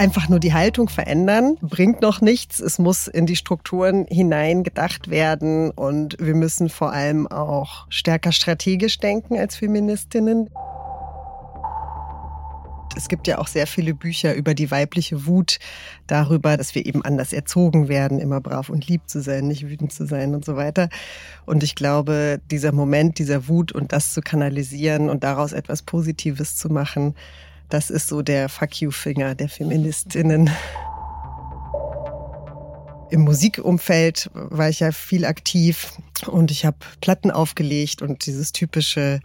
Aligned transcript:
einfach 0.00 0.30
nur 0.30 0.40
die 0.40 0.54
Haltung 0.54 0.88
verändern 0.88 1.58
bringt 1.60 2.00
noch 2.00 2.22
nichts. 2.22 2.58
Es 2.58 2.78
muss 2.78 3.06
in 3.06 3.26
die 3.26 3.36
Strukturen 3.36 4.06
hinein 4.08 4.62
gedacht 4.62 5.10
werden 5.10 5.70
und 5.70 6.16
wir 6.18 6.34
müssen 6.34 6.70
vor 6.70 6.90
allem 6.90 7.26
auch 7.26 7.86
stärker 7.90 8.32
strategisch 8.32 8.98
denken 8.98 9.38
als 9.38 9.56
Feministinnen. 9.56 10.48
Es 12.96 13.08
gibt 13.08 13.28
ja 13.28 13.38
auch 13.38 13.46
sehr 13.46 13.66
viele 13.66 13.92
Bücher 13.92 14.34
über 14.34 14.54
die 14.54 14.70
weibliche 14.70 15.26
Wut, 15.26 15.58
darüber, 16.06 16.56
dass 16.56 16.74
wir 16.74 16.86
eben 16.86 17.04
anders 17.04 17.34
erzogen 17.34 17.88
werden, 17.88 18.20
immer 18.20 18.40
brav 18.40 18.70
und 18.70 18.88
lieb 18.88 19.02
zu 19.06 19.20
sein, 19.20 19.48
nicht 19.48 19.68
wütend 19.68 19.92
zu 19.92 20.06
sein 20.06 20.34
und 20.34 20.46
so 20.46 20.56
weiter. 20.56 20.88
Und 21.44 21.62
ich 21.62 21.74
glaube, 21.74 22.40
dieser 22.50 22.72
Moment 22.72 23.18
dieser 23.18 23.48
Wut 23.48 23.70
und 23.70 23.92
das 23.92 24.14
zu 24.14 24.22
kanalisieren 24.22 25.10
und 25.10 25.24
daraus 25.24 25.52
etwas 25.52 25.82
Positives 25.82 26.56
zu 26.56 26.70
machen, 26.70 27.14
das 27.70 27.90
ist 27.90 28.08
so 28.08 28.22
der 28.22 28.48
Fuck 28.48 28.80
you-Finger 28.80 29.34
der 29.34 29.48
Feministinnen. 29.48 30.50
Im 33.10 33.22
Musikumfeld 33.22 34.30
war 34.34 34.68
ich 34.68 34.80
ja 34.80 34.92
viel 34.92 35.24
aktiv 35.24 35.92
und 36.26 36.50
ich 36.50 36.64
habe 36.64 36.76
Platten 37.00 37.30
aufgelegt 37.30 38.02
und 38.02 38.26
dieses 38.26 38.52
typische 38.52 39.20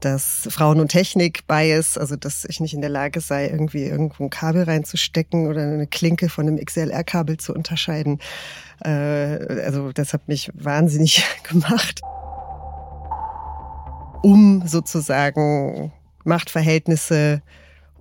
dass 0.00 0.46
Frauen- 0.50 0.80
und 0.80 0.88
Technik-Bias, 0.88 1.96
also 1.96 2.16
dass 2.16 2.44
ich 2.44 2.60
nicht 2.60 2.74
in 2.74 2.82
der 2.82 2.90
Lage 2.90 3.20
sei, 3.20 3.48
irgendwie 3.48 3.84
irgendwo 3.84 4.24
ein 4.24 4.30
Kabel 4.30 4.64
reinzustecken 4.64 5.46
oder 5.46 5.62
eine 5.62 5.86
Klinke 5.86 6.28
von 6.28 6.46
einem 6.46 6.62
XLR-Kabel 6.62 7.38
zu 7.38 7.54
unterscheiden. 7.54 8.18
Äh, 8.84 8.90
also 9.64 9.92
das 9.92 10.12
hat 10.12 10.28
mich 10.28 10.50
wahnsinnig 10.54 11.24
gemacht. 11.48 12.00
Um 14.22 14.66
sozusagen 14.66 15.92
Machtverhältnisse 16.24 17.42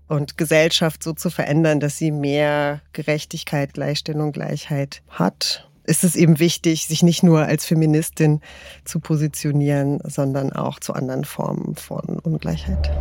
und 0.08 0.38
Gesellschaft 0.38 1.04
so 1.04 1.14
zu 1.14 1.30
verändern, 1.30 1.80
dass 1.80 1.98
sie 1.98 2.12
mehr 2.12 2.82
Gerechtigkeit, 2.94 3.74
Gleichstellung, 3.74 4.32
Gleichheit 4.32 5.02
hat 5.10 5.68
ist 5.88 6.04
es 6.04 6.16
eben 6.16 6.40
wichtig, 6.40 6.88
sich 6.88 7.04
nicht 7.04 7.24
nur 7.24 7.46
als 7.46 7.66
Feministin 7.66 8.42
zu 8.84 9.00
positionieren, 9.00 10.00
sondern 10.04 10.52
auch 10.52 10.80
zu 10.80 10.94
anderen 10.94 11.26
Formen 11.26 11.76
von 11.76 12.20
Ungleichheit. 12.20 12.92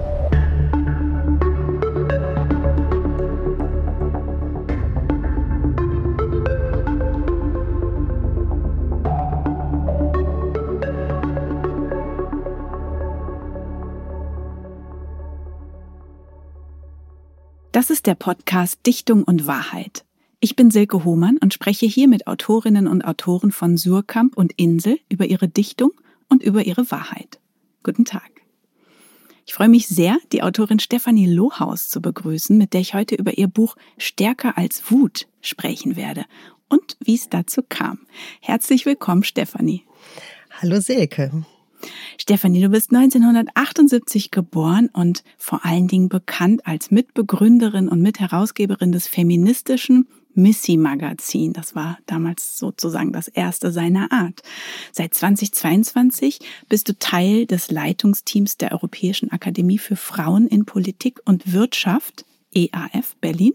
Das 17.75 17.91
ist 17.91 18.07
der 18.07 18.15
Podcast 18.15 18.87
Dichtung 18.87 19.25
und 19.25 19.49
Wahrheit. 19.49 20.05
Ich 20.39 20.55
bin 20.55 20.71
Silke 20.71 21.03
Hohmann 21.03 21.39
und 21.39 21.53
spreche 21.53 21.87
hier 21.87 22.07
mit 22.07 22.29
Autorinnen 22.29 22.87
und 22.87 23.03
Autoren 23.03 23.51
von 23.51 23.77
Surkamp 23.77 24.37
und 24.37 24.53
Insel 24.53 25.01
über 25.09 25.27
ihre 25.27 25.49
Dichtung 25.49 25.91
und 26.29 26.45
über 26.45 26.65
ihre 26.65 26.89
Wahrheit. 26.93 27.41
Guten 27.83 28.05
Tag. 28.05 28.31
Ich 29.45 29.55
freue 29.55 29.69
mich 29.69 29.89
sehr, 29.89 30.19
die 30.31 30.45
Autorin 30.45 30.79
Stefanie 30.79 31.27
Lohaus 31.27 31.89
zu 31.89 32.01
begrüßen, 32.01 32.57
mit 32.57 32.75
der 32.75 32.81
ich 32.81 32.95
heute 32.95 33.17
über 33.17 33.37
ihr 33.37 33.49
Buch 33.49 33.75
Stärker 33.99 34.57
als 34.57 34.93
Wut 34.93 35.27
sprechen 35.41 35.97
werde 35.97 36.27
und 36.69 36.97
wie 37.01 37.17
es 37.17 37.29
dazu 37.29 37.61
kam. 37.69 38.07
Herzlich 38.41 38.87
willkommen, 38.87 39.25
Stefanie. 39.25 39.83
Hallo 40.63 40.79
Silke. 40.79 41.45
Stefanie, 42.19 42.61
du 42.61 42.69
bist 42.69 42.93
1978 42.95 44.31
geboren 44.31 44.89
und 44.93 45.25
vor 45.37 45.65
allen 45.65 45.89
Dingen 45.89 46.09
bekannt 46.09 46.67
als 46.67 46.91
Mitbegründerin 46.91 47.89
und 47.89 48.01
Mitherausgeberin 48.01 48.93
des 48.93 49.09
feministischen 49.09 50.09
Missy 50.35 50.77
Magazin. 50.77 51.53
Das 51.53 51.75
war 51.75 51.99
damals 52.07 52.59
sozusagen 52.59 53.13
das 53.13 53.29
erste 53.29 53.73
seiner 53.73 54.11
Art. 54.13 54.43
Seit 54.93 55.15
2022 55.15 56.41
bist 56.69 56.89
du 56.89 56.99
Teil 56.99 57.47
des 57.47 57.71
Leitungsteams 57.71 58.57
der 58.57 58.73
Europäischen 58.73 59.31
Akademie 59.31 59.79
für 59.79 59.97
Frauen 59.97 60.47
in 60.47 60.65
Politik 60.65 61.21
und 61.25 61.53
Wirtschaft, 61.53 62.25
EAF 62.53 63.17
Berlin. 63.21 63.55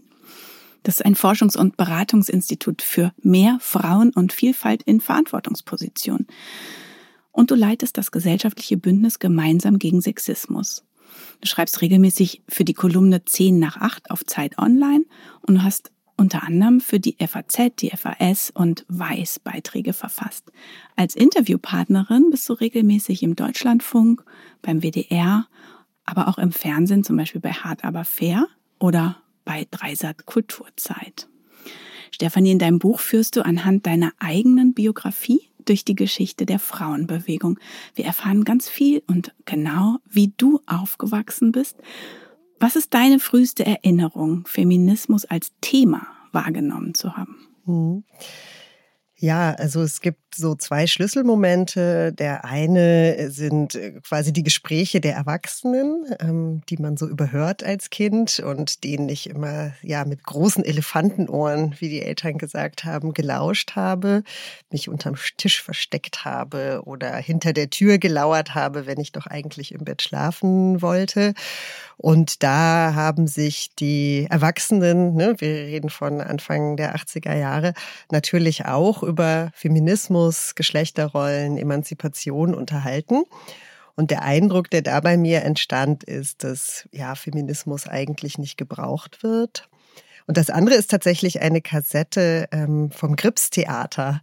Das 0.82 0.96
ist 0.96 1.04
ein 1.04 1.14
Forschungs- 1.14 1.58
und 1.58 1.76
Beratungsinstitut 1.76 2.80
für 2.80 3.12
mehr 3.22 3.58
Frauen 3.60 4.12
und 4.14 4.32
Vielfalt 4.32 4.82
in 4.82 5.00
Verantwortungspositionen. 5.00 6.26
Und 7.32 7.50
du 7.50 7.54
leitest 7.54 7.96
das 7.96 8.10
gesellschaftliche 8.10 8.76
Bündnis 8.76 9.18
gemeinsam 9.18 9.78
gegen 9.78 10.00
Sexismus. 10.00 10.84
Du 11.40 11.48
schreibst 11.48 11.80
regelmäßig 11.80 12.42
für 12.48 12.64
die 12.64 12.74
Kolumne 12.74 13.24
10 13.24 13.58
nach 13.58 13.76
8 13.76 14.10
auf 14.10 14.24
Zeit 14.24 14.58
Online 14.58 15.04
und 15.42 15.56
du 15.56 15.62
hast 15.62 15.90
unter 16.16 16.42
anderem 16.42 16.80
für 16.80 17.00
die 17.00 17.16
FAZ, 17.18 17.76
die 17.78 17.90
FAS 17.90 18.50
und 18.50 18.84
Weiß 18.88 19.38
Beiträge 19.38 19.94
verfasst. 19.94 20.52
Als 20.94 21.16
Interviewpartnerin 21.16 22.28
bist 22.30 22.46
du 22.48 22.52
regelmäßig 22.52 23.22
im 23.22 23.36
Deutschlandfunk, 23.36 24.22
beim 24.60 24.82
WDR, 24.82 25.46
aber 26.04 26.28
auch 26.28 26.36
im 26.36 26.52
Fernsehen, 26.52 27.04
zum 27.04 27.16
Beispiel 27.16 27.40
bei 27.40 27.52
Hart 27.52 27.84
aber 27.84 28.04
fair 28.04 28.46
oder 28.78 29.16
bei 29.46 29.66
Dreisat 29.70 30.26
Kulturzeit. 30.26 31.28
Stefanie, 32.10 32.52
in 32.52 32.58
deinem 32.58 32.78
Buch 32.78 33.00
führst 33.00 33.36
du 33.36 33.44
anhand 33.44 33.86
deiner 33.86 34.12
eigenen 34.18 34.74
Biografie 34.74 35.40
durch 35.64 35.84
die 35.84 35.94
Geschichte 35.94 36.46
der 36.46 36.58
Frauenbewegung. 36.58 37.58
Wir 37.94 38.04
erfahren 38.04 38.44
ganz 38.44 38.68
viel 38.68 39.02
und 39.06 39.34
genau, 39.44 39.98
wie 40.08 40.32
du 40.36 40.60
aufgewachsen 40.66 41.52
bist 41.52 41.76
was 42.60 42.76
ist 42.76 42.92
deine 42.92 43.18
früheste 43.18 43.64
Erinnerung, 43.64 44.44
Feminismus 44.46 45.24
als 45.24 45.52
Thema 45.62 46.06
wahrgenommen 46.30 46.94
zu 46.94 47.16
haben? 47.16 47.48
Mhm. 47.64 48.04
Ja, 49.22 49.52
also 49.52 49.82
es 49.82 50.00
gibt 50.00 50.34
so 50.34 50.54
zwei 50.54 50.86
Schlüsselmomente. 50.86 52.10
Der 52.14 52.46
eine 52.46 53.30
sind 53.30 53.74
äh, 53.74 54.00
quasi 54.00 54.32
die 54.32 54.42
Gespräche 54.42 55.02
der 55.02 55.14
Erwachsenen, 55.14 56.06
ähm, 56.20 56.62
die 56.70 56.78
man 56.78 56.96
so 56.96 57.06
überhört 57.06 57.62
als 57.62 57.90
Kind 57.90 58.40
und 58.40 58.82
denen 58.82 59.10
ich 59.10 59.28
immer 59.28 59.72
ja 59.82 60.06
mit 60.06 60.24
großen 60.24 60.64
Elefantenohren, 60.64 61.76
wie 61.80 61.90
die 61.90 62.00
Eltern 62.00 62.38
gesagt 62.38 62.84
haben, 62.84 63.12
gelauscht 63.12 63.76
habe, 63.76 64.22
mich 64.70 64.88
unterm 64.88 65.16
Tisch 65.36 65.62
versteckt 65.62 66.24
habe 66.24 66.80
oder 66.86 67.14
hinter 67.16 67.52
der 67.52 67.68
Tür 67.68 67.98
gelauert 67.98 68.54
habe, 68.54 68.86
wenn 68.86 69.00
ich 69.00 69.12
doch 69.12 69.26
eigentlich 69.26 69.72
im 69.72 69.84
Bett 69.84 70.00
schlafen 70.00 70.80
wollte. 70.80 71.34
Und 71.98 72.42
da 72.42 72.94
haben 72.94 73.26
sich 73.26 73.74
die 73.78 74.26
Erwachsenen, 74.30 75.14
ne, 75.16 75.34
wir 75.36 75.50
reden 75.50 75.90
von 75.90 76.22
Anfang 76.22 76.78
der 76.78 76.96
80er 76.96 77.36
Jahre, 77.36 77.74
natürlich 78.10 78.64
auch 78.64 79.02
über 79.10 79.50
Feminismus, 79.54 80.54
Geschlechterrollen, 80.54 81.58
Emanzipation 81.58 82.54
unterhalten. 82.54 83.24
Und 83.96 84.10
der 84.10 84.22
Eindruck, 84.22 84.70
der 84.70 84.80
da 84.80 85.00
bei 85.00 85.18
mir 85.18 85.42
entstand, 85.42 86.04
ist, 86.04 86.42
dass 86.42 86.88
ja 86.90 87.14
Feminismus 87.14 87.86
eigentlich 87.86 88.38
nicht 88.38 88.56
gebraucht 88.56 89.22
wird. 89.22 89.68
Und 90.26 90.36
das 90.36 90.48
andere 90.48 90.76
ist 90.76 90.90
tatsächlich 90.90 91.40
eine 91.40 91.60
Kassette 91.60 92.48
ähm, 92.52 92.90
vom 92.92 93.16
Grips-Theater, 93.16 94.22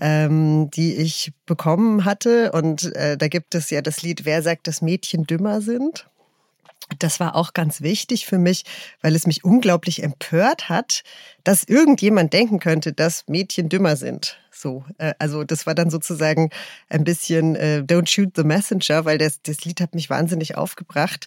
ähm, 0.00 0.70
die 0.70 0.96
ich 0.96 1.32
bekommen 1.44 2.04
hatte. 2.06 2.50
Und 2.52 2.94
äh, 2.96 3.18
da 3.18 3.28
gibt 3.28 3.54
es 3.54 3.70
ja 3.70 3.82
das 3.82 4.02
Lied 4.02 4.24
Wer 4.24 4.42
sagt, 4.42 4.66
dass 4.66 4.80
Mädchen 4.80 5.24
dümmer 5.24 5.60
sind? 5.60 6.08
Das 6.98 7.18
war 7.18 7.34
auch 7.34 7.54
ganz 7.54 7.80
wichtig 7.80 8.26
für 8.26 8.38
mich, 8.38 8.64
weil 9.00 9.14
es 9.14 9.26
mich 9.26 9.44
unglaublich 9.44 10.02
empört 10.02 10.68
hat, 10.68 11.02
dass 11.42 11.64
irgendjemand 11.64 12.32
denken 12.32 12.58
könnte, 12.60 12.92
dass 12.92 13.26
Mädchen 13.26 13.68
dümmer 13.68 13.96
sind. 13.96 14.38
So, 14.50 14.84
äh, 14.98 15.14
also 15.18 15.44
das 15.44 15.66
war 15.66 15.74
dann 15.74 15.90
sozusagen 15.90 16.50
ein 16.88 17.04
bisschen 17.04 17.56
äh, 17.56 17.82
Don't 17.86 18.08
Shoot 18.08 18.36
the 18.36 18.44
Messenger, 18.44 19.04
weil 19.04 19.18
das, 19.18 19.40
das 19.42 19.64
Lied 19.64 19.80
hat 19.80 19.94
mich 19.94 20.10
wahnsinnig 20.10 20.56
aufgebracht, 20.56 21.26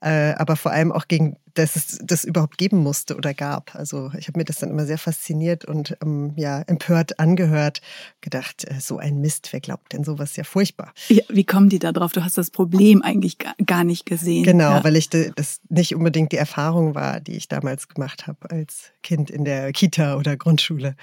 äh, 0.00 0.32
aber 0.34 0.56
vor 0.56 0.72
allem 0.72 0.92
auch 0.92 1.08
gegen 1.08 1.36
dass 1.54 1.76
es 1.76 1.98
das 2.02 2.24
überhaupt 2.24 2.58
geben 2.58 2.78
musste 2.78 3.16
oder 3.16 3.34
gab. 3.34 3.74
Also 3.74 4.10
ich 4.18 4.28
habe 4.28 4.38
mir 4.38 4.44
das 4.44 4.58
dann 4.58 4.70
immer 4.70 4.86
sehr 4.86 4.98
fasziniert 4.98 5.64
und 5.64 5.96
ähm, 6.02 6.32
ja 6.36 6.62
empört 6.62 7.18
angehört, 7.18 7.80
gedacht, 8.20 8.64
äh, 8.64 8.80
so 8.80 8.98
ein 8.98 9.20
Mist, 9.20 9.48
wer 9.52 9.60
glaubt 9.60 9.92
denn 9.92 10.04
sowas 10.04 10.36
ja 10.36 10.44
furchtbar. 10.44 10.92
Ja, 11.08 11.22
wie 11.28 11.44
kommen 11.44 11.68
die 11.68 11.78
da 11.78 11.92
drauf? 11.92 12.12
Du 12.12 12.24
hast 12.24 12.38
das 12.38 12.50
Problem 12.50 13.02
eigentlich 13.02 13.38
gar 13.66 13.84
nicht 13.84 14.06
gesehen. 14.06 14.44
Genau, 14.44 14.70
ja. 14.70 14.84
weil 14.84 14.96
ich 14.96 15.10
das 15.10 15.60
nicht 15.68 15.94
unbedingt 15.94 16.32
die 16.32 16.36
Erfahrung 16.36 16.94
war, 16.94 17.20
die 17.20 17.36
ich 17.36 17.48
damals 17.48 17.88
gemacht 17.88 18.26
habe 18.26 18.50
als 18.50 18.90
Kind 19.02 19.30
in 19.30 19.44
der 19.44 19.72
Kita 19.72 20.16
oder 20.16 20.36
Grundschule. 20.36 20.96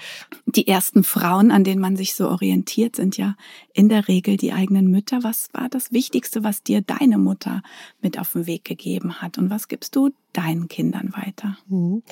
Die 0.46 0.68
ersten 0.68 1.04
Frauen, 1.04 1.50
an 1.50 1.64
denen 1.64 1.80
man 1.80 1.96
sich 1.96 2.14
so 2.14 2.28
orientiert, 2.28 2.96
sind 2.96 3.16
ja 3.16 3.36
in 3.72 3.88
der 3.88 4.08
Regel 4.08 4.36
die 4.36 4.52
eigenen 4.52 4.90
Mütter. 4.90 5.22
Was 5.22 5.48
war 5.52 5.68
das 5.68 5.92
Wichtigste, 5.92 6.44
was 6.44 6.62
dir 6.62 6.82
deine 6.82 7.18
Mutter 7.18 7.62
mit 8.00 8.18
auf 8.18 8.32
den 8.32 8.46
Weg 8.46 8.64
gegeben 8.64 9.20
hat? 9.20 9.38
Und 9.38 9.50
was 9.50 9.68
gibst 9.68 9.96
du 9.96 10.10
deinen 10.36 10.68
Kindern 10.68 11.12
weiter? 11.14 11.56
Mhm. 11.68 12.02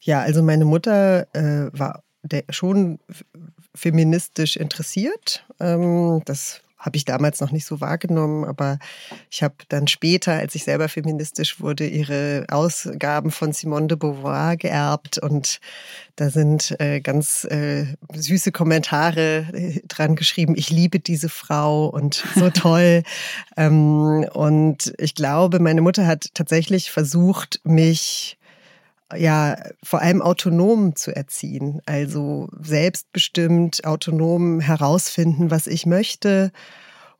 Ja, 0.00 0.20
also 0.20 0.42
meine 0.42 0.64
Mutter 0.64 1.26
äh, 1.34 1.70
war 1.72 2.02
schon 2.50 2.98
feministisch 3.74 4.56
interessiert. 4.56 5.46
Ähm, 5.60 6.22
das 6.24 6.62
habe 6.82 6.96
ich 6.96 7.04
damals 7.04 7.40
noch 7.40 7.52
nicht 7.52 7.64
so 7.64 7.80
wahrgenommen, 7.80 8.44
aber 8.44 8.78
ich 9.30 9.42
habe 9.42 9.54
dann 9.68 9.86
später, 9.86 10.32
als 10.32 10.54
ich 10.56 10.64
selber 10.64 10.88
feministisch 10.88 11.60
wurde, 11.60 11.86
ihre 11.86 12.44
Ausgaben 12.48 13.30
von 13.30 13.52
Simone 13.52 13.86
de 13.86 13.96
Beauvoir 13.96 14.56
geerbt 14.56 15.18
und 15.18 15.60
da 16.16 16.28
sind 16.28 16.74
äh, 16.80 17.00
ganz 17.00 17.44
äh, 17.44 17.86
süße 18.12 18.50
Kommentare 18.50 19.46
äh, 19.52 19.80
dran 19.86 20.16
geschrieben. 20.16 20.54
Ich 20.56 20.70
liebe 20.70 20.98
diese 20.98 21.28
Frau 21.28 21.86
und 21.86 22.24
so 22.34 22.50
toll. 22.54 23.04
ähm, 23.56 24.26
und 24.32 24.92
ich 24.98 25.14
glaube, 25.14 25.60
meine 25.60 25.82
Mutter 25.82 26.06
hat 26.06 26.30
tatsächlich 26.34 26.90
versucht, 26.90 27.60
mich 27.62 28.38
ja 29.16 29.56
vor 29.82 30.00
allem 30.00 30.22
autonom 30.22 30.96
zu 30.96 31.14
erziehen, 31.14 31.80
also 31.86 32.48
selbstbestimmt, 32.60 33.84
autonom 33.84 34.60
herausfinden, 34.60 35.50
was 35.50 35.66
ich 35.66 35.86
möchte. 35.86 36.52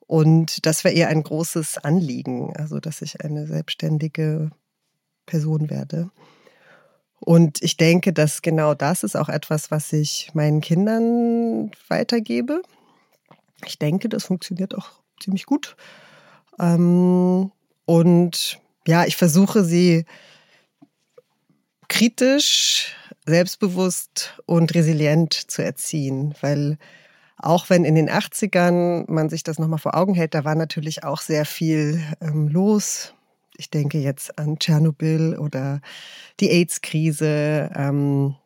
Und 0.06 0.66
das 0.66 0.84
war 0.84 0.92
ihr 0.92 1.08
ein 1.08 1.22
großes 1.22 1.78
Anliegen, 1.78 2.54
also 2.56 2.80
dass 2.80 3.02
ich 3.02 3.24
eine 3.24 3.46
selbstständige 3.46 4.50
Person 5.26 5.70
werde. 5.70 6.10
Und 7.18 7.62
ich 7.62 7.76
denke, 7.76 8.12
dass 8.12 8.42
genau 8.42 8.74
das 8.74 9.04
ist 9.04 9.16
auch 9.16 9.28
etwas, 9.28 9.70
was 9.70 9.92
ich 9.92 10.30
meinen 10.34 10.60
Kindern 10.60 11.70
weitergebe. 11.88 12.62
Ich 13.64 13.78
denke, 13.78 14.08
das 14.08 14.24
funktioniert 14.24 14.74
auch 14.74 14.90
ziemlich 15.22 15.46
gut. 15.46 15.76
Ähm, 16.58 17.52
und 17.84 18.60
ja, 18.86 19.04
ich 19.04 19.16
versuche 19.16 19.62
sie 19.62 20.04
kritisch, 21.92 22.96
selbstbewusst 23.26 24.34
und 24.46 24.74
resilient 24.74 25.34
zu 25.34 25.62
erziehen, 25.62 26.34
weil 26.40 26.78
auch 27.36 27.68
wenn 27.68 27.84
in 27.84 27.94
den 27.94 28.08
80ern 28.08 29.04
man 29.10 29.28
sich 29.28 29.42
das 29.42 29.58
nochmal 29.58 29.78
vor 29.78 29.94
Augen 29.94 30.14
hält, 30.14 30.32
da 30.32 30.44
war 30.44 30.54
natürlich 30.54 31.04
auch 31.04 31.20
sehr 31.20 31.44
viel 31.44 32.00
ähm, 32.22 32.48
los. 32.48 33.12
Ich 33.58 33.68
denke 33.68 33.98
jetzt 33.98 34.38
an 34.38 34.58
Tschernobyl 34.58 35.36
oder 35.38 35.82
die 36.40 36.48
AIDS-Krise, 36.48 37.70
ähm, 37.76 38.36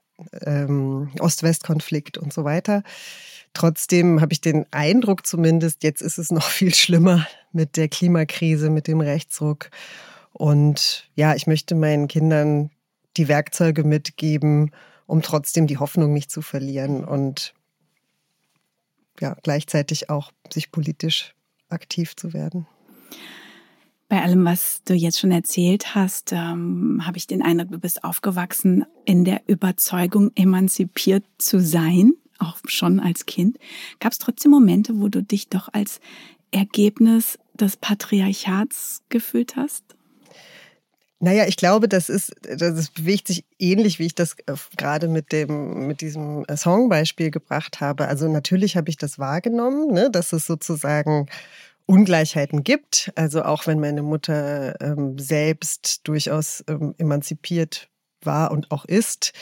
ähm, 0.45 1.13
Ost-West-Konflikt 1.21 2.19
und 2.19 2.33
so 2.33 2.43
weiter. 2.43 2.83
Trotzdem 3.55 4.21
habe 4.21 4.33
ich 4.33 4.41
den 4.41 4.67
Eindruck 4.73 5.25
zumindest, 5.25 5.85
jetzt 5.85 6.03
ist 6.03 6.19
es 6.19 6.33
noch 6.33 6.51
viel 6.51 6.75
schlimmer 6.75 7.25
mit 7.53 7.77
der 7.77 7.87
Klimakrise, 7.87 8.71
mit 8.71 8.89
dem 8.89 9.01
Rechtsruck. 9.01 9.71
Und 10.33 11.09
ja, 11.15 11.37
ich 11.37 11.47
möchte 11.47 11.77
meinen 11.77 12.09
Kindern 12.09 12.71
die 13.17 13.29
Werkzeuge 13.29 13.85
mitgeben, 13.85 14.71
um 15.07 15.23
trotzdem 15.23 15.67
die 15.67 15.79
Hoffnung 15.79 16.13
nicht 16.13 16.31
zu 16.31 16.43
verlieren 16.43 17.05
und 17.05 17.55
ja, 19.21 19.37
gleichzeitig 19.43 20.11
auch 20.11 20.33
sich 20.53 20.71
politisch 20.71 21.35
aktiv 21.69 22.17
zu 22.17 22.33
werden. 22.33 22.67
Bei 24.09 24.23
allem, 24.23 24.45
was 24.45 24.83
du 24.85 24.95
jetzt 24.95 25.19
schon 25.19 25.33
erzählt 25.33 25.95
hast, 25.97 26.33
ähm, 26.33 27.03
habe 27.05 27.19
ich 27.19 27.27
den 27.27 27.43
Eindruck, 27.43 27.73
du 27.73 27.79
bist 27.79 28.05
aufgewachsen 28.05 28.85
in 29.05 29.25
der 29.25 29.43
Überzeugung, 29.49 30.31
emanzipiert 30.37 31.25
zu 31.39 31.61
sein, 31.61 32.13
auch 32.39 32.57
schon 32.67 33.01
als 33.01 33.27
Kind. 33.27 33.59
Gab 33.99 34.13
es 34.13 34.19
trotzdem 34.19 34.53
Momente, 34.53 35.01
wo 35.01 35.09
du 35.09 35.25
dich 35.25 35.49
doch 35.49 35.69
als 35.73 36.01
Ergebnis 36.53 37.39
des 37.55 37.77
Patriarchats 37.77 39.03
gefühlt 39.09 39.57
hast? 39.57 39.96
Naja, 41.19 41.47
ich 41.47 41.57
glaube, 41.57 41.89
das 41.89 42.11
ist, 42.11 42.33
das 42.43 42.91
bewegt 42.91 43.29
sich 43.29 43.45
ähnlich, 43.59 43.99
wie 43.99 44.07
ich 44.07 44.15
das 44.15 44.37
äh, 44.47 44.55
gerade 44.77 45.09
mit 45.09 45.33
dem, 45.33 45.87
mit 45.87 46.03
diesem 46.03 46.45
äh, 46.47 46.57
Songbeispiel 46.57 47.31
gebracht 47.31 47.81
habe. 47.81 48.07
Also 48.07 48.29
natürlich 48.29 48.77
habe 48.77 48.91
ich 48.91 48.99
das 48.99 49.19
wahrgenommen, 49.19 49.93
ne, 49.93 50.11
dass 50.11 50.35
es 50.35 50.47
sozusagen 50.47 51.27
Ungleichheiten 51.87 52.65
gibt. 52.65 53.13
Also 53.15 53.45
auch 53.45 53.67
wenn 53.67 53.81
meine 53.81 54.03
Mutter 54.03 54.79
ähm, 54.83 55.19
selbst 55.19 56.07
durchaus 56.07 56.63
ähm, 56.69 56.95
emanzipiert 56.99 57.89
war 58.21 58.51
und 58.51 58.71
auch 58.71 58.85
ist 58.85 59.33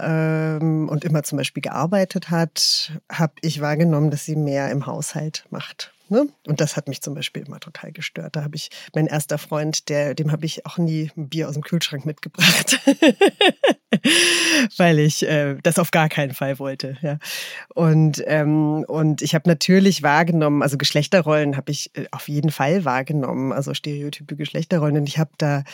ähm, 0.00 0.88
und 0.88 1.04
immer 1.04 1.22
zum 1.22 1.38
Beispiel 1.38 1.62
gearbeitet 1.62 2.30
hat, 2.30 3.00
habe 3.12 3.34
ich 3.42 3.60
wahrgenommen, 3.60 4.10
dass 4.10 4.24
sie 4.24 4.36
mehr 4.36 4.72
im 4.72 4.86
Haushalt 4.86 5.44
macht 5.50 5.92
Ne? 6.08 6.28
Und 6.46 6.60
das 6.60 6.76
hat 6.76 6.88
mich 6.88 7.02
zum 7.02 7.14
Beispiel 7.14 7.44
immer 7.44 7.58
total 7.58 7.90
gestört. 7.90 8.36
Da 8.36 8.44
habe 8.44 8.54
ich 8.54 8.70
mein 8.94 9.06
erster 9.06 9.38
Freund, 9.38 9.88
der, 9.88 10.14
dem 10.14 10.30
habe 10.30 10.46
ich 10.46 10.64
auch 10.64 10.78
nie 10.78 11.10
ein 11.16 11.28
Bier 11.28 11.48
aus 11.48 11.54
dem 11.54 11.62
Kühlschrank 11.62 12.06
mitgebracht, 12.06 12.78
weil 14.76 15.00
ich 15.00 15.26
äh, 15.26 15.56
das 15.62 15.78
auf 15.80 15.90
gar 15.90 16.08
keinen 16.08 16.32
Fall 16.32 16.60
wollte. 16.60 16.96
Ja. 17.02 17.18
Und 17.74 18.22
ähm, 18.26 18.84
und 18.86 19.22
ich 19.22 19.34
habe 19.34 19.48
natürlich 19.48 20.02
wahrgenommen, 20.04 20.62
also 20.62 20.78
Geschlechterrollen 20.78 21.56
habe 21.56 21.72
ich 21.72 21.90
äh, 21.96 22.06
auf 22.12 22.28
jeden 22.28 22.50
Fall 22.50 22.84
wahrgenommen, 22.84 23.52
also 23.52 23.74
stereotype 23.74 24.36
Geschlechterrollen. 24.36 24.98
Und 24.98 25.08
ich 25.08 25.18
habe 25.18 25.30
da 25.38 25.64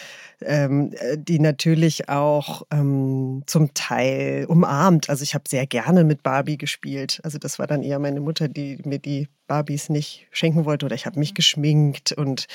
ähm, 0.41 0.95
die 1.17 1.39
natürlich 1.39 2.09
auch 2.09 2.63
ähm, 2.71 3.43
zum 3.47 3.75
Teil 3.75 4.47
umarmt. 4.49 5.11
Also 5.11 5.23
ich 5.23 5.35
habe 5.35 5.45
sehr 5.49 5.67
gerne 5.67 6.05
mit 6.05 6.23
Barbie 6.23 6.59
gespielt. 6.59 7.21
Also 7.23 7.39
das 7.39 7.59
war 7.59 7.67
dann 7.67 7.83
eher 7.83 7.99
meine 7.99 8.21
Mutter, 8.21 8.49
die 8.49 8.79
mir 8.85 8.99
die 8.99 9.29
Barbies 9.47 9.89
nicht 9.89 10.22
schenken 10.33 10.65
wollte 10.65 10.87
oder 10.87 10.95
ich 10.95 11.07
habe 11.07 11.19
mich 11.19 11.35
geschminkt 11.35 12.13
und 12.13 12.47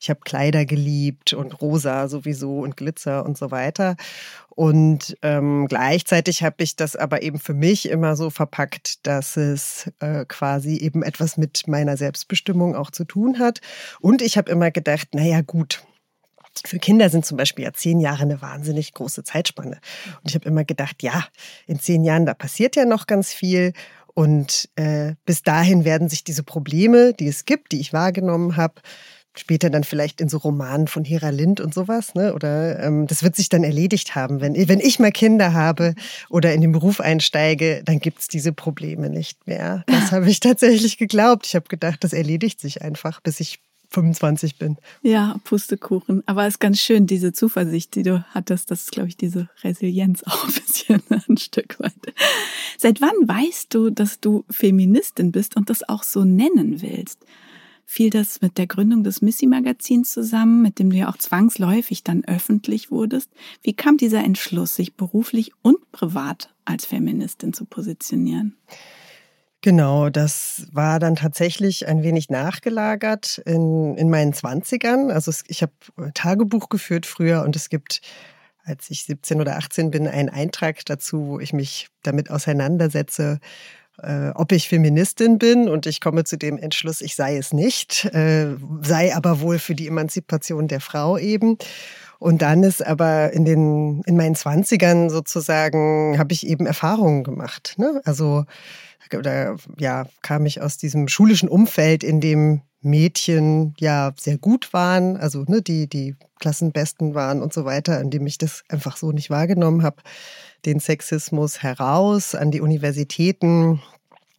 ich 0.00 0.10
habe 0.10 0.20
Kleider 0.20 0.64
geliebt 0.64 1.32
und 1.32 1.60
rosa 1.60 2.08
sowieso 2.08 2.60
und 2.60 2.76
Glitzer 2.76 3.24
und 3.24 3.36
so 3.36 3.50
weiter. 3.50 3.96
Und 4.50 5.16
ähm, 5.22 5.66
gleichzeitig 5.66 6.42
habe 6.42 6.56
ich 6.58 6.76
das 6.76 6.94
aber 6.94 7.22
eben 7.22 7.38
für 7.38 7.54
mich 7.54 7.88
immer 7.88 8.16
so 8.16 8.28
verpackt, 8.28 9.06
dass 9.06 9.38
es 9.38 9.90
äh, 10.00 10.26
quasi 10.26 10.76
eben 10.76 11.02
etwas 11.02 11.38
mit 11.38 11.66
meiner 11.66 11.96
Selbstbestimmung 11.96 12.76
auch 12.76 12.90
zu 12.90 13.04
tun 13.04 13.38
hat. 13.38 13.60
Und 14.00 14.20
ich 14.20 14.36
habe 14.36 14.50
immer 14.50 14.70
gedacht, 14.70 15.14
naja 15.14 15.40
gut, 15.40 15.82
für 16.66 16.78
Kinder 16.78 17.08
sind 17.08 17.24
zum 17.24 17.38
Beispiel 17.38 17.64
ja 17.64 17.72
zehn 17.72 17.98
Jahre 17.98 18.22
eine 18.22 18.42
wahnsinnig 18.42 18.92
große 18.92 19.24
Zeitspanne. 19.24 19.80
Und 20.22 20.28
ich 20.28 20.34
habe 20.34 20.46
immer 20.46 20.64
gedacht, 20.64 21.02
ja, 21.02 21.26
in 21.66 21.80
zehn 21.80 22.04
Jahren, 22.04 22.26
da 22.26 22.34
passiert 22.34 22.76
ja 22.76 22.84
noch 22.84 23.06
ganz 23.06 23.32
viel. 23.32 23.72
Und 24.14 24.68
äh, 24.76 25.14
bis 25.24 25.42
dahin 25.42 25.84
werden 25.84 26.08
sich 26.08 26.24
diese 26.24 26.42
Probleme, 26.42 27.14
die 27.14 27.28
es 27.28 27.44
gibt, 27.44 27.72
die 27.72 27.80
ich 27.80 27.92
wahrgenommen 27.92 28.56
habe, 28.56 28.74
später 29.36 29.70
dann 29.70 29.84
vielleicht 29.84 30.20
in 30.20 30.28
so 30.28 30.38
Romanen 30.38 30.88
von 30.88 31.04
Hera 31.04 31.30
Lind 31.30 31.60
und 31.60 31.72
sowas, 31.72 32.14
ne? 32.14 32.34
Oder 32.34 32.80
ähm, 32.80 33.06
das 33.06 33.22
wird 33.22 33.34
sich 33.36 33.48
dann 33.48 33.64
erledigt 33.64 34.14
haben. 34.14 34.40
Wenn, 34.40 34.54
wenn 34.68 34.80
ich 34.80 34.98
mal 34.98 35.10
Kinder 35.10 35.54
habe 35.54 35.94
oder 36.28 36.52
in 36.52 36.60
den 36.60 36.72
Beruf 36.72 37.00
einsteige, 37.00 37.82
dann 37.84 37.98
gibt's 37.98 38.28
diese 38.28 38.52
Probleme 38.52 39.08
nicht 39.08 39.46
mehr. 39.46 39.84
Das 39.86 40.12
habe 40.12 40.28
ich 40.28 40.40
tatsächlich 40.40 40.98
geglaubt. 40.98 41.46
Ich 41.46 41.54
habe 41.54 41.68
gedacht, 41.68 42.04
das 42.04 42.12
erledigt 42.12 42.60
sich 42.60 42.82
einfach, 42.82 43.20
bis 43.20 43.40
ich 43.40 43.60
25 43.92 44.58
bin. 44.58 44.76
Ja, 45.02 45.36
Pustekuchen. 45.44 46.22
Aber 46.26 46.46
es 46.46 46.54
ist 46.54 46.60
ganz 46.60 46.80
schön, 46.80 47.06
diese 47.06 47.32
Zuversicht, 47.32 47.94
die 47.94 48.02
du 48.02 48.24
hattest. 48.30 48.70
Das 48.70 48.82
ist, 48.82 48.92
glaube 48.92 49.08
ich, 49.08 49.16
diese 49.16 49.48
Resilienz 49.62 50.22
auch 50.26 50.44
ein 50.44 50.52
bisschen 50.52 51.02
ein 51.08 51.36
Stück 51.36 51.78
weit. 51.80 51.92
Seit 52.78 53.00
wann 53.00 53.28
weißt 53.28 53.72
du, 53.74 53.90
dass 53.90 54.20
du 54.20 54.44
Feministin 54.50 55.32
bist 55.32 55.56
und 55.56 55.70
das 55.70 55.88
auch 55.88 56.02
so 56.02 56.24
nennen 56.24 56.82
willst? 56.82 57.24
Fiel 57.84 58.08
das 58.08 58.40
mit 58.40 58.56
der 58.56 58.66
Gründung 58.66 59.04
des 59.04 59.20
Missy-Magazins 59.20 60.12
zusammen, 60.12 60.62
mit 60.62 60.78
dem 60.78 60.90
du 60.90 60.96
ja 60.96 61.10
auch 61.10 61.18
zwangsläufig 61.18 62.02
dann 62.02 62.24
öffentlich 62.24 62.90
wurdest? 62.90 63.30
Wie 63.62 63.74
kam 63.74 63.98
dieser 63.98 64.24
Entschluss, 64.24 64.76
sich 64.76 64.94
beruflich 64.94 65.52
und 65.60 65.92
privat 65.92 66.54
als 66.64 66.86
Feministin 66.86 67.52
zu 67.52 67.66
positionieren? 67.66 68.56
Genau, 69.64 70.10
das 70.10 70.66
war 70.72 70.98
dann 70.98 71.14
tatsächlich 71.14 71.86
ein 71.86 72.02
wenig 72.02 72.30
nachgelagert 72.30 73.38
in, 73.46 73.96
in 73.96 74.10
meinen 74.10 74.32
Zwanzigern. 74.32 75.12
Also 75.12 75.32
ich 75.46 75.62
habe 75.62 75.72
Tagebuch 76.14 76.68
geführt 76.68 77.06
früher 77.06 77.42
und 77.42 77.54
es 77.54 77.68
gibt, 77.68 78.00
als 78.64 78.90
ich 78.90 79.04
17 79.04 79.40
oder 79.40 79.56
18 79.56 79.92
bin, 79.92 80.08
einen 80.08 80.30
Eintrag 80.30 80.84
dazu, 80.86 81.28
wo 81.28 81.38
ich 81.38 81.52
mich 81.52 81.86
damit 82.02 82.28
auseinandersetze, 82.28 83.38
äh, 83.98 84.30
ob 84.30 84.50
ich 84.50 84.68
Feministin 84.68 85.38
bin 85.38 85.68
und 85.68 85.86
ich 85.86 86.00
komme 86.00 86.24
zu 86.24 86.36
dem 86.36 86.58
Entschluss, 86.58 87.00
ich 87.00 87.14
sei 87.14 87.36
es 87.36 87.52
nicht, 87.52 88.06
äh, 88.06 88.56
sei 88.80 89.14
aber 89.14 89.40
wohl 89.40 89.60
für 89.60 89.76
die 89.76 89.86
Emanzipation 89.86 90.66
der 90.66 90.80
Frau 90.80 91.18
eben. 91.18 91.56
Und 92.22 92.40
dann 92.40 92.62
ist 92.62 92.86
aber 92.86 93.32
in 93.32 93.44
den 93.44 94.02
in 94.06 94.16
meinen 94.16 94.36
Zwanzigern 94.36 95.10
sozusagen 95.10 96.16
habe 96.20 96.32
ich 96.32 96.46
eben 96.46 96.66
Erfahrungen 96.66 97.24
gemacht. 97.24 97.74
Ne? 97.78 98.00
Also 98.04 98.44
oder 99.16 99.56
ja, 99.76 100.06
kam 100.22 100.46
ich 100.46 100.62
aus 100.62 100.78
diesem 100.78 101.08
schulischen 101.08 101.48
Umfeld, 101.48 102.04
in 102.04 102.20
dem 102.20 102.62
Mädchen 102.80 103.74
ja 103.78 104.12
sehr 104.16 104.38
gut 104.38 104.72
waren, 104.72 105.16
also 105.16 105.44
ne, 105.48 105.62
die, 105.62 105.88
die 105.88 106.14
Klassenbesten 106.38 107.14
waren 107.14 107.42
und 107.42 107.52
so 107.52 107.64
weiter, 107.64 108.00
in 108.00 108.10
dem 108.10 108.26
ich 108.26 108.38
das 108.38 108.62
einfach 108.68 108.96
so 108.96 109.10
nicht 109.10 109.28
wahrgenommen 109.28 109.82
habe, 109.82 109.96
den 110.64 110.78
Sexismus 110.78 111.60
heraus 111.62 112.36
an 112.36 112.52
die 112.52 112.60
Universitäten, 112.60 113.82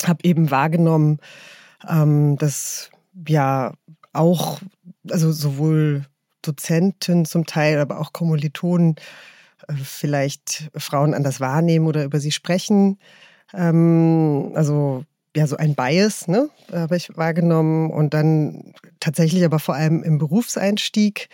habe 0.05 0.23
eben 0.23 0.51
wahrgenommen, 0.51 1.19
ähm, 1.87 2.37
dass 2.37 2.89
ja 3.27 3.73
auch, 4.13 4.61
also 5.09 5.33
sowohl 5.33 6.05
Dozenten 6.43 7.25
zum 7.25 7.45
Teil, 7.45 7.79
aber 7.79 8.00
auch 8.00 8.13
Kommilitonen 8.13 8.95
äh, 9.67 9.73
vielleicht 9.83 10.69
Frauen 10.75 11.13
anders 11.13 11.39
wahrnehmen 11.39 11.88
oder 11.88 12.03
über 12.03 12.19
sie 12.19 12.31
sprechen. 12.31 13.00
Ähm, 13.53 14.51
also 14.55 15.03
ja 15.35 15.47
so 15.47 15.57
ein 15.57 15.75
Bias, 15.75 16.27
ne, 16.27 16.50
habe 16.71 16.95
ich 16.95 17.15
wahrgenommen 17.17 17.89
und 17.89 18.13
dann 18.13 18.73
tatsächlich 19.00 19.43
aber 19.43 19.59
vor 19.59 19.75
allem 19.75 20.03
im 20.03 20.17
Berufseinstieg. 20.17 21.29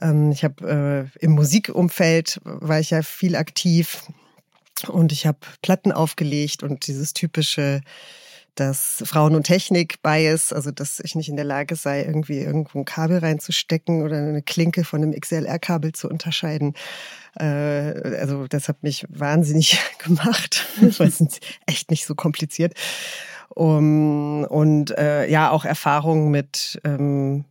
Ähm, 0.00 0.30
ich 0.32 0.44
habe 0.44 1.10
äh, 1.20 1.24
im 1.24 1.32
Musikumfeld 1.32 2.40
war 2.44 2.80
ich 2.80 2.90
ja 2.90 3.02
viel 3.02 3.36
aktiv 3.36 4.04
und 4.86 5.12
ich 5.12 5.26
habe 5.26 5.38
Platten 5.62 5.92
aufgelegt 5.92 6.62
und 6.62 6.86
dieses 6.86 7.12
typische 7.12 7.80
das 8.58 9.02
Frauen- 9.06 9.34
und 9.34 9.44
Technik-Bias, 9.44 10.52
also 10.52 10.70
dass 10.70 11.00
ich 11.00 11.14
nicht 11.14 11.28
in 11.28 11.36
der 11.36 11.44
Lage 11.44 11.76
sei, 11.76 12.02
irgendwie 12.02 12.40
irgendwo 12.40 12.78
ein 12.78 12.84
Kabel 12.84 13.18
reinzustecken 13.18 14.02
oder 14.02 14.16
eine 14.16 14.42
Klinke 14.42 14.84
von 14.84 15.02
einem 15.02 15.18
XLR-Kabel 15.18 15.92
zu 15.92 16.08
unterscheiden. 16.08 16.74
Äh, 17.38 17.44
also 17.44 18.46
das 18.46 18.68
hat 18.68 18.82
mich 18.82 19.06
wahnsinnig 19.08 19.78
gemacht. 19.98 20.66
Das 20.80 21.00
war 21.00 21.08
echt 21.66 21.90
nicht 21.90 22.06
so 22.06 22.14
kompliziert. 22.14 22.74
Um, 23.50 24.44
und 24.44 24.96
äh, 24.98 25.28
ja, 25.28 25.50
auch 25.50 25.64
Erfahrungen 25.64 26.30
mit 26.30 26.80
ähm, 26.84 27.44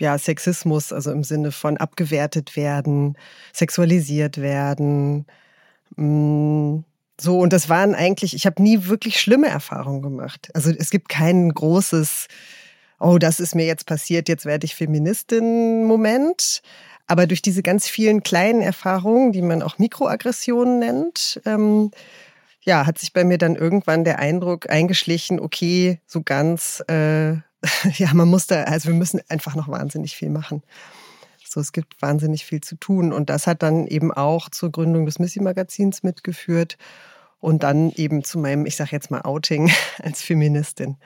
ja, 0.00 0.18
Sexismus, 0.18 0.92
also 0.92 1.12
im 1.12 1.24
Sinne 1.24 1.52
von 1.52 1.76
abgewertet 1.76 2.56
werden, 2.56 3.16
sexualisiert 3.52 4.38
werden. 4.38 5.26
Mh, 5.96 6.06
mm, 6.06 6.84
so, 7.20 7.38
und 7.38 7.52
das 7.52 7.68
waren 7.68 7.94
eigentlich, 7.94 8.34
ich 8.34 8.46
habe 8.46 8.62
nie 8.62 8.86
wirklich 8.86 9.20
schlimme 9.20 9.48
Erfahrungen 9.48 10.02
gemacht. 10.02 10.50
Also 10.54 10.70
es 10.70 10.90
gibt 10.90 11.08
kein 11.08 11.50
großes, 11.50 12.26
oh, 12.98 13.18
das 13.18 13.40
ist 13.40 13.54
mir 13.54 13.66
jetzt 13.66 13.86
passiert, 13.86 14.28
jetzt 14.28 14.46
werde 14.46 14.64
ich 14.64 14.74
Feministin 14.74 15.84
Moment. 15.84 16.62
Aber 17.06 17.26
durch 17.26 17.42
diese 17.42 17.62
ganz 17.62 17.86
vielen 17.86 18.22
kleinen 18.22 18.62
Erfahrungen, 18.62 19.32
die 19.32 19.42
man 19.42 19.62
auch 19.62 19.78
Mikroaggressionen 19.78 20.78
nennt, 20.78 21.40
ähm, 21.44 21.90
ja, 22.62 22.86
hat 22.86 22.98
sich 22.98 23.12
bei 23.12 23.24
mir 23.24 23.36
dann 23.36 23.56
irgendwann 23.56 24.04
der 24.04 24.18
Eindruck 24.18 24.70
eingeschlichen, 24.70 25.38
okay, 25.38 26.00
so 26.06 26.22
ganz, 26.22 26.82
äh, 26.88 27.32
ja, 27.96 28.12
man 28.14 28.28
muss 28.28 28.46
da, 28.46 28.64
also 28.64 28.88
wir 28.88 28.94
müssen 28.94 29.20
einfach 29.28 29.54
noch 29.54 29.68
wahnsinnig 29.68 30.16
viel 30.16 30.30
machen. 30.30 30.62
So, 31.54 31.60
es 31.60 31.70
gibt 31.70 32.02
wahnsinnig 32.02 32.44
viel 32.44 32.60
zu 32.60 32.74
tun. 32.74 33.12
Und 33.12 33.30
das 33.30 33.46
hat 33.46 33.62
dann 33.62 33.86
eben 33.86 34.12
auch 34.12 34.48
zur 34.48 34.72
Gründung 34.72 35.06
des 35.06 35.20
Missy-Magazins 35.20 36.02
mitgeführt 36.02 36.76
und 37.38 37.62
dann 37.62 37.92
eben 37.92 38.24
zu 38.24 38.40
meinem, 38.40 38.66
ich 38.66 38.74
sage 38.74 38.90
jetzt 38.90 39.12
mal, 39.12 39.20
Outing 39.20 39.70
als 40.02 40.20
Feministin. 40.20 40.96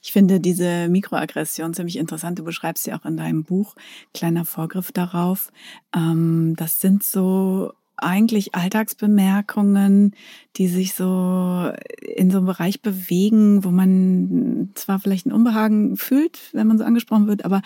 Ich 0.00 0.12
finde 0.12 0.40
diese 0.40 0.88
Mikroaggression 0.88 1.74
ziemlich 1.74 1.98
interessant. 1.98 2.38
Du 2.38 2.44
beschreibst 2.44 2.84
sie 2.84 2.94
auch 2.94 3.04
in 3.04 3.18
deinem 3.18 3.44
Buch. 3.44 3.74
Kleiner 4.14 4.46
Vorgriff 4.46 4.92
darauf. 4.92 5.52
Ähm, 5.94 6.54
das 6.56 6.80
sind 6.80 7.02
so 7.02 7.74
eigentlich 8.02 8.54
Alltagsbemerkungen, 8.54 10.14
die 10.56 10.68
sich 10.68 10.94
so 10.94 11.72
in 12.00 12.30
so 12.30 12.38
einem 12.38 12.46
Bereich 12.46 12.82
bewegen, 12.82 13.64
wo 13.64 13.70
man 13.70 14.70
zwar 14.74 15.00
vielleicht 15.00 15.26
ein 15.26 15.32
Unbehagen 15.32 15.96
fühlt, 15.96 16.38
wenn 16.52 16.66
man 16.66 16.78
so 16.78 16.84
angesprochen 16.84 17.26
wird, 17.26 17.44
aber 17.44 17.62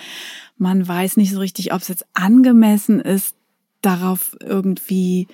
man 0.57 0.87
weiß 0.87 1.17
nicht 1.17 1.33
so 1.33 1.41
richtig, 1.41 1.73
ob 1.73 1.81
es 1.81 1.89
jetzt 1.89 2.07
angemessen 2.15 3.01
ist, 3.01 3.37
darauf 3.81 4.37
irgendwie 4.41 5.29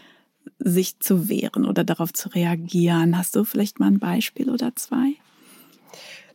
sich 0.59 0.99
zu 1.01 1.29
wehren 1.29 1.65
oder 1.65 1.85
darauf 1.85 2.13
zu 2.13 2.29
reagieren. 2.29 3.17
Hast 3.17 3.37
du 3.37 3.45
vielleicht 3.45 3.81
mal 3.81 3.87
ein 3.87 3.99
Beispiel 3.99 4.51
oder 4.51 4.75
zwei? 4.77 5.15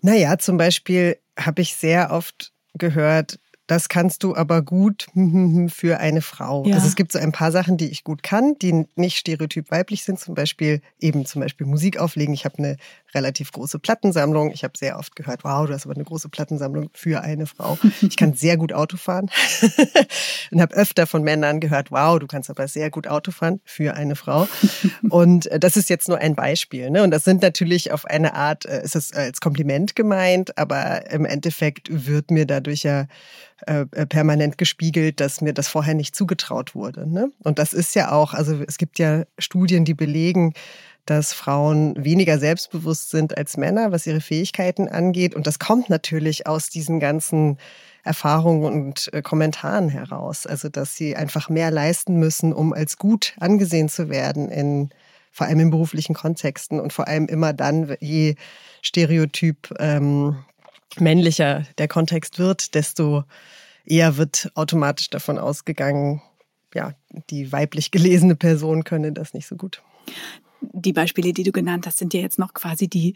Naja, 0.02 0.38
zum 0.38 0.58
Beispiel 0.58 1.18
habe 1.38 1.62
ich 1.62 1.76
sehr 1.76 2.12
oft 2.12 2.54
gehört, 2.74 3.40
das 3.68 3.90
kannst 3.90 4.24
du 4.24 4.36
aber 4.36 4.62
gut 4.62 5.08
für 5.68 6.00
eine 6.00 6.22
Frau. 6.22 6.66
Ja. 6.66 6.76
Also 6.76 6.88
es 6.88 6.96
gibt 6.96 7.12
so 7.12 7.20
ein 7.20 7.32
paar 7.32 7.52
Sachen, 7.52 7.78
die 7.78 7.90
ich 7.90 8.04
gut 8.04 8.24
kann, 8.24 8.56
die 8.62 8.86
nicht 8.96 9.18
stereotyp 9.18 9.72
weiblich 9.72 10.04
sind. 10.04 10.20
Zum 10.20 10.36
Beispiel 10.36 10.82
eben 11.00 11.26
zum 11.26 11.42
Beispiel 11.42 11.66
Musik 11.66 11.98
auflegen. 11.98 12.34
Ich 12.34 12.46
habe 12.46 12.58
eine 12.60 12.78
relativ 13.16 13.52
große 13.52 13.80
Plattensammlung. 13.80 14.52
Ich 14.52 14.64
habe 14.64 14.78
sehr 14.78 15.00
oft 15.00 15.16
gehört, 15.16 15.44
wow, 15.44 15.66
du 15.66 15.74
hast 15.74 15.86
aber 15.86 15.96
eine 15.96 16.04
große 16.04 16.30
Plattensammlung 16.30 16.90
für 16.94 17.22
eine 17.22 17.48
Frau. 17.48 17.78
Ich 18.02 18.18
kann 18.18 18.34
sehr 18.34 18.58
gut 18.58 18.72
Auto 18.72 18.98
fahren 18.98 19.32
und 20.52 20.62
habe 20.62 20.76
öfter 20.76 21.08
von 21.08 21.24
Männern 21.24 21.60
gehört, 21.60 21.92
wow, 21.92 22.20
du 22.20 22.28
kannst 22.28 22.50
aber 22.50 22.68
sehr 22.68 22.92
gut 22.92 23.08
Auto 23.08 23.32
fahren 23.32 23.62
für 23.64 23.96
eine 23.96 24.16
Frau. 24.16 24.48
Und 25.10 25.48
äh, 25.48 25.60
das 25.60 25.78
ist 25.78 25.90
jetzt 25.90 26.08
nur 26.08 26.18
ein 26.20 26.36
Beispiel. 26.36 26.90
Ne? 26.90 27.04
Und 27.04 27.12
das 27.12 27.24
sind 27.24 27.42
natürlich 27.42 27.92
auf 27.92 28.06
eine 28.06 28.36
Art, 28.36 28.66
äh, 28.66 28.84
ist 28.84 28.96
es 28.96 29.14
als 29.14 29.40
Kompliment 29.40 29.96
gemeint, 29.96 30.58
aber 30.58 31.10
im 31.10 31.26
Endeffekt 31.26 31.88
wird 31.90 32.32
mir 32.32 32.46
dadurch 32.46 32.84
ja 32.84 33.08
äh, 33.68 33.86
äh, 33.92 34.06
permanent 34.06 34.58
gespiegelt, 34.58 35.22
dass 35.22 35.40
mir 35.40 35.54
das 35.54 35.70
vorher 35.70 35.94
nicht 35.94 36.14
zugetraut 36.14 36.76
wurde. 36.76 37.10
Ne? 37.10 37.32
Und 37.40 37.58
das 37.58 37.72
ist 37.72 37.96
ja 37.96 38.12
auch, 38.12 38.34
also 38.34 38.62
es 38.68 38.78
gibt 38.78 39.00
ja 39.00 39.24
Studien, 39.40 39.86
die 39.86 39.94
belegen, 39.94 40.54
dass 41.06 41.34
Frauen 41.34 41.94
weniger 42.04 42.40
selbstbewusst 42.40 43.12
sind 43.12 43.38
als 43.38 43.58
Männer, 43.58 43.92
was 43.92 44.08
ihre 44.08 44.22
Fähigkeiten 44.22 44.90
angeht. 44.90 45.36
Und 45.36 45.46
das 45.48 45.60
kommt 45.60 45.90
natürlich 45.90 46.48
aus 46.48 46.70
diesen 46.70 47.00
ganzen 47.00 47.58
Erfahrungen 48.04 48.64
und 48.66 49.14
äh, 49.14 49.22
Kommentaren 49.22 49.90
heraus. 49.90 50.46
Also, 50.46 50.70
dass 50.70 50.96
sie 50.96 51.16
einfach 51.16 51.50
mehr 51.50 51.72
leisten 51.72 52.18
müssen, 52.18 52.54
um 52.54 52.74
als 52.74 52.98
gut 52.98 53.34
angesehen 53.40 53.90
zu 53.90 54.10
werden 54.10 54.50
in 54.50 54.90
vor 55.32 55.48
allem 55.48 55.60
in 55.60 55.70
beruflichen 55.70 56.16
Kontexten 56.16 56.80
und 56.80 56.94
vor 56.94 57.10
allem 57.10 57.28
immer 57.28 57.52
dann, 57.52 57.98
je 58.00 58.36
Stereotyp 58.82 59.70
ähm, 59.80 60.38
männlicher 60.98 61.66
der 61.78 61.90
Kontext 61.90 62.40
wird, 62.40 62.74
desto 62.74 63.26
eher 63.86 64.16
wird 64.16 64.50
automatisch 64.56 65.10
davon 65.10 65.38
ausgegangen, 65.38 66.22
ja, 66.74 66.94
die 67.30 67.52
weiblich 67.52 67.92
gelesene 67.92 68.36
Person 68.36 68.86
könne 68.86 69.12
das 69.12 69.34
nicht 69.34 69.46
so 69.46 69.58
gut. 69.58 69.82
Die 70.74 70.94
Beispiele, 70.94 71.34
die 71.34 71.44
du 71.44 71.52
genannt 71.52 71.88
hast, 71.88 71.98
sind 71.98 72.14
ja 72.14 72.22
jetzt 72.22 72.40
noch 72.40 72.54
quasi 72.54 72.88
die 72.88 73.14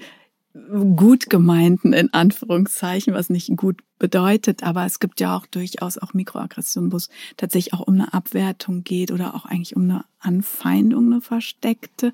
gut 0.95 1.29
gemeinten 1.29 1.93
in 1.93 2.13
Anführungszeichen, 2.13 3.13
was 3.13 3.29
nicht 3.29 3.55
gut 3.55 3.81
bedeutet, 3.99 4.63
aber 4.63 4.85
es 4.85 4.99
gibt 4.99 5.19
ja 5.19 5.35
auch 5.35 5.45
durchaus 5.45 5.97
auch 5.97 6.13
Mikroaggressionen, 6.13 6.91
wo 6.91 6.97
es 6.97 7.09
tatsächlich 7.37 7.73
auch 7.73 7.81
um 7.81 7.95
eine 7.95 8.13
Abwertung 8.13 8.83
geht 8.83 9.11
oder 9.11 9.35
auch 9.35 9.45
eigentlich 9.45 9.75
um 9.75 9.83
eine 9.83 10.05
Anfeindung, 10.19 11.05
eine 11.05 11.21
versteckte. 11.21 12.11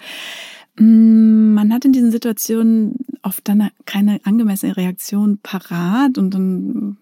Mm, 0.78 1.54
man 1.54 1.74
hat 1.74 1.86
in 1.86 1.94
diesen 1.94 2.12
Situationen 2.12 2.98
oft 3.22 3.48
dann 3.48 3.70
keine 3.86 4.20
angemessene 4.26 4.76
Reaktion 4.76 5.38
parat 5.38 6.18
und 6.18 6.34
dann 6.34 6.98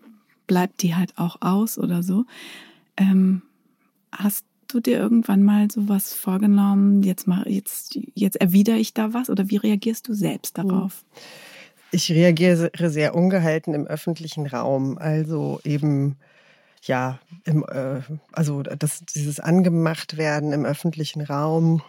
bleibt 0.45 0.83
die 0.83 0.95
halt 0.95 1.17
auch 1.17 1.37
aus 1.41 1.79
oder 1.79 2.03
so. 2.03 2.25
Ähm, 2.95 3.41
hast 4.11 4.45
du 4.73 4.79
dir 4.79 4.97
irgendwann 4.97 5.43
mal 5.43 5.69
sowas 5.69 6.13
vorgenommen? 6.13 7.03
Jetzt 7.03 7.27
mal, 7.27 7.47
jetzt, 7.49 7.97
jetzt 8.13 8.37
erwidere 8.37 8.77
ich 8.77 8.93
da 8.93 9.13
was 9.13 9.29
oder 9.29 9.49
wie 9.49 9.57
reagierst 9.57 10.07
du 10.07 10.13
selbst 10.13 10.57
hm. 10.57 10.67
darauf? 10.67 11.03
Ich 11.91 12.11
reagiere 12.11 12.71
sehr 12.89 13.15
ungehalten 13.15 13.73
im 13.73 13.85
öffentlichen 13.85 14.47
Raum. 14.47 14.97
Also 14.97 15.59
eben, 15.63 16.17
ja, 16.81 17.19
im, 17.45 17.63
äh, 17.69 18.01
also 18.31 18.63
das, 18.63 19.01
dieses 19.13 19.39
angemacht 19.39 20.17
werden 20.17 20.53
im 20.53 20.65
öffentlichen 20.65 21.21
Raum, 21.21 21.81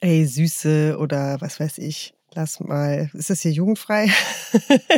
ey, 0.00 0.26
Süße 0.26 0.98
oder 0.98 1.40
was 1.40 1.60
weiß 1.60 1.78
ich, 1.78 2.14
lass 2.34 2.60
mal, 2.60 3.10
ist 3.12 3.30
das 3.30 3.40
hier 3.40 3.52
jugendfrei? 3.52 4.08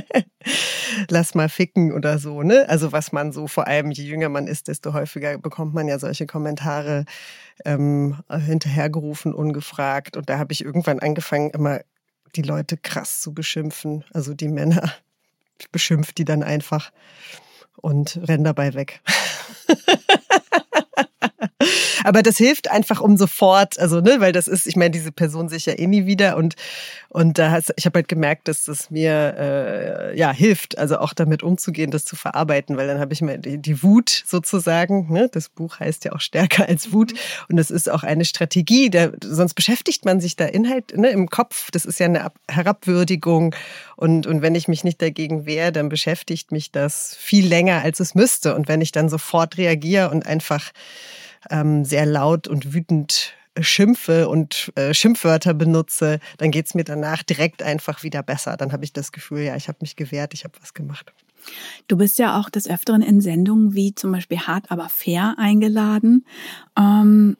lass 1.08 1.34
mal 1.34 1.48
ficken 1.48 1.92
oder 1.92 2.18
so, 2.18 2.42
ne? 2.42 2.68
Also 2.68 2.92
was 2.92 3.12
man 3.12 3.32
so, 3.32 3.46
vor 3.46 3.66
allem 3.66 3.90
je 3.90 4.04
jünger 4.04 4.28
man 4.28 4.46
ist, 4.46 4.68
desto 4.68 4.92
häufiger 4.92 5.38
bekommt 5.38 5.74
man 5.74 5.88
ja 5.88 5.98
solche 5.98 6.26
Kommentare 6.26 7.04
ähm, 7.64 8.16
hinterhergerufen, 8.30 9.34
ungefragt. 9.34 10.16
Und 10.16 10.28
da 10.28 10.38
habe 10.38 10.52
ich 10.52 10.64
irgendwann 10.64 11.00
angefangen, 11.00 11.50
immer 11.50 11.80
die 12.36 12.42
Leute 12.42 12.76
krass 12.76 13.20
zu 13.20 13.32
beschimpfen. 13.32 14.04
Also 14.12 14.34
die 14.34 14.48
Männer. 14.48 14.92
Ich 15.58 15.70
beschimpfe 15.70 16.12
die 16.14 16.24
dann 16.24 16.42
einfach 16.42 16.92
und 17.76 18.20
renn 18.28 18.44
dabei 18.44 18.74
weg. 18.74 19.00
Aber 22.04 22.22
das 22.22 22.36
hilft 22.36 22.70
einfach 22.70 23.00
um 23.00 23.16
sofort, 23.16 23.78
also 23.78 24.00
ne, 24.00 24.16
weil 24.18 24.32
das 24.32 24.48
ist, 24.48 24.66
ich 24.66 24.76
meine, 24.76 24.90
diese 24.90 25.12
Person 25.12 25.48
sich 25.48 25.66
ja 25.66 25.74
eh 25.74 25.86
nie 25.86 26.06
wieder 26.06 26.36
und 26.36 26.54
und 27.14 27.38
da 27.38 27.52
hast, 27.52 27.72
ich 27.76 27.86
habe 27.86 27.98
halt 27.98 28.08
gemerkt, 28.08 28.48
dass 28.48 28.64
das 28.64 28.90
mir 28.90 29.36
äh, 29.38 30.18
ja 30.18 30.32
hilft, 30.32 30.78
also 30.78 30.98
auch 30.98 31.14
damit 31.14 31.44
umzugehen, 31.44 31.92
das 31.92 32.04
zu 32.04 32.16
verarbeiten, 32.16 32.76
weil 32.76 32.88
dann 32.88 32.98
habe 32.98 33.12
ich 33.12 33.22
mir 33.22 33.38
die, 33.38 33.58
die 33.58 33.84
Wut 33.84 34.24
sozusagen, 34.26 35.12
ne, 35.12 35.28
das 35.32 35.48
Buch 35.48 35.78
heißt 35.78 36.04
ja 36.04 36.12
auch 36.12 36.20
stärker 36.20 36.68
als 36.68 36.92
Wut 36.92 37.12
mhm. 37.12 37.18
und 37.50 37.56
das 37.56 37.70
ist 37.70 37.88
auch 37.88 38.02
eine 38.02 38.24
Strategie, 38.24 38.90
der, 38.90 39.12
sonst 39.22 39.54
beschäftigt 39.54 40.04
man 40.04 40.20
sich 40.20 40.34
da 40.34 40.46
Inhalt 40.46 40.96
ne, 40.96 41.10
im 41.10 41.30
Kopf, 41.30 41.70
das 41.70 41.84
ist 41.84 42.00
ja 42.00 42.06
eine 42.06 42.32
Herabwürdigung 42.50 43.54
und 43.94 44.26
und 44.26 44.42
wenn 44.42 44.56
ich 44.56 44.66
mich 44.66 44.82
nicht 44.82 45.00
dagegen 45.00 45.46
wehre, 45.46 45.70
dann 45.70 45.88
beschäftigt 45.88 46.50
mich 46.50 46.72
das 46.72 47.14
viel 47.14 47.46
länger, 47.46 47.82
als 47.82 48.00
es 48.00 48.16
müsste 48.16 48.56
und 48.56 48.66
wenn 48.66 48.80
ich 48.80 48.90
dann 48.90 49.08
sofort 49.08 49.56
reagiere 49.56 50.10
und 50.10 50.26
einfach 50.26 50.72
ähm, 51.50 51.84
sehr 51.84 52.06
laut 52.06 52.48
und 52.48 52.74
wütend 52.74 53.34
schimpfe 53.60 54.28
und 54.28 54.72
äh, 54.74 54.92
Schimpfwörter 54.92 55.54
benutze, 55.54 56.18
dann 56.38 56.50
geht 56.50 56.66
es 56.66 56.74
mir 56.74 56.84
danach 56.84 57.22
direkt 57.22 57.62
einfach 57.62 58.02
wieder 58.02 58.22
besser. 58.22 58.56
Dann 58.56 58.72
habe 58.72 58.84
ich 58.84 58.92
das 58.92 59.12
Gefühl, 59.12 59.42
ja, 59.42 59.56
ich 59.56 59.68
habe 59.68 59.78
mich 59.80 59.96
gewehrt, 59.96 60.34
ich 60.34 60.44
habe 60.44 60.54
was 60.60 60.74
gemacht. 60.74 61.12
Du 61.88 61.96
bist 61.96 62.18
ja 62.18 62.40
auch 62.40 62.50
des 62.50 62.68
Öfteren 62.68 63.02
in 63.02 63.20
Sendungen 63.20 63.74
wie 63.74 63.94
zum 63.94 64.12
Beispiel 64.12 64.38
Hart 64.38 64.70
aber 64.70 64.88
fair 64.88 65.34
eingeladen. 65.38 66.24
Ähm, 66.76 67.36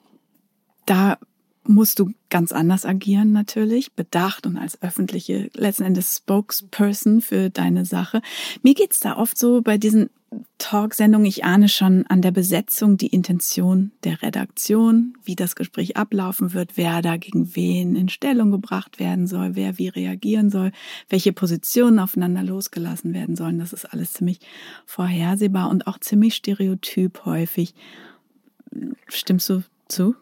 da 0.85 1.17
musst 1.67 1.99
du 1.99 2.11
ganz 2.29 2.51
anders 2.51 2.85
agieren 2.85 3.31
natürlich, 3.31 3.93
bedacht 3.93 4.45
und 4.45 4.57
als 4.57 4.81
öffentliche, 4.81 5.49
letzten 5.53 5.83
Endes 5.83 6.17
Spokesperson 6.17 7.21
für 7.21 7.49
deine 7.49 7.85
Sache. 7.85 8.21
Mir 8.61 8.73
geht's 8.73 8.99
da 8.99 9.17
oft 9.17 9.37
so 9.37 9.61
bei 9.61 9.77
diesen 9.77 10.09
Talksendungen, 10.57 11.25
ich 11.25 11.45
ahne 11.45 11.69
schon 11.69 12.05
an 12.07 12.21
der 12.21 12.31
Besetzung 12.31 12.97
die 12.97 13.07
Intention 13.07 13.91
der 14.03 14.21
Redaktion, 14.21 15.13
wie 15.23 15.35
das 15.35 15.55
Gespräch 15.55 15.97
ablaufen 15.97 16.53
wird, 16.53 16.75
wer 16.75 17.01
da 17.01 17.17
gegen 17.17 17.55
wen 17.55 17.95
in 17.95 18.09
Stellung 18.09 18.51
gebracht 18.51 18.99
werden 18.99 19.27
soll, 19.27 19.55
wer 19.55 19.77
wie 19.77 19.87
reagieren 19.87 20.49
soll, 20.49 20.71
welche 21.09 21.33
Positionen 21.33 21.99
aufeinander 21.99 22.43
losgelassen 22.43 23.13
werden 23.13 23.35
sollen. 23.35 23.59
Das 23.59 23.73
ist 23.73 23.85
alles 23.85 24.13
ziemlich 24.13 24.39
vorhersehbar 24.85 25.69
und 25.69 25.87
auch 25.87 25.99
ziemlich 25.99 26.35
stereotyp 26.35 27.25
häufig. 27.25 27.73
Stimmst 29.07 29.49
du 29.49 29.63
zu? 29.87 30.15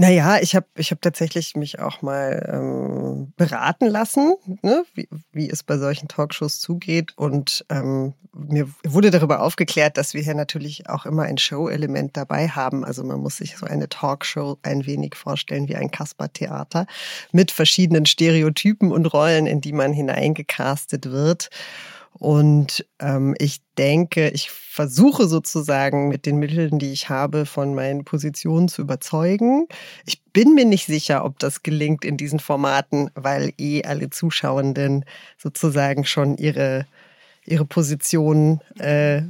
Naja, 0.00 0.38
ich 0.40 0.54
habe 0.54 0.66
ich 0.76 0.92
hab 0.92 1.02
tatsächlich 1.02 1.56
mich 1.56 1.80
auch 1.80 2.02
mal 2.02 2.48
ähm, 2.52 3.32
beraten 3.36 3.88
lassen, 3.88 4.34
ne, 4.62 4.84
wie, 4.94 5.08
wie 5.32 5.50
es 5.50 5.64
bei 5.64 5.76
solchen 5.76 6.06
Talkshows 6.06 6.60
zugeht. 6.60 7.14
Und 7.16 7.64
ähm, 7.68 8.14
mir 8.32 8.68
wurde 8.84 9.10
darüber 9.10 9.42
aufgeklärt, 9.42 9.96
dass 9.96 10.14
wir 10.14 10.22
hier 10.22 10.36
natürlich 10.36 10.88
auch 10.88 11.04
immer 11.04 11.24
ein 11.24 11.36
Show-Element 11.36 12.16
dabei 12.16 12.46
haben. 12.46 12.84
Also 12.84 13.02
man 13.02 13.18
muss 13.18 13.38
sich 13.38 13.56
so 13.56 13.66
eine 13.66 13.88
Talkshow 13.88 14.56
ein 14.62 14.86
wenig 14.86 15.16
vorstellen 15.16 15.68
wie 15.68 15.74
ein 15.74 15.90
Kasper-Theater 15.90 16.86
mit 17.32 17.50
verschiedenen 17.50 18.06
Stereotypen 18.06 18.92
und 18.92 19.06
Rollen, 19.06 19.48
in 19.48 19.60
die 19.60 19.72
man 19.72 19.92
hineingecastet 19.92 21.10
wird. 21.10 21.50
Und 22.12 22.84
ähm, 22.98 23.34
ich 23.38 23.60
denke, 23.76 24.30
ich 24.30 24.50
versuche 24.50 25.28
sozusagen 25.28 26.08
mit 26.08 26.26
den 26.26 26.38
Mitteln, 26.38 26.78
die 26.78 26.92
ich 26.92 27.08
habe, 27.08 27.46
von 27.46 27.74
meinen 27.74 28.04
Positionen 28.04 28.68
zu 28.68 28.82
überzeugen. 28.82 29.66
Ich 30.04 30.22
bin 30.32 30.54
mir 30.54 30.64
nicht 30.64 30.86
sicher, 30.86 31.24
ob 31.24 31.38
das 31.38 31.62
gelingt 31.62 32.04
in 32.04 32.16
diesen 32.16 32.40
Formaten, 32.40 33.10
weil 33.14 33.52
eh 33.58 33.84
alle 33.84 34.10
Zuschauenden 34.10 35.04
sozusagen 35.36 36.04
schon 36.04 36.36
ihre, 36.36 36.86
ihre 37.44 37.64
Position 37.64 38.60
äh, 38.78 39.22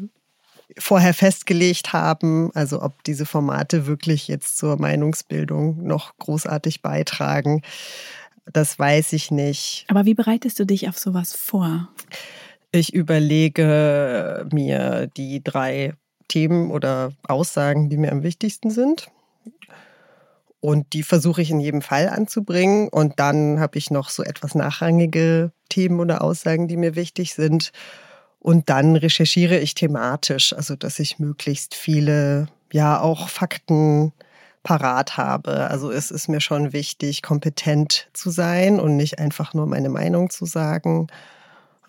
vorher 0.78 1.14
festgelegt 1.14 1.92
haben. 1.92 2.50
Also 2.54 2.82
ob 2.82 3.02
diese 3.04 3.26
Formate 3.26 3.86
wirklich 3.86 4.28
jetzt 4.28 4.56
zur 4.56 4.78
Meinungsbildung 4.80 5.82
noch 5.82 6.16
großartig 6.18 6.80
beitragen, 6.80 7.62
das 8.52 8.78
weiß 8.78 9.12
ich 9.12 9.30
nicht. 9.30 9.84
Aber 9.88 10.06
wie 10.06 10.14
bereitest 10.14 10.58
du 10.58 10.64
dich 10.64 10.88
auf 10.88 10.98
sowas 10.98 11.34
vor? 11.34 11.88
Ich 12.70 12.92
überlege 12.92 14.46
mir 14.52 15.08
die 15.16 15.42
drei 15.42 15.94
Themen 16.28 16.70
oder 16.70 17.12
Aussagen, 17.26 17.88
die 17.88 17.96
mir 17.96 18.12
am 18.12 18.22
wichtigsten 18.22 18.70
sind. 18.70 19.08
Und 20.60 20.92
die 20.92 21.02
versuche 21.02 21.40
ich 21.40 21.50
in 21.50 21.60
jedem 21.60 21.82
Fall 21.82 22.08
anzubringen. 22.08 22.88
Und 22.88 23.18
dann 23.20 23.60
habe 23.60 23.78
ich 23.78 23.90
noch 23.90 24.10
so 24.10 24.22
etwas 24.22 24.54
nachrangige 24.54 25.52
Themen 25.68 26.00
oder 26.00 26.22
Aussagen, 26.22 26.68
die 26.68 26.76
mir 26.76 26.94
wichtig 26.94 27.34
sind. 27.34 27.72
Und 28.40 28.68
dann 28.68 28.96
recherchiere 28.96 29.58
ich 29.58 29.74
thematisch, 29.74 30.52
also 30.52 30.76
dass 30.76 30.98
ich 30.98 31.18
möglichst 31.18 31.74
viele, 31.74 32.48
ja, 32.72 33.00
auch 33.00 33.28
Fakten 33.28 34.12
parat 34.62 35.16
habe. 35.16 35.70
Also 35.70 35.90
es 35.90 36.10
ist 36.10 36.28
mir 36.28 36.40
schon 36.40 36.72
wichtig, 36.72 37.22
kompetent 37.22 38.08
zu 38.12 38.30
sein 38.30 38.80
und 38.80 38.96
nicht 38.96 39.18
einfach 39.18 39.54
nur 39.54 39.66
meine 39.66 39.88
Meinung 39.88 40.30
zu 40.30 40.44
sagen. 40.44 41.06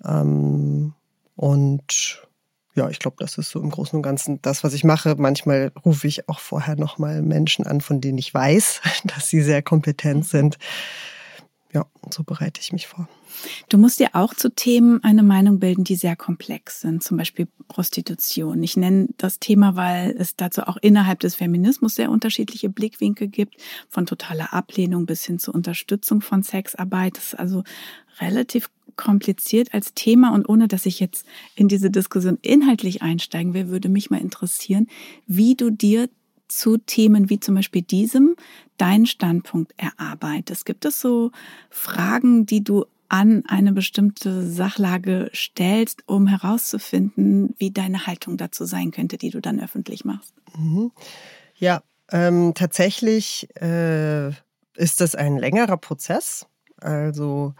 Ähm, 0.06 0.94
und 1.36 2.27
ja, 2.75 2.89
ich 2.89 3.00
glaube, 3.00 3.18
das 3.20 3.38
ist 3.38 3.50
so 3.50 3.60
im 3.60 3.72
Großen 3.72 3.98
und 3.98 4.03
Ganzen 4.03 4.41
das, 4.41 4.63
was 4.63 4.74
ich 4.74 4.84
mache. 4.84 5.15
Manchmal 5.18 5.72
rufe 5.84 6.08
ich 6.08 6.29
auch 6.29 6.39
vorher 6.39 6.75
nochmal 6.75 7.22
Menschen 7.22 7.65
an, 7.65 7.82
von 7.82 8.00
denen 8.00 8.18
ich 8.18 8.34
weiß, 8.34 8.82
dass 9.03 9.27
sie 9.27 9.41
sehr 9.41 9.62
kompetent 9.62 10.25
sind. 10.25 10.58
Ja, 11.72 11.86
so 12.10 12.24
bereite 12.24 12.60
ich 12.62 12.74
mich 12.74 12.88
vor. 12.88 13.08
Du 13.70 13.78
musst 13.78 14.00
dir 14.00 14.10
auch 14.14 14.34
zu 14.34 14.50
Themen 14.50 15.04
eine 15.04 15.22
Meinung 15.22 15.60
bilden, 15.60 15.84
die 15.84 15.96
sehr 15.96 16.16
komplex 16.16 16.82
sind, 16.82 17.04
zum 17.04 17.18
Beispiel 17.18 17.48
Prostitution. 17.68 18.64
Ich 18.64 18.76
nenne 18.76 19.10
das 19.18 19.40
Thema, 19.40 19.76
weil 19.76 20.16
es 20.18 20.36
dazu 20.36 20.64
auch 20.64 20.78
innerhalb 20.78 21.20
des 21.20 21.36
Feminismus 21.36 21.96
sehr 21.96 22.10
unterschiedliche 22.10 22.70
Blickwinkel 22.70 23.28
gibt, 23.28 23.56
von 23.88 24.08
totaler 24.08 24.52
Ablehnung 24.52 25.06
bis 25.06 25.24
hin 25.26 25.38
zur 25.38 25.54
Unterstützung 25.54 26.22
von 26.22 26.41
Sexarbeit. 26.41 27.17
Das 27.17 27.26
ist 27.28 27.39
also 27.39 27.63
relativ 28.20 28.72
kompliziert 28.96 29.74
als 29.74 29.93
Thema 29.93 30.34
und 30.34 30.50
ohne 30.50 30.67
dass 30.67 30.86
ich 30.86 31.00
jetzt 31.00 31.26
in 31.56 31.67
diese 31.67 31.91
Diskussion 31.91 32.39
inhaltlich 32.41 33.02
einsteigen 33.02 33.54
will, 33.54 33.70
würde 33.70 33.89
mich 33.89 34.10
mal 34.10 34.20
interessieren, 34.20 34.88
wie 35.26 35.56
du 35.56 35.70
dir 35.70 36.10
zu 36.50 36.78
Themen 36.78 37.30
wie 37.30 37.40
zum 37.40 37.56
Beispiel 37.56 37.82
diesem 37.82 38.36
deinen 38.78 39.06
Standpunkt 39.06 39.74
erarbeitest. 39.78 40.66
Gibt 40.66 40.86
es 40.86 41.00
so 41.00 41.32
Fragen, 41.70 42.46
die 42.46 42.64
du 42.64 42.86
an 43.10 43.44
eine 43.48 43.74
bestimmte 43.74 44.48
Sachlage 44.48 45.32
stellst, 45.34 46.04
um 46.08 46.28
herauszufinden, 46.28 47.56
wie 47.58 47.72
deine 47.72 48.06
Haltung 48.06 48.38
dazu 48.38 48.66
sein 48.66 48.92
könnte, 48.92 49.18
die 49.18 49.32
du 49.32 49.42
dann 49.42 49.60
öffentlich 49.60 50.06
machst? 50.06 50.34
Mhm. 50.58 50.92
Ja, 51.56 51.82
ähm, 52.12 52.54
tatsächlich 52.54 53.50
äh, 53.60 54.30
ist 54.76 55.02
das 55.02 55.16
ein 55.16 55.38
längerer 55.38 55.78
Prozess. 55.78 56.46
Also 56.78 57.54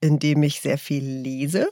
indem 0.00 0.42
ich 0.42 0.60
sehr 0.60 0.78
viel 0.78 1.04
lese, 1.04 1.68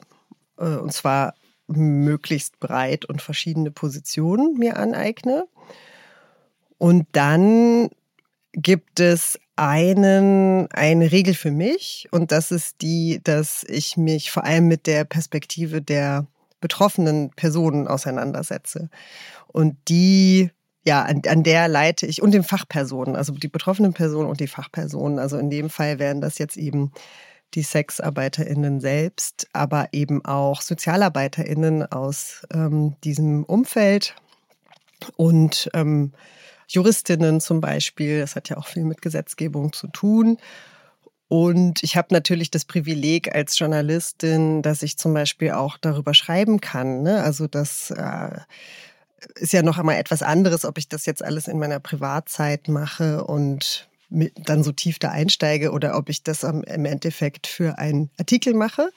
äh, 0.56 0.76
und 0.76 0.92
zwar 0.92 1.34
möglichst 1.66 2.60
breit 2.60 3.04
und 3.04 3.22
verschiedene 3.22 3.70
Positionen 3.70 4.54
mir 4.58 4.76
aneigne. 4.76 5.46
Und 6.80 7.06
dann 7.12 7.90
gibt 8.54 9.00
es 9.00 9.38
einen, 9.54 10.66
eine 10.72 11.12
Regel 11.12 11.34
für 11.34 11.50
mich 11.50 12.08
und 12.10 12.32
das 12.32 12.50
ist 12.50 12.80
die, 12.80 13.20
dass 13.22 13.64
ich 13.68 13.98
mich 13.98 14.30
vor 14.30 14.44
allem 14.44 14.66
mit 14.66 14.86
der 14.86 15.04
Perspektive 15.04 15.82
der 15.82 16.26
betroffenen 16.58 17.32
Personen 17.36 17.86
auseinandersetze. 17.86 18.88
Und 19.46 19.76
die, 19.88 20.50
ja, 20.82 21.02
an, 21.02 21.20
an 21.28 21.42
der 21.42 21.68
leite 21.68 22.06
ich 22.06 22.22
und 22.22 22.32
den 22.32 22.44
Fachpersonen, 22.44 23.14
also 23.14 23.34
die 23.34 23.48
betroffenen 23.48 23.92
Personen 23.92 24.30
und 24.30 24.40
die 24.40 24.46
Fachpersonen. 24.46 25.18
Also 25.18 25.36
in 25.36 25.50
dem 25.50 25.68
Fall 25.68 25.98
wären 25.98 26.22
das 26.22 26.38
jetzt 26.38 26.56
eben 26.56 26.92
die 27.52 27.62
SexarbeiterInnen 27.62 28.80
selbst, 28.80 29.48
aber 29.52 29.88
eben 29.92 30.24
auch 30.24 30.62
SozialarbeiterInnen 30.62 31.92
aus 31.92 32.46
ähm, 32.54 32.94
diesem 33.04 33.44
Umfeld 33.44 34.14
und 35.16 35.68
ähm, 35.74 36.12
Juristinnen 36.72 37.40
zum 37.40 37.60
Beispiel. 37.60 38.20
Das 38.20 38.36
hat 38.36 38.48
ja 38.48 38.56
auch 38.56 38.66
viel 38.66 38.84
mit 38.84 39.02
Gesetzgebung 39.02 39.72
zu 39.72 39.88
tun. 39.88 40.38
Und 41.28 41.84
ich 41.84 41.96
habe 41.96 42.08
natürlich 42.10 42.50
das 42.50 42.64
Privileg 42.64 43.34
als 43.34 43.56
Journalistin, 43.58 44.62
dass 44.62 44.82
ich 44.82 44.98
zum 44.98 45.14
Beispiel 45.14 45.52
auch 45.52 45.78
darüber 45.78 46.12
schreiben 46.12 46.60
kann. 46.60 47.02
Ne? 47.02 47.22
Also 47.22 47.46
das 47.46 47.92
äh, 47.92 48.40
ist 49.36 49.52
ja 49.52 49.62
noch 49.62 49.78
einmal 49.78 49.96
etwas 49.96 50.22
anderes, 50.22 50.64
ob 50.64 50.78
ich 50.78 50.88
das 50.88 51.06
jetzt 51.06 51.22
alles 51.22 51.46
in 51.46 51.58
meiner 51.58 51.78
Privatzeit 51.78 52.68
mache 52.68 53.24
und 53.24 53.88
dann 54.10 54.64
so 54.64 54.72
tief 54.72 54.98
da 54.98 55.10
einsteige 55.10 55.70
oder 55.70 55.96
ob 55.96 56.08
ich 56.08 56.24
das 56.24 56.42
im 56.42 56.84
Endeffekt 56.84 57.46
für 57.46 57.78
einen 57.78 58.10
Artikel 58.18 58.54
mache. 58.54 58.90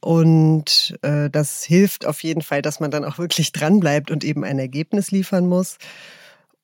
Und 0.00 0.98
äh, 1.02 1.30
das 1.30 1.62
hilft 1.62 2.04
auf 2.04 2.24
jeden 2.24 2.42
Fall, 2.42 2.62
dass 2.62 2.80
man 2.80 2.90
dann 2.90 3.04
auch 3.04 3.18
wirklich 3.18 3.52
dranbleibt 3.52 4.10
und 4.10 4.24
eben 4.24 4.44
ein 4.44 4.58
Ergebnis 4.58 5.12
liefern 5.12 5.46
muss. 5.46 5.78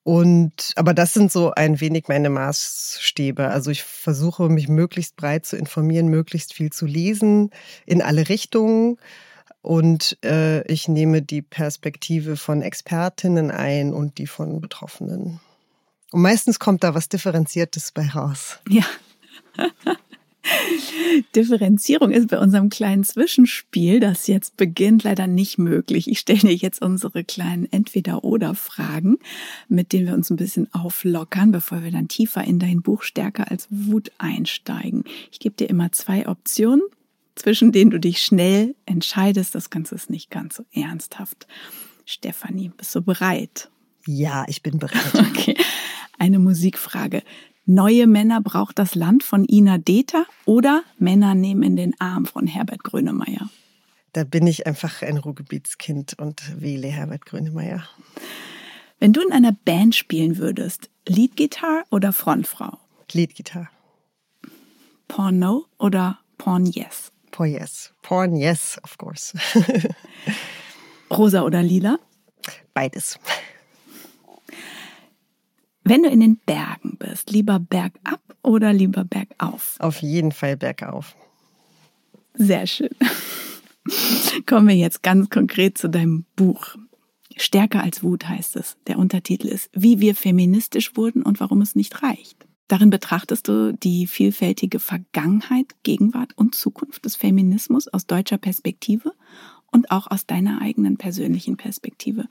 Und 0.02 0.72
aber 0.76 0.94
das 0.94 1.12
sind 1.12 1.30
so 1.30 1.52
ein 1.52 1.80
wenig 1.80 2.08
meine 2.08 2.30
Maßstäbe. 2.30 3.48
Also 3.48 3.70
ich 3.70 3.82
versuche 3.82 4.48
mich 4.48 4.68
möglichst 4.68 5.16
breit 5.16 5.44
zu 5.44 5.56
informieren, 5.56 6.08
möglichst 6.08 6.54
viel 6.54 6.70
zu 6.70 6.86
lesen 6.86 7.50
in 7.86 8.00
alle 8.00 8.28
Richtungen. 8.28 8.96
Und 9.62 10.16
äh, 10.24 10.62
ich 10.72 10.88
nehme 10.88 11.20
die 11.20 11.42
Perspektive 11.42 12.36
von 12.36 12.62
Expertinnen 12.62 13.50
ein 13.50 13.92
und 13.92 14.16
die 14.16 14.26
von 14.26 14.60
Betroffenen. 14.60 15.40
Und 16.12 16.22
meistens 16.22 16.58
kommt 16.58 16.82
da 16.82 16.94
was 16.94 17.08
Differenziertes 17.10 17.92
bei 17.92 18.08
raus. 18.08 18.58
Ja. 18.68 18.84
Differenzierung 21.36 22.10
ist 22.10 22.28
bei 22.28 22.38
unserem 22.38 22.70
kleinen 22.70 23.04
Zwischenspiel, 23.04 24.00
das 24.00 24.26
jetzt 24.26 24.56
beginnt, 24.56 25.04
leider 25.04 25.26
nicht 25.26 25.58
möglich. 25.58 26.08
Ich 26.08 26.18
stelle 26.18 26.40
dir 26.40 26.54
jetzt 26.54 26.82
unsere 26.82 27.24
kleinen 27.24 27.70
Entweder-Oder-Fragen, 27.70 29.18
mit 29.68 29.92
denen 29.92 30.06
wir 30.06 30.14
uns 30.14 30.30
ein 30.30 30.36
bisschen 30.36 30.72
auflockern, 30.72 31.52
bevor 31.52 31.82
wir 31.82 31.90
dann 31.90 32.08
tiefer 32.08 32.42
in 32.44 32.58
dein 32.58 32.82
Buch 32.82 33.02
Stärker 33.02 33.50
als 33.50 33.68
Wut 33.70 34.10
einsteigen. 34.18 35.04
Ich 35.30 35.40
gebe 35.40 35.56
dir 35.56 35.68
immer 35.68 35.92
zwei 35.92 36.26
Optionen, 36.26 36.82
zwischen 37.34 37.72
denen 37.72 37.90
du 37.90 38.00
dich 38.00 38.22
schnell 38.22 38.74
entscheidest. 38.86 39.54
Das 39.54 39.70
Ganze 39.70 39.94
ist 39.94 40.10
nicht 40.10 40.30
ganz 40.30 40.56
so 40.56 40.64
ernsthaft. 40.72 41.46
Stefanie, 42.06 42.70
bist 42.76 42.94
du 42.94 43.02
bereit? 43.02 43.70
Ja, 44.06 44.44
ich 44.48 44.62
bin 44.62 44.78
bereit. 44.78 45.14
Okay 45.14 45.56
eine 46.20 46.38
Musikfrage. 46.38 47.22
Neue 47.72 48.08
Männer 48.08 48.40
braucht 48.40 48.80
das 48.80 48.96
Land 48.96 49.22
von 49.22 49.44
Ina 49.44 49.78
Deter 49.78 50.26
oder 50.44 50.82
Männer 50.98 51.36
nehmen 51.36 51.62
in 51.62 51.76
den 51.76 52.00
Arm 52.00 52.26
von 52.26 52.48
Herbert 52.48 52.82
Grönemeyer? 52.82 53.48
Da 54.12 54.24
bin 54.24 54.48
ich 54.48 54.66
einfach 54.66 55.02
ein 55.02 55.18
Ruhrgebietskind 55.18 56.18
und 56.18 56.60
wähle 56.60 56.88
Herbert 56.88 57.26
Grönemeyer. 57.26 57.84
Wenn 58.98 59.12
du 59.12 59.20
in 59.20 59.30
einer 59.30 59.52
Band 59.52 59.94
spielen 59.94 60.38
würdest, 60.38 60.90
Leadgitarre 61.06 61.84
oder 61.92 62.12
Frontfrau? 62.12 62.76
Leadgitarre. 63.12 63.68
Porno 65.06 65.66
oder 65.78 66.18
Porn 66.38 66.66
Yes? 66.66 67.12
Porn 67.30 67.52
Yes. 67.52 67.92
Porn 68.02 68.34
Yes, 68.34 68.80
of 68.82 68.98
course. 68.98 69.38
Rosa 71.08 71.42
oder 71.42 71.62
lila? 71.62 72.00
Beides. 72.74 73.16
Wenn 75.84 76.02
du 76.02 76.08
in 76.08 76.20
den 76.20 76.36
Bergen 76.44 76.96
bist, 76.98 77.30
lieber 77.30 77.58
bergab 77.58 78.20
oder 78.42 78.72
lieber 78.72 79.04
bergauf? 79.04 79.76
Auf 79.78 80.02
jeden 80.02 80.32
Fall 80.32 80.56
bergauf. 80.56 81.16
Sehr 82.34 82.66
schön. 82.66 82.90
Kommen 84.46 84.68
wir 84.68 84.76
jetzt 84.76 85.02
ganz 85.02 85.30
konkret 85.30 85.78
zu 85.78 85.88
deinem 85.88 86.24
Buch. 86.36 86.76
Stärker 87.36 87.82
als 87.82 88.02
Wut 88.02 88.28
heißt 88.28 88.56
es. 88.56 88.76
Der 88.86 88.98
Untertitel 88.98 89.48
ist 89.48 89.70
Wie 89.72 90.00
wir 90.00 90.14
feministisch 90.14 90.96
wurden 90.96 91.22
und 91.22 91.40
warum 91.40 91.62
es 91.62 91.74
nicht 91.74 92.02
reicht. 92.02 92.46
Darin 92.68 92.90
betrachtest 92.90 93.48
du 93.48 93.72
die 93.72 94.06
vielfältige 94.06 94.78
Vergangenheit, 94.78 95.74
Gegenwart 95.82 96.36
und 96.36 96.54
Zukunft 96.54 97.04
des 97.04 97.16
Feminismus 97.16 97.88
aus 97.88 98.06
deutscher 98.06 98.38
Perspektive 98.38 99.12
und 99.72 99.90
auch 99.90 100.08
aus 100.08 100.26
deiner 100.26 100.60
eigenen 100.60 100.96
persönlichen 100.96 101.56
Perspektive. 101.56 102.26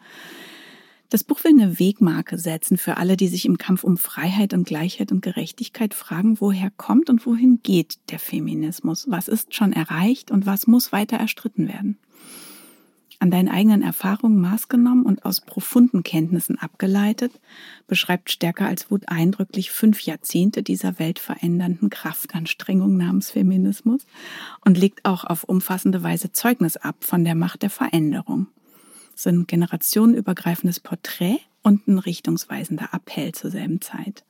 Das 1.10 1.24
Buch 1.24 1.44
will 1.44 1.52
eine 1.52 1.80
Wegmarke 1.80 2.38
setzen 2.38 2.78
für 2.78 2.98
alle, 2.98 3.18
die 3.18 3.28
sich 3.28 3.46
im 3.46 3.58
Kampf 3.58 3.84
um 3.84 3.98
Freiheit 3.98 4.54
und 4.54 4.68
Gleichheit 4.68 5.12
und 5.12 5.22
Gerechtigkeit 5.22 5.96
fragen, 5.96 6.40
woher 6.40 6.70
kommt 6.70 7.10
und 7.10 7.26
wohin 7.26 7.62
geht 7.64 7.98
der 8.12 8.20
Feminismus? 8.20 9.08
Was 9.10 9.28
ist 9.28 9.56
schon 9.56 9.74
erreicht 9.74 10.30
und 10.30 10.46
was 10.46 10.68
muss 10.68 10.92
weiter 10.92 11.18
erstritten 11.18 11.68
werden? 11.68 11.98
An 13.18 13.32
deinen 13.32 13.50
eigenen 13.50 13.82
Erfahrungen 13.82 14.40
maßgenommen 14.40 15.04
und 15.04 15.26
aus 15.26 15.42
profunden 15.42 16.04
Kenntnissen 16.04 16.60
abgeleitet, 16.60 17.32
beschreibt 17.88 18.32
Stärker 18.32 18.68
als 18.68 18.92
Wut 18.92 19.10
eindrücklich 19.10 19.72
fünf 19.72 20.02
Jahrzehnte 20.02 20.62
dieser 20.62 21.00
weltverändernden 21.00 21.90
Kraftanstrengung 21.90 22.96
namens 22.96 23.32
Feminismus 23.32 24.06
und 24.64 24.78
legt 24.78 25.04
auch 25.06 25.24
auf 25.24 25.44
umfassende 25.44 26.04
Weise 26.04 26.32
Zeugnis 26.32 26.78
ab 26.78 26.98
von 27.04 27.26
der 27.26 27.36
Macht 27.36 27.64
der 27.64 27.72
Veränderung 27.72 28.48
ein 29.28 29.48
generationenübergreifendes 29.48 30.80
Porträt 30.80 31.40
und 31.62 31.88
ein 31.88 32.00
richtungsweisender 32.00 32.90
Appell 32.94 33.34
zur 33.34 33.52
selben 33.52 33.82
Zeit. 33.82 34.24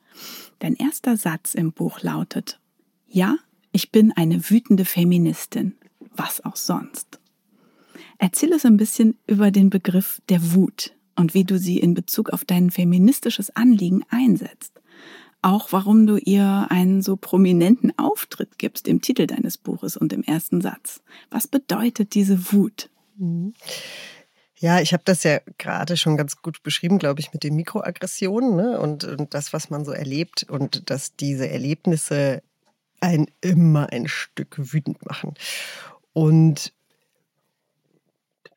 Dein 0.58 0.74
erster 0.74 1.16
Satz 1.16 1.54
im 1.54 1.72
Buch 1.72 2.02
lautet, 2.02 2.58
ja, 3.06 3.36
ich 3.72 3.90
bin 3.92 4.12
eine 4.12 4.50
wütende 4.50 4.84
Feministin, 4.84 5.76
was 6.14 6.44
auch 6.44 6.56
sonst. 6.56 7.20
Erzähl 8.18 8.52
uns 8.52 8.66
ein 8.66 8.76
bisschen 8.76 9.16
über 9.26 9.50
den 9.50 9.70
Begriff 9.70 10.20
der 10.28 10.52
Wut 10.54 10.92
und 11.16 11.34
wie 11.34 11.44
du 11.44 11.58
sie 11.58 11.78
in 11.78 11.94
Bezug 11.94 12.30
auf 12.30 12.44
dein 12.44 12.70
feministisches 12.70 13.54
Anliegen 13.54 14.04
einsetzt. 14.10 14.80
Auch 15.42 15.72
warum 15.72 16.06
du 16.06 16.16
ihr 16.16 16.66
einen 16.68 17.00
so 17.00 17.16
prominenten 17.16 17.96
Auftritt 17.98 18.58
gibst 18.58 18.86
im 18.88 19.00
Titel 19.00 19.26
deines 19.26 19.56
Buches 19.56 19.96
und 19.96 20.12
im 20.12 20.22
ersten 20.22 20.60
Satz. 20.60 21.02
Was 21.30 21.48
bedeutet 21.48 22.14
diese 22.14 22.52
Wut? 22.52 22.90
Mhm. 23.16 23.54
Ja, 24.60 24.78
ich 24.80 24.92
habe 24.92 25.02
das 25.06 25.22
ja 25.24 25.40
gerade 25.56 25.96
schon 25.96 26.18
ganz 26.18 26.36
gut 26.36 26.62
beschrieben, 26.62 26.98
glaube 26.98 27.20
ich, 27.20 27.32
mit 27.32 27.44
den 27.44 27.56
Mikroaggressionen 27.56 28.56
ne? 28.56 28.78
und, 28.78 29.04
und 29.04 29.32
das, 29.32 29.54
was 29.54 29.70
man 29.70 29.86
so 29.86 29.92
erlebt 29.92 30.44
und 30.48 30.90
dass 30.90 31.16
diese 31.16 31.48
Erlebnisse 31.48 32.42
einen 33.00 33.28
immer 33.40 33.90
ein 33.90 34.06
Stück 34.06 34.56
wütend 34.58 35.04
machen. 35.06 35.32
Und 36.12 36.74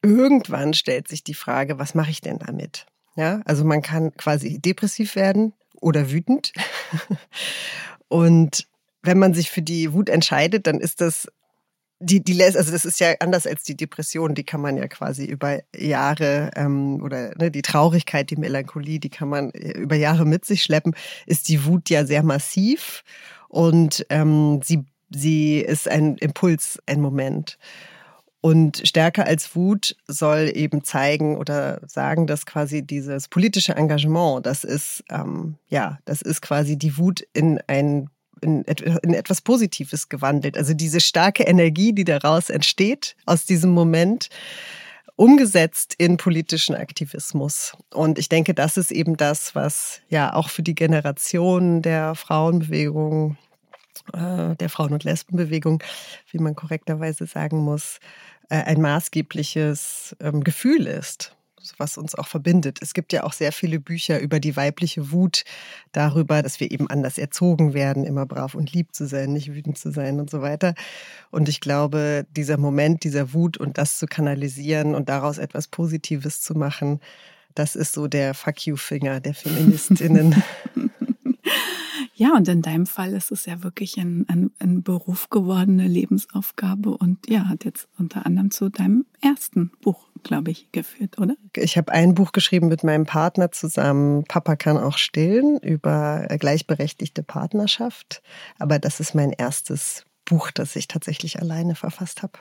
irgendwann 0.01 0.73
stellt 0.73 1.07
sich 1.07 1.23
die 1.23 1.33
Frage, 1.33 1.79
was 1.79 1.95
mache 1.95 2.11
ich 2.11 2.19
denn 2.19 2.37
damit? 2.37 2.85
Ja, 3.15 3.41
also 3.45 3.63
man 3.63 3.81
kann 3.81 4.13
quasi 4.17 4.59
depressiv 4.59 5.15
werden 5.15 5.53
oder 5.79 6.11
wütend. 6.11 6.51
und 8.09 8.67
wenn 9.03 9.19
man 9.19 9.33
sich 9.33 9.49
für 9.49 9.61
die 9.61 9.93
Wut 9.93 10.09
entscheidet, 10.09 10.67
dann 10.67 10.81
ist 10.81 10.99
das 10.99 11.29
die, 12.03 12.23
die 12.23 12.33
lässt, 12.33 12.57
also 12.57 12.71
das 12.71 12.85
ist 12.85 12.99
ja 12.99 13.13
anders 13.19 13.47
als 13.47 13.63
die 13.63 13.75
Depression, 13.77 14.35
die 14.35 14.43
kann 14.43 14.61
man 14.61 14.77
ja 14.77 14.87
quasi 14.87 15.25
über 15.25 15.59
Jahre 15.75 16.51
ähm, 16.55 17.01
oder 17.01 17.33
ne, 17.37 17.49
die 17.49 17.61
Traurigkeit, 17.61 18.29
die 18.29 18.35
Melancholie, 18.35 18.99
die 18.99 19.09
kann 19.09 19.29
man 19.29 19.51
äh, 19.51 19.71
über 19.71 19.95
Jahre 19.95 20.25
mit 20.25 20.45
sich 20.45 20.63
schleppen, 20.63 20.95
ist 21.25 21.49
die 21.49 21.65
Wut 21.65 21.89
ja 21.89 22.05
sehr 22.05 22.23
massiv 22.23 23.03
und 23.47 24.05
ähm, 24.09 24.61
sie, 24.63 24.83
sie 25.09 25.59
ist 25.59 25.87
ein 25.87 26.17
Impuls, 26.17 26.79
ein 26.85 27.01
Moment. 27.01 27.57
Und 28.41 28.81
stärker 28.85 29.25
als 29.25 29.55
Wut 29.55 29.95
soll 30.05 30.51
eben 30.53 30.83
zeigen 30.83 31.37
oder 31.37 31.79
sagen, 31.87 32.27
dass 32.27 32.45
quasi 32.45 32.85
dieses 32.85 33.29
politische 33.29 33.75
Engagement, 33.75 34.45
das 34.45 34.65
ist 34.65 35.01
ähm, 35.09 35.55
ja, 35.69 35.99
das 36.03 36.21
ist 36.21 36.41
quasi 36.41 36.77
die 36.77 36.97
Wut 36.97 37.25
in 37.31 37.61
ein 37.67 38.09
in, 38.43 38.63
in 38.63 39.13
etwas 39.13 39.41
Positives 39.41 40.09
gewandelt. 40.09 40.57
Also 40.57 40.73
diese 40.73 40.99
starke 40.99 41.43
Energie, 41.43 41.93
die 41.93 42.03
daraus 42.03 42.49
entsteht, 42.49 43.15
aus 43.25 43.45
diesem 43.45 43.71
Moment, 43.71 44.29
umgesetzt 45.15 45.95
in 45.97 46.17
politischen 46.17 46.75
Aktivismus. 46.75 47.77
Und 47.93 48.17
ich 48.19 48.29
denke, 48.29 48.53
das 48.53 48.77
ist 48.77 48.91
eben 48.91 49.15
das, 49.17 49.55
was 49.55 50.01
ja 50.09 50.33
auch 50.33 50.49
für 50.49 50.63
die 50.63 50.75
Generation 50.75 51.81
der 51.81 52.15
Frauenbewegung, 52.15 53.37
äh, 54.13 54.55
der 54.55 54.69
Frauen- 54.69 54.93
und 54.93 55.03
Lesbenbewegung, 55.03 55.83
wie 56.31 56.39
man 56.39 56.55
korrekterweise 56.55 57.25
sagen 57.27 57.59
muss, 57.59 57.99
äh, 58.49 58.55
ein 58.55 58.81
maßgebliches 58.81 60.15
ähm, 60.19 60.43
Gefühl 60.43 60.87
ist 60.87 61.35
was 61.77 61.97
uns 61.97 62.15
auch 62.15 62.27
verbindet. 62.27 62.79
Es 62.81 62.93
gibt 62.93 63.13
ja 63.13 63.23
auch 63.23 63.33
sehr 63.33 63.51
viele 63.51 63.79
Bücher 63.79 64.19
über 64.19 64.39
die 64.39 64.55
weibliche 64.55 65.11
Wut, 65.11 65.43
darüber, 65.91 66.41
dass 66.41 66.59
wir 66.59 66.71
eben 66.71 66.89
anders 66.89 67.17
erzogen 67.17 67.73
werden, 67.73 68.03
immer 68.03 68.25
brav 68.25 68.55
und 68.55 68.73
lieb 68.73 68.93
zu 68.93 69.07
sein, 69.07 69.33
nicht 69.33 69.53
wütend 69.53 69.77
zu 69.77 69.91
sein 69.91 70.19
und 70.19 70.29
so 70.29 70.41
weiter. 70.41 70.73
Und 71.31 71.49
ich 71.49 71.61
glaube, 71.61 72.25
dieser 72.35 72.57
Moment 72.57 73.03
dieser 73.03 73.33
Wut 73.33 73.57
und 73.57 73.77
das 73.77 73.97
zu 73.97 74.05
kanalisieren 74.07 74.95
und 74.95 75.09
daraus 75.09 75.37
etwas 75.37 75.67
Positives 75.67 76.41
zu 76.41 76.55
machen, 76.55 76.99
das 77.55 77.75
ist 77.75 77.93
so 77.93 78.07
der 78.07 78.33
Fuck 78.33 78.65
you-Finger 78.65 79.19
der 79.19 79.33
Feministinnen. 79.33 80.43
Ja, 82.15 82.35
und 82.35 82.47
in 82.47 82.61
deinem 82.61 82.85
Fall 82.85 83.13
ist 83.13 83.31
es 83.31 83.45
ja 83.45 83.63
wirklich 83.63 83.97
ein, 83.97 84.25
ein, 84.27 84.51
ein 84.59 84.83
Beruf 84.83 85.29
gewordene 85.29 85.87
Lebensaufgabe 85.87 86.95
und 86.95 87.27
ja, 87.27 87.49
hat 87.49 87.65
jetzt 87.65 87.87
unter 87.97 88.25
anderem 88.25 88.51
zu 88.51 88.69
deinem 88.69 89.05
ersten 89.19 89.71
Buch, 89.81 90.05
glaube 90.21 90.51
ich, 90.51 90.71
geführt, 90.71 91.17
oder? 91.17 91.35
Ich 91.55 91.75
habe 91.75 91.91
ein 91.91 92.13
Buch 92.13 92.31
geschrieben 92.31 92.67
mit 92.67 92.83
meinem 92.83 93.05
Partner 93.05 93.51
zusammen, 93.51 94.25
Papa 94.25 94.55
kann 94.55 94.77
auch 94.77 94.97
stillen, 94.97 95.57
über 95.57 96.27
gleichberechtigte 96.39 97.23
Partnerschaft. 97.23 98.21
Aber 98.59 98.77
das 98.77 98.99
ist 98.99 99.15
mein 99.15 99.31
erstes 99.31 100.05
Buch, 100.25 100.51
das 100.51 100.75
ich 100.75 100.87
tatsächlich 100.87 101.41
alleine 101.41 101.75
verfasst 101.75 102.21
habe. 102.21 102.33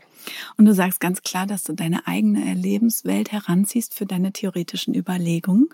Und 0.57 0.67
du 0.67 0.75
sagst 0.75 1.01
ganz 1.01 1.23
klar, 1.23 1.47
dass 1.47 1.65
du 1.65 1.73
deine 1.73 2.07
eigene 2.07 2.55
Lebenswelt 2.55 3.33
heranziehst 3.33 3.95
für 3.95 4.07
deine 4.07 4.33
theoretischen 4.33 4.95
Überlegungen. 4.95 5.69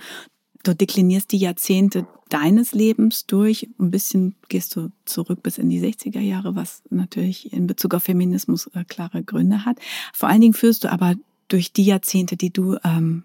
Du 0.62 0.75
deklinierst 0.75 1.33
die 1.33 1.38
Jahrzehnte 1.38 2.07
deines 2.29 2.73
Lebens 2.73 3.27
durch. 3.27 3.68
Ein 3.79 3.90
bisschen 3.90 4.35
gehst 4.49 4.77
du 4.77 4.90
zurück 5.05 5.42
bis 5.42 5.59
in 5.59 5.71
die 5.71 5.81
60er 5.81 6.21
Jahre, 6.21 6.55
was 6.55 6.83
natürlich 6.90 7.53
in 7.53 7.66
Bezug 7.66 7.94
auf 7.94 8.05
Feminismus 8.05 8.68
äh, 8.75 8.85
klare 8.85 9.23
Gründe 9.23 9.64
hat. 9.64 9.79
Vor 10.12 10.29
allen 10.29 10.40
Dingen 10.40 10.55
führst 10.55 10.85
du 10.85 10.92
aber 10.92 11.14
durch 11.49 11.73
die 11.73 11.85
Jahrzehnte, 11.85 12.37
die 12.37 12.53
du 12.53 12.77
ähm, 12.85 13.25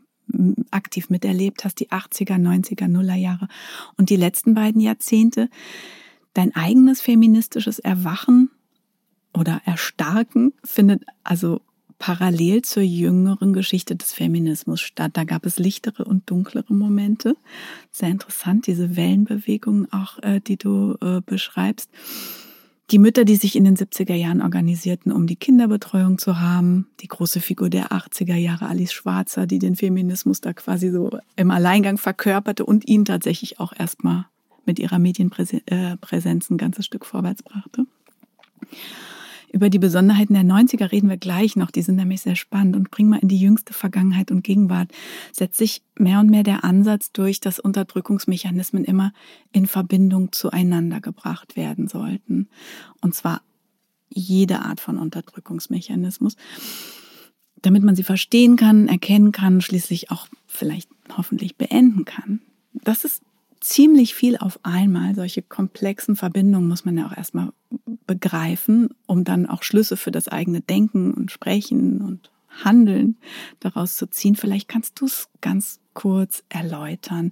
aktiv 0.72 1.10
miterlebt 1.10 1.65
hast, 1.65 1.80
die 1.80 1.89
80er, 1.89 2.38
90er, 2.38 2.88
Nuller 2.88 3.15
Jahre 3.15 3.48
und 3.98 4.10
die 4.10 4.15
letzten 4.15 4.54
beiden 4.54 4.82
Jahrzehnte, 4.82 5.50
dein 6.34 6.56
eigenes 6.56 7.02
feministisches 7.02 7.80
Erwachen 7.80 8.50
oder 9.34 9.62
Erstarken 9.65 10.54
findet 10.63 11.04
also 11.24 11.62
parallel 12.04 12.63
zur 12.63 12.84
jüngeren 12.84 13.54
Geschichte 13.54 13.96
des 13.96 14.12
Feminismus 14.12 14.82
statt. 14.82 15.12
Da 15.13 15.24
gab 15.24 15.46
es 15.46 15.58
lichtere 15.58 16.04
und 16.04 16.30
dunklere 16.30 16.74
Momente. 16.74 17.38
Sehr 17.94 18.10
interessant, 18.10 18.68
diese 18.68 18.98
Wellenbewegungen 18.98 19.89
auch, 19.94 20.22
äh, 20.22 20.42
die 20.42 20.58
du 20.58 20.98
äh, 21.00 21.22
beschreibst. 21.26 21.89
Die 22.92 23.00
Mütter, 23.00 23.24
die 23.24 23.38
sich 23.38 23.56
in 23.56 23.63
den 23.63 23.78
70er 23.78 24.16
Jahren 24.16 24.42
organisierten, 24.42 25.13
um 25.13 25.28
die 25.28 25.38
Kinderbetreuung 25.38 26.18
zu 26.18 26.42
haben. 26.42 26.88
Die 27.00 27.08
große 27.08 27.39
Figur 27.39 27.70
der 27.70 27.94
80er 27.94 28.36
Jahre, 28.36 28.68
Alice 28.68 28.92
Schwarzer, 28.92 29.48
die 29.48 29.60
den 29.60 29.78
Feminismus 29.78 30.42
da 30.42 30.52
quasi 30.52 30.92
so 30.92 31.18
im 31.38 31.52
Alleingang 31.52 31.98
verkörperte 31.98 32.66
und 32.66 32.86
ihn 32.86 33.06
tatsächlich 33.06 33.62
auch 33.62 33.72
erstmal 33.72 34.26
mit 34.66 34.78
ihrer 34.78 35.00
Medienpräsenz 35.00 35.63
äh, 35.70 36.54
ein 36.54 36.58
ganzes 36.58 36.86
Stück 36.86 37.06
vorwärts 37.06 37.44
brachte. 37.44 37.86
Über 39.54 39.70
die 39.70 39.78
Besonderheiten 39.78 40.34
der 40.34 40.44
90er 40.44 40.92
reden 40.92 41.10
wir 41.10 41.18
gleich 41.18 41.56
noch, 41.56 41.70
die 41.70 41.84
sind 41.84 41.98
nämlich 41.98 42.22
sehr 42.22 42.36
spannend 42.36 42.76
und 42.76 42.89
bringen 42.89 43.12
mal 43.12 43.20
in 43.20 43.28
die 43.28 43.38
jüngste 43.38 43.72
Vergangenheit 43.72 44.32
und 44.32 44.44
Gegenwart, 44.44 44.92
setzt 45.32 45.60
sich 45.60 45.84
mehr 45.96 46.20
und 46.20 46.32
mehr 46.32 46.42
der 46.42 46.63
Ansatz 46.63 47.12
durch, 47.12 47.39
dass 47.39 47.60
Unterdrückungsmechanismen 47.60 48.84
immer 48.84 49.13
in 49.52 49.68
Verbindung 49.68 50.32
zueinander 50.32 51.02
gebracht 51.02 51.56
werden 51.56 51.88
sollten. 51.88 52.50
Und 53.00 53.13
zwar 53.13 53.44
jede 54.10 54.62
Art 54.62 54.80
von 54.80 54.98
Unterdrückungsmechanismus, 54.98 56.36
damit 57.62 57.84
man 57.84 57.96
sie 57.96 58.04
verstehen 58.04 58.56
kann, 58.56 58.88
erkennen 58.88 59.32
kann, 59.32 59.62
schließlich 59.62 60.10
auch 60.10 60.28
vielleicht 60.48 60.89
hoffentlich 61.16 61.58
beenden 61.58 62.06
kann. 62.06 62.42
Das 62.74 63.06
ist 63.06 63.22
ziemlich 63.63 64.13
viel 64.13 64.38
auf 64.38 64.60
einmal. 64.63 65.15
Solche 65.15 65.41
komplexen 65.41 66.15
Verbindungen 66.15 66.67
muss 66.67 66.86
man 66.86 66.97
ja 66.97 67.08
auch 67.08 67.17
erstmal 67.17 67.54
begreifen, 68.06 68.89
um 69.08 69.23
dann 69.23 69.47
auch 69.47 69.63
Schlüsse 69.63 69.97
für 69.97 70.12
das 70.12 70.28
eigene 70.28 70.62
Denken 70.62 71.13
und 71.13 71.32
Sprechen 71.32 72.02
und 72.02 72.30
Handeln 72.63 73.17
daraus 73.60 73.95
zu 73.95 74.08
ziehen. 74.08 74.36
Vielleicht 74.36 74.67
kannst 74.67 74.99
du 74.99 75.06
es 75.06 75.30
ganz 75.41 75.80
kurz 75.93 76.43
erläutern. 76.49 77.32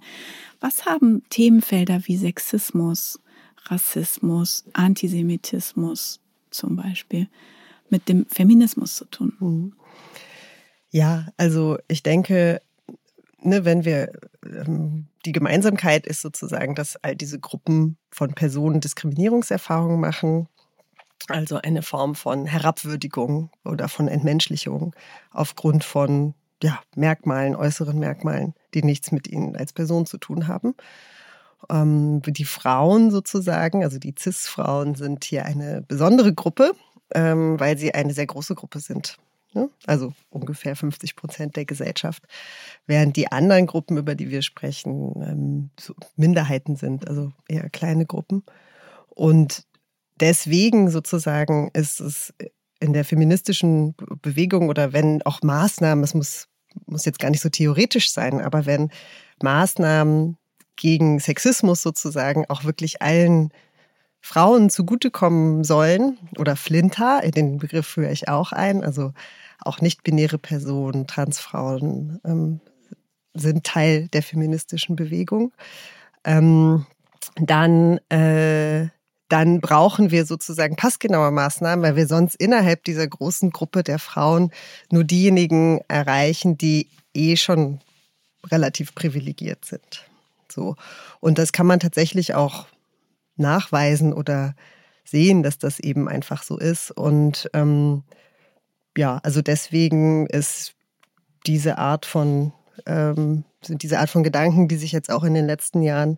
Was 0.60 0.86
haben 0.86 1.24
Themenfelder 1.30 2.02
wie 2.06 2.18
Sexismus, 2.18 3.20
Rassismus, 3.66 4.66
Antisemitismus 4.74 6.22
zum 6.50 6.76
Beispiel 6.76 7.28
mit 7.90 8.08
dem 8.08 8.26
Feminismus 8.28 8.96
zu 8.96 9.06
tun? 9.06 9.34
Mhm. 9.40 9.74
Ja, 10.92 11.28
also 11.38 11.78
ich 11.88 12.04
denke, 12.04 12.62
ne, 13.42 13.64
wenn 13.64 13.86
wir 13.86 14.12
ähm, 14.46 15.08
die 15.26 15.32
Gemeinsamkeit 15.32 16.06
ist 16.06 16.22
sozusagen, 16.22 16.76
dass 16.76 16.98
all 16.98 17.16
diese 17.16 17.40
Gruppen 17.40 17.98
von 18.12 18.34
Personen 18.34 18.82
Diskriminierungserfahrungen 18.82 20.00
machen, 20.00 20.48
also 21.28 21.58
eine 21.58 21.82
Form 21.82 22.16
von 22.16 22.46
Herabwürdigung 22.46 23.52
oder 23.64 23.88
von 23.88 24.08
Entmenschlichung 24.08 24.96
aufgrund 25.32 25.84
von 25.84 26.34
ja, 26.64 26.80
Merkmalen, 26.96 27.56
äußeren 27.56 27.98
Merkmalen, 27.98 28.54
die 28.74 28.84
nichts 28.84 29.12
mit 29.12 29.28
ihnen 29.28 29.56
als 29.56 29.74
Person 29.74 30.06
zu 30.06 30.18
tun 30.18 30.48
haben. 30.48 30.76
Ähm, 31.70 32.22
die 32.26 32.46
Frauen 32.46 33.12
sozusagen, 33.12 33.84
also 33.84 34.00
die 34.00 34.16
CIS-Frauen, 34.18 34.96
sind 34.96 35.24
hier 35.24 35.46
eine 35.46 35.84
besondere 35.88 36.34
Gruppe, 36.34 36.74
ähm, 37.14 37.60
weil 37.60 37.78
sie 37.78 37.94
eine 37.94 38.14
sehr 38.14 38.28
große 38.28 38.56
Gruppe 38.56 38.80
sind. 38.80 39.18
Ne? 39.54 39.70
Also 39.86 40.14
ungefähr 40.30 40.76
50 40.76 41.16
Prozent 41.16 41.56
der 41.56 41.66
Gesellschaft. 41.66 42.24
Während 42.88 43.18
die 43.18 43.32
anderen 43.32 43.68
Gruppen, 43.68 43.98
über 43.98 44.16
die 44.16 44.30
wir 44.30 44.42
sprechen, 44.42 45.14
ähm, 45.22 45.70
so 45.80 45.94
Minderheiten 46.16 46.76
sind, 46.76 47.08
also 47.08 47.34
eher 47.48 47.70
kleine 47.70 48.06
Gruppen. 48.06 48.44
Und 49.10 49.66
deswegen 50.20 50.90
sozusagen 50.90 51.70
ist 51.74 52.00
es 52.00 52.34
in 52.80 52.94
der 52.94 53.06
feministischen 53.06 53.96
Bewegung 54.22 54.70
oder 54.70 54.94
wenn 54.94 55.22
auch 55.24 55.42
Maßnahmen, 55.42 56.04
es 56.04 56.14
muss, 56.14 56.48
muss 56.86 57.06
jetzt 57.06 57.20
gar 57.20 57.30
nicht 57.30 57.42
so 57.42 57.50
theoretisch 57.50 58.12
sein, 58.12 58.42
aber 58.42 58.66
wenn 58.66 58.90
Maßnahmen 59.44 60.38
gegen 60.78 61.20
Sexismus 61.20 61.82
sozusagen 61.82 62.46
auch 62.50 62.64
wirklich 62.64 63.02
allen 63.02 63.52
Frauen 64.22 64.70
zugutekommen 64.70 65.64
sollen 65.64 66.18
oder 66.38 66.56
Flinter, 66.56 67.22
den 67.22 67.58
Begriff 67.58 67.88
führe 67.88 68.12
ich 68.12 68.30
auch 68.30 68.52
ein, 68.52 68.84
also 68.84 69.14
auch 69.60 69.82
nicht-binäre 69.82 70.38
Personen, 70.38 71.08
Transfrauen 71.08 72.20
ähm, 72.24 72.62
sind 73.34 73.64
Teil 73.64 74.08
der 74.10 74.24
feministischen 74.24 74.96
Bewegung. 74.96 75.54
Ähm, 76.24 76.86
dann, 77.36 77.98
äh, 78.10 78.90
dann 79.30 79.62
brauchen 79.62 80.12
wir 80.12 80.26
sozusagen 80.26 80.76
passgenaue 80.76 81.32
Maßnahmen, 81.32 81.84
weil 81.84 81.96
wir 81.96 82.08
sonst 82.08 82.36
innerhalb 82.36 82.84
dieser 82.84 83.08
großen 83.08 83.52
Gruppe 83.52 83.84
der 83.84 84.00
Frauen 84.00 84.52
nur 84.92 85.04
diejenigen 85.04 85.82
erreichen, 85.88 86.58
die 86.58 86.90
eh 87.14 87.38
schon 87.38 87.80
relativ 88.50 88.94
privilegiert 88.96 89.66
sind. 89.66 90.06
So. 90.52 90.76
Und 91.20 91.38
das 91.38 91.54
kann 91.54 91.68
man 91.68 91.80
tatsächlich 91.80 92.34
auch 92.34 92.66
nachweisen 93.42 94.14
oder 94.14 94.56
sehen, 95.04 95.44
dass 95.44 95.58
das 95.58 95.80
eben 95.80 96.08
einfach 96.08 96.44
so 96.44 96.58
ist. 96.58 96.92
Und 96.92 97.50
ähm, 97.54 98.04
ja, 98.98 99.20
also 99.24 99.42
deswegen 99.42 100.28
ist 100.28 100.76
diese 101.46 101.78
Art 101.78 102.06
von 102.06 102.54
ähm, 102.86 103.44
sind 103.64 103.84
diese 103.84 104.00
Art 104.00 104.10
von 104.10 104.24
Gedanken, 104.24 104.68
die 104.68 104.78
sich 104.78 104.92
jetzt 104.92 105.12
auch 105.12 105.24
in 105.24 105.34
den 105.34 105.46
letzten 105.46 105.82
Jahren 105.82 106.18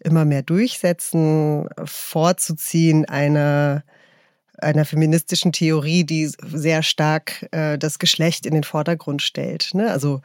immer 0.00 0.24
mehr 0.24 0.42
durchsetzen, 0.42 1.68
vorzuziehen 1.84 3.06
einer 3.06 3.82
einer 4.58 4.84
feministischen 4.84 5.52
Theorie, 5.52 6.04
die 6.04 6.26
sehr 6.26 6.82
stark 6.82 7.48
äh, 7.52 7.78
das 7.78 7.98
Geschlecht 7.98 8.46
in 8.46 8.54
den 8.54 8.64
Vordergrund 8.64 9.22
stellt. 9.22 9.70
Ne? 9.74 9.90
Also 9.90 10.20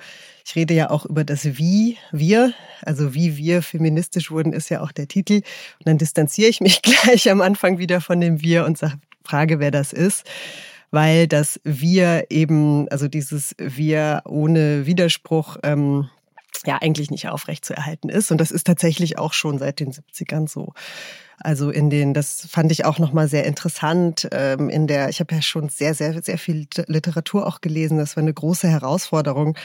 ich 0.45 0.55
rede 0.55 0.73
ja 0.73 0.89
auch 0.89 1.05
über 1.05 1.23
das 1.23 1.57
Wie, 1.57 1.97
wir, 2.11 2.53
also 2.81 3.13
wie 3.13 3.37
wir 3.37 3.61
feministisch 3.61 4.31
wurden, 4.31 4.53
ist 4.53 4.69
ja 4.69 4.81
auch 4.81 4.91
der 4.91 5.07
Titel. 5.07 5.35
Und 5.79 5.85
dann 5.85 5.97
distanziere 5.97 6.49
ich 6.49 6.61
mich 6.61 6.81
gleich 6.83 7.29
am 7.29 7.41
Anfang 7.41 7.77
wieder 7.77 8.01
von 8.01 8.19
dem 8.19 8.41
Wir 8.41 8.65
und 8.65 8.77
sage, 8.77 8.99
frage, 9.23 9.59
wer 9.59 9.71
das 9.71 9.93
ist 9.93 10.25
weil 10.93 11.25
das 11.25 11.57
Wir 11.63 12.25
eben, 12.29 12.89
also 12.89 13.07
dieses 13.07 13.55
Wir 13.57 14.23
ohne 14.25 14.85
Widerspruch, 14.85 15.55
ähm, 15.63 16.09
ja 16.65 16.77
eigentlich 16.81 17.11
nicht 17.11 17.27
aufrecht 17.29 17.65
zu 17.65 17.73
erhalten 17.73 18.09
ist. 18.09 18.31
Und 18.31 18.39
das 18.39 18.51
ist 18.51 18.67
tatsächlich 18.67 19.17
auch 19.17 19.33
schon 19.33 19.57
seit 19.57 19.79
den 19.79 19.91
70ern 19.91 20.47
so. 20.47 20.73
Also 21.43 21.69
in 21.71 21.89
den, 21.89 22.13
das 22.13 22.47
fand 22.49 22.71
ich 22.71 22.86
auch 22.86 22.99
nochmal 22.99 23.27
sehr 23.27 23.45
interessant. 23.45 24.27
Ähm, 24.32 24.69
in 24.69 24.88
der, 24.88 25.10
ich 25.10 25.19
habe 25.19 25.36
ja 25.36 25.41
schon 25.41 25.69
sehr, 25.69 25.93
sehr, 25.93 26.21
sehr 26.21 26.38
viel 26.38 26.67
Literatur 26.88 27.47
auch 27.47 27.62
gelesen. 27.62 27.97
Das 27.97 28.15
war 28.15 28.21
eine 28.21 28.34
große 28.34 28.67
Herausforderung 28.67 29.58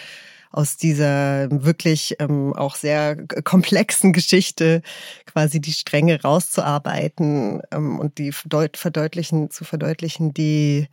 aus 0.53 0.77
dieser 0.77 1.49
wirklich 1.51 2.17
ähm, 2.19 2.55
auch 2.55 2.77
sehr 2.77 3.17
komplexen 3.45 4.13
Geschichte 4.13 4.81
quasi 5.27 5.61
die 5.61 5.73
Stränge 5.73 6.23
rauszuarbeiten 6.23 7.61
ähm, 7.73 7.99
und 7.99 8.19
die 8.19 8.33
verdeutlichen, 8.33 9.51
zu 9.51 9.65
verdeutlichen, 9.65 10.33
die 10.33 10.89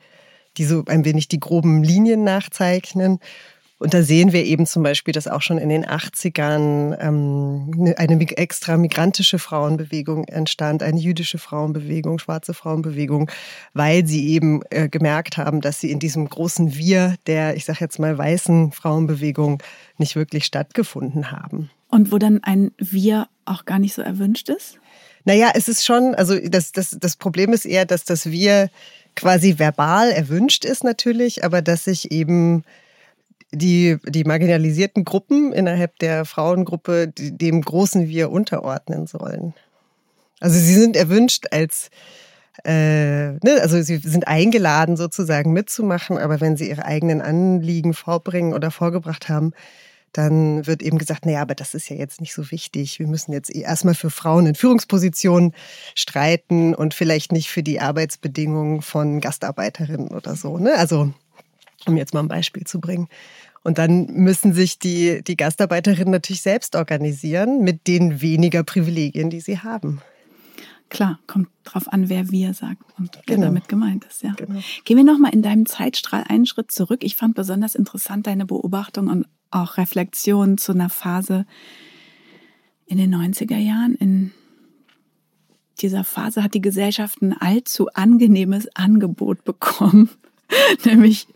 die 0.57 0.65
so 0.65 0.83
ein 0.85 1.05
wenig 1.05 1.27
die 1.27 1.39
groben 1.39 1.83
Linien 1.83 2.23
nachzeichnen. 2.23 3.19
Und 3.83 3.93
da 3.93 4.01
sehen 4.01 4.31
wir 4.31 4.45
eben 4.45 4.65
zum 4.65 4.81
Beispiel, 4.81 5.11
dass 5.11 5.27
auch 5.27 5.41
schon 5.41 5.57
in 5.57 5.67
den 5.67 5.85
80ern 5.85 6.97
ähm, 7.01 7.93
eine 7.97 8.21
extra 8.37 8.77
migrantische 8.77 9.39
Frauenbewegung 9.39 10.23
entstand, 10.29 10.81
eine 10.81 11.01
jüdische 11.01 11.37
Frauenbewegung, 11.37 12.17
schwarze 12.17 12.53
Frauenbewegung, 12.53 13.29
weil 13.73 14.07
sie 14.07 14.29
eben 14.29 14.61
äh, 14.69 14.87
gemerkt 14.87 15.35
haben, 15.35 15.59
dass 15.59 15.81
sie 15.81 15.91
in 15.91 15.99
diesem 15.99 16.29
großen 16.29 16.77
Wir 16.77 17.15
der, 17.27 17.57
ich 17.57 17.65
sage 17.65 17.79
jetzt 17.81 17.99
mal, 17.99 18.17
weißen 18.17 18.71
Frauenbewegung 18.71 19.61
nicht 19.97 20.15
wirklich 20.15 20.45
stattgefunden 20.45 21.31
haben. 21.31 21.69
Und 21.89 22.13
wo 22.13 22.19
dann 22.19 22.41
ein 22.41 22.71
Wir 22.77 23.27
auch 23.43 23.65
gar 23.65 23.79
nicht 23.79 23.95
so 23.95 24.01
erwünscht 24.01 24.47
ist? 24.47 24.79
Naja, 25.25 25.51
es 25.55 25.67
ist 25.67 25.85
schon, 25.85 26.15
also 26.15 26.39
das, 26.39 26.71
das, 26.71 26.95
das 26.97 27.17
Problem 27.17 27.51
ist 27.51 27.65
eher, 27.65 27.83
dass 27.83 28.05
das 28.05 28.31
Wir 28.31 28.69
quasi 29.17 29.59
verbal 29.59 30.09
erwünscht 30.09 30.63
ist 30.63 30.85
natürlich, 30.85 31.43
aber 31.43 31.61
dass 31.61 31.83
sich 31.83 32.13
eben 32.13 32.63
die, 33.53 33.97
die 34.05 34.23
marginalisierten 34.23 35.05
Gruppen 35.05 35.53
innerhalb 35.53 35.97
der 35.99 36.25
Frauengruppe 36.25 37.07
dem 37.15 37.61
großen 37.61 38.07
Wir 38.07 38.31
unterordnen 38.31 39.07
sollen. 39.07 39.53
Also 40.39 40.59
sie 40.59 40.73
sind 40.73 40.97
erwünscht 40.97 41.45
als, 41.51 41.89
äh, 42.65 43.31
ne, 43.31 43.59
also 43.61 43.81
sie 43.81 43.97
sind 43.97 44.27
eingeladen 44.27 44.97
sozusagen 44.97 45.53
mitzumachen, 45.53 46.17
aber 46.17 46.41
wenn 46.41 46.57
sie 46.57 46.69
ihre 46.69 46.85
eigenen 46.85 47.21
Anliegen 47.21 47.93
vorbringen 47.93 48.53
oder 48.53 48.71
vorgebracht 48.71 49.29
haben, 49.29 49.53
dann 50.13 50.67
wird 50.67 50.83
eben 50.83 50.99
gesagt, 50.99 51.25
naja, 51.25 51.41
aber 51.41 51.55
das 51.55 51.73
ist 51.73 51.89
ja 51.89 51.95
jetzt 51.95 52.21
nicht 52.21 52.33
so 52.33 52.51
wichtig. 52.51 52.99
Wir 52.99 53.07
müssen 53.07 53.33
jetzt 53.33 53.53
erstmal 53.53 53.95
für 53.95 54.11
Frauen 54.11 54.45
in 54.45 54.55
Führungspositionen 54.55 55.53
streiten 55.95 56.75
und 56.75 56.93
vielleicht 56.93 57.31
nicht 57.31 57.49
für 57.49 57.63
die 57.63 57.79
Arbeitsbedingungen 57.79 58.83
von 58.83 59.21
Gastarbeiterinnen 59.21 60.09
oder 60.09 60.35
so. 60.35 60.59
Ne? 60.59 60.75
Also, 60.75 61.11
um 61.87 61.97
jetzt 61.97 62.13
mal 62.13 62.21
ein 62.21 62.27
Beispiel 62.27 62.63
zu 62.65 62.79
bringen. 62.79 63.07
Und 63.63 63.77
dann 63.77 64.07
müssen 64.07 64.53
sich 64.53 64.77
die, 64.77 65.23
die 65.23 65.37
Gastarbeiterinnen 65.37 66.11
natürlich 66.11 66.41
selbst 66.41 66.75
organisieren 66.75 67.63
mit 67.63 67.87
den 67.87 68.21
weniger 68.21 68.63
Privilegien, 68.63 69.29
die 69.29 69.39
sie 69.39 69.59
haben. 69.59 70.01
Klar, 70.89 71.19
kommt 71.25 71.47
drauf 71.63 71.91
an, 71.91 72.09
wer 72.09 72.29
wir 72.29 72.53
sagt 72.53 72.83
und 72.99 73.09
wer 73.25 73.35
genau. 73.35 73.47
damit 73.47 73.67
gemeint 73.67 74.05
ist. 74.05 74.21
Ja. 74.21 74.33
Genau. 74.33 74.59
Gehen 74.83 74.97
wir 74.97 75.03
nochmal 75.03 75.33
in 75.33 75.41
deinem 75.41 75.65
Zeitstrahl 75.65 76.25
einen 76.27 76.45
Schritt 76.45 76.71
zurück. 76.71 77.03
Ich 77.03 77.15
fand 77.15 77.35
besonders 77.35 77.73
interessant 77.73 78.27
deine 78.27 78.45
Beobachtung 78.45 79.07
und 79.07 79.25
auch 79.49 79.77
Reflexion 79.77 80.57
zu 80.57 80.73
einer 80.73 80.89
Phase 80.89 81.45
in 82.85 82.97
den 82.97 83.15
90er 83.15 83.57
Jahren. 83.57 83.95
In 83.95 84.31
dieser 85.79 86.03
Phase 86.03 86.43
hat 86.43 86.53
die 86.53 86.61
Gesellschaft 86.61 87.21
ein 87.21 87.33
allzu 87.33 87.87
angenehmes 87.93 88.67
Angebot 88.75 89.43
bekommen. 89.45 90.09
Nämlich 90.85 91.27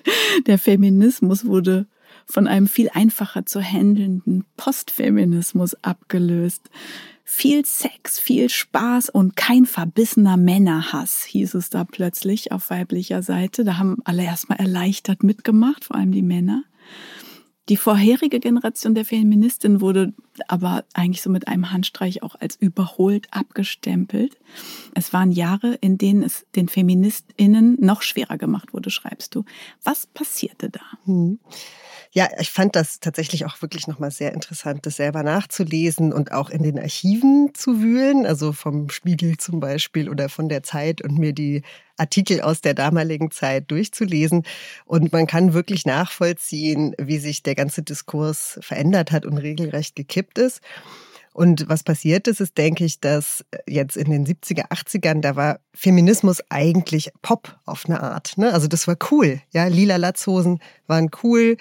der 0.45 0.59
Feminismus 0.59 1.45
wurde 1.45 1.87
von 2.29 2.47
einem 2.47 2.67
viel 2.67 2.89
einfacher 2.93 3.45
zu 3.45 3.61
handelnden 3.61 4.45
Postfeminismus 4.57 5.75
abgelöst. 5.83 6.69
Viel 7.23 7.65
Sex, 7.65 8.19
viel 8.19 8.49
Spaß 8.49 9.09
und 9.09 9.35
kein 9.35 9.65
verbissener 9.65 10.37
Männerhass, 10.37 11.23
hieß 11.25 11.55
es 11.55 11.69
da 11.69 11.83
plötzlich 11.83 12.51
auf 12.51 12.69
weiblicher 12.69 13.21
Seite. 13.21 13.63
Da 13.63 13.77
haben 13.77 13.97
alle 14.05 14.23
erstmal 14.23 14.59
erleichtert 14.59 15.23
mitgemacht, 15.23 15.85
vor 15.85 15.97
allem 15.97 16.11
die 16.11 16.21
Männer. 16.21 16.63
Die 17.69 17.77
vorherige 17.77 18.39
Generation 18.39 18.95
der 18.95 19.03
Feministin 19.03 19.81
wurde 19.81 20.13
aber 20.47 20.85
eigentlich 20.93 21.21
so 21.21 21.29
mit 21.29 21.47
einem 21.47 21.71
Handstreich 21.71 22.23
auch 22.23 22.35
als 22.39 22.55
überholt 22.55 23.27
abgestempelt. 23.31 24.37
Es 24.93 25.13
waren 25.13 25.31
Jahre, 25.31 25.75
in 25.75 25.97
denen 25.97 26.23
es 26.23 26.45
den 26.55 26.69
Feministinnen 26.69 27.77
noch 27.79 28.01
schwerer 28.01 28.37
gemacht 28.37 28.73
wurde, 28.73 28.89
schreibst 28.89 29.35
du. 29.35 29.45
Was 29.83 30.07
passierte 30.07 30.69
da? 30.69 30.81
Hm. 31.05 31.39
Ja, 32.11 32.29
ich 32.39 32.49
fand 32.49 32.75
das 32.75 32.99
tatsächlich 32.99 33.45
auch 33.45 33.61
wirklich 33.61 33.87
nochmal 33.87 34.11
sehr 34.11 34.33
interessant, 34.33 34.85
das 34.85 34.95
selber 34.95 35.23
nachzulesen 35.23 36.13
und 36.13 36.31
auch 36.31 36.49
in 36.49 36.63
den 36.63 36.79
Archiven 36.79 37.51
zu 37.53 37.81
wühlen, 37.81 38.25
also 38.25 38.53
vom 38.53 38.89
Spiegel 38.89 39.37
zum 39.37 39.59
Beispiel 39.59 40.09
oder 40.09 40.29
von 40.29 40.49
der 40.49 40.63
Zeit 40.63 41.01
und 41.01 41.17
mir 41.17 41.33
die 41.33 41.63
Artikel 41.97 42.41
aus 42.41 42.61
der 42.61 42.73
damaligen 42.73 43.31
Zeit 43.31 43.69
durchzulesen. 43.71 44.43
Und 44.85 45.11
man 45.11 45.27
kann 45.27 45.53
wirklich 45.53 45.85
nachvollziehen, 45.85 46.95
wie 46.97 47.17
sich 47.17 47.43
der 47.43 47.55
ganze 47.55 47.83
Diskurs 47.83 48.57
verändert 48.61 49.11
hat 49.11 49.25
und 49.25 49.37
regelrecht 49.37 49.95
gekippt 49.95 50.26
ist. 50.37 50.61
Und 51.37 51.69
was 51.69 51.83
passiert 51.83 52.27
ist, 52.27 52.41
ist, 52.41 52.57
denke 52.57 52.83
ich, 52.83 52.99
dass 52.99 53.45
jetzt 53.69 53.95
in 53.95 54.09
den 54.09 54.25
70er, 54.25 54.71
80ern, 54.71 55.21
da 55.21 55.35
war 55.35 55.59
Feminismus 55.71 56.41
eigentlich 56.49 57.11
Pop 57.21 57.59
auf 57.63 57.85
eine 57.85 58.01
Art. 58.01 58.39
Ne? 58.39 58.51
Also 58.51 58.67
das 58.67 58.87
war 58.87 58.95
cool. 59.11 59.39
Ja, 59.51 59.67
lila 59.67 59.97
Latzhosen 59.97 60.57
waren 60.87 61.11
cool. 61.21 61.57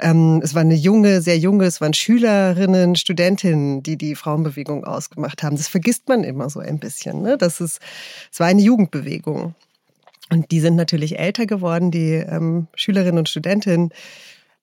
Ähm, 0.00 0.40
es 0.42 0.56
war 0.56 0.62
eine 0.62 0.74
junge, 0.74 1.22
sehr 1.22 1.38
junge, 1.38 1.66
es 1.66 1.80
waren 1.80 1.94
Schülerinnen, 1.94 2.96
Studentinnen, 2.96 3.84
die 3.84 3.96
die 3.96 4.16
Frauenbewegung 4.16 4.82
ausgemacht 4.82 5.44
haben. 5.44 5.56
Das 5.56 5.68
vergisst 5.68 6.08
man 6.08 6.24
immer 6.24 6.50
so 6.50 6.58
ein 6.58 6.80
bisschen. 6.80 7.22
Ne? 7.22 7.38
Das 7.38 7.60
ist, 7.60 7.78
es 8.32 8.40
war 8.40 8.48
eine 8.48 8.62
Jugendbewegung. 8.62 9.54
Und 10.30 10.50
die 10.50 10.58
sind 10.58 10.74
natürlich 10.74 11.20
älter 11.20 11.46
geworden, 11.46 11.92
die 11.92 12.14
ähm, 12.14 12.66
Schülerinnen 12.74 13.18
und 13.18 13.28
Studentinnen 13.28 13.90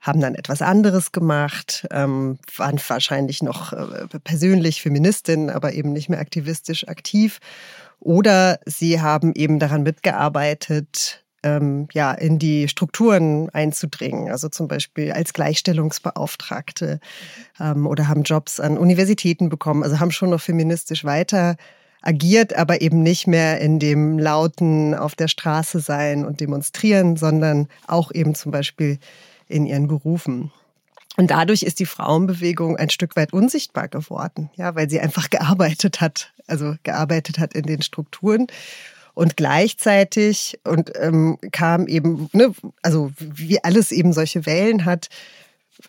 haben 0.02 0.22
dann 0.22 0.36
etwas 0.36 0.62
anderes 0.62 1.12
gemacht, 1.12 1.88
ähm, 1.92 2.40
waren 2.56 2.80
wahrscheinlich 2.88 3.44
noch 3.44 3.74
äh, 3.74 4.08
persönlich 4.24 4.82
Feministin, 4.82 5.50
aber 5.50 5.74
eben 5.74 5.92
nicht 5.92 6.10
mehr 6.10 6.20
aktivistisch 6.20 6.88
aktiv. 6.88 7.40
Oder 8.00 8.60
sie 8.66 9.02
haben 9.02 9.34
eben 9.36 9.60
daran 9.60 9.84
mitgearbeitet, 9.84 11.24
ähm, 11.44 11.88
ja, 11.94 12.12
in 12.14 12.40
die 12.40 12.68
Strukturen 12.68 13.50
einzudringen, 13.50 14.30
also 14.30 14.50
zum 14.50 14.68
Beispiel 14.68 15.12
als 15.12 15.34
Gleichstellungsbeauftragte 15.34 17.00
ähm, 17.60 17.88
oder 17.88 18.08
haben 18.08 18.24
Jobs 18.24 18.60
an 18.60 18.78
Universitäten 18.78 19.50
bekommen, 19.50 19.84
also 19.84 20.00
haben 20.00 20.12
schon 20.12 20.30
noch 20.32 20.42
feministisch 20.42 21.06
weiter 21.06 21.56
agiert, 22.02 22.56
aber 22.56 22.82
eben 22.82 23.04
nicht 23.04 23.28
mehr 23.28 23.60
in 23.60 23.80
dem 23.80 24.18
lauten 24.20 24.96
auf 24.96 25.16
der 25.16 25.28
Straße 25.28 25.80
sein 25.80 26.26
und 26.26 26.40
demonstrieren, 26.40 27.18
sondern 27.18 27.68
auch 27.88 28.12
eben 28.14 28.36
zum 28.36 28.52
Beispiel 28.52 29.00
in 29.50 29.66
ihren 29.66 29.88
Berufen. 29.88 30.52
Und 31.18 31.32
dadurch 31.32 31.64
ist 31.64 31.80
die 31.80 31.86
Frauenbewegung 31.86 32.78
ein 32.78 32.90
Stück 32.90 33.18
weit 33.18 33.34
unsichtbar 33.34 33.90
geworden, 33.90 34.50
ja, 34.56 34.76
weil 34.76 34.90
sie 34.90 35.02
einfach 35.02 35.30
gearbeitet 35.30 36.00
hat, 36.00 36.32
also 36.48 36.76
gearbeitet 36.84 37.40
hat 37.40 37.54
in 37.54 37.64
den 37.64 37.82
Strukturen. 37.82 38.48
Und 39.14 39.36
gleichzeitig 39.36 40.60
und 40.64 40.94
ähm, 40.96 41.38
kam 41.52 41.88
eben, 41.88 42.30
ne, 42.32 42.54
also 42.82 43.12
wie 43.20 43.62
alles 43.62 43.92
eben 43.92 44.14
solche 44.14 44.46
Wellen 44.46 44.86
hat, 44.86 45.10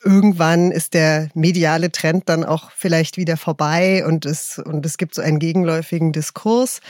irgendwann 0.05 0.73
ist 0.73 0.95
der 0.95 1.29
mediale 1.35 1.93
Trend 1.93 2.29
dann 2.29 2.45
auch 2.45 2.71
vielleicht 2.73 3.17
wieder 3.17 3.37
vorbei 3.37 4.05
und 4.05 4.27
es, 4.27 4.59
und 4.59 4.85
es 4.85 4.99
gibt 4.99 5.15
so 5.15 5.23
einen 5.23 5.39
gegenläufigen 5.39 6.13
Diskurs. 6.13 6.81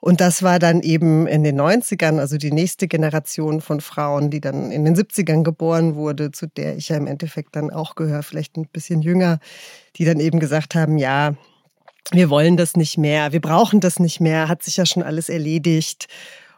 Und 0.00 0.20
das 0.20 0.42
war 0.42 0.58
dann 0.58 0.82
eben 0.82 1.26
in 1.26 1.42
den 1.42 1.60
90ern, 1.60 2.18
also 2.18 2.36
die 2.36 2.52
nächste 2.52 2.86
Generation 2.86 3.60
von 3.60 3.80
Frauen, 3.80 4.30
die 4.30 4.40
dann 4.40 4.70
in 4.70 4.84
den 4.84 4.94
70ern 4.94 5.42
geboren 5.42 5.96
wurde, 5.96 6.30
zu 6.30 6.46
der 6.46 6.76
ich 6.76 6.88
ja 6.88 6.96
im 6.96 7.08
Endeffekt 7.08 7.56
dann 7.56 7.70
auch 7.70 7.96
gehöre, 7.96 8.22
vielleicht 8.22 8.56
ein 8.56 8.68
bisschen 8.68 9.02
jünger, 9.02 9.40
die 9.96 10.04
dann 10.04 10.20
eben 10.20 10.38
gesagt 10.38 10.76
haben, 10.76 10.98
ja, 10.98 11.34
wir 12.12 12.30
wollen 12.30 12.56
das 12.56 12.76
nicht 12.76 12.96
mehr, 12.96 13.32
wir 13.32 13.40
brauchen 13.40 13.80
das 13.80 13.98
nicht 13.98 14.20
mehr, 14.20 14.48
hat 14.48 14.62
sich 14.62 14.76
ja 14.76 14.86
schon 14.86 15.02
alles 15.02 15.28
erledigt. 15.28 16.06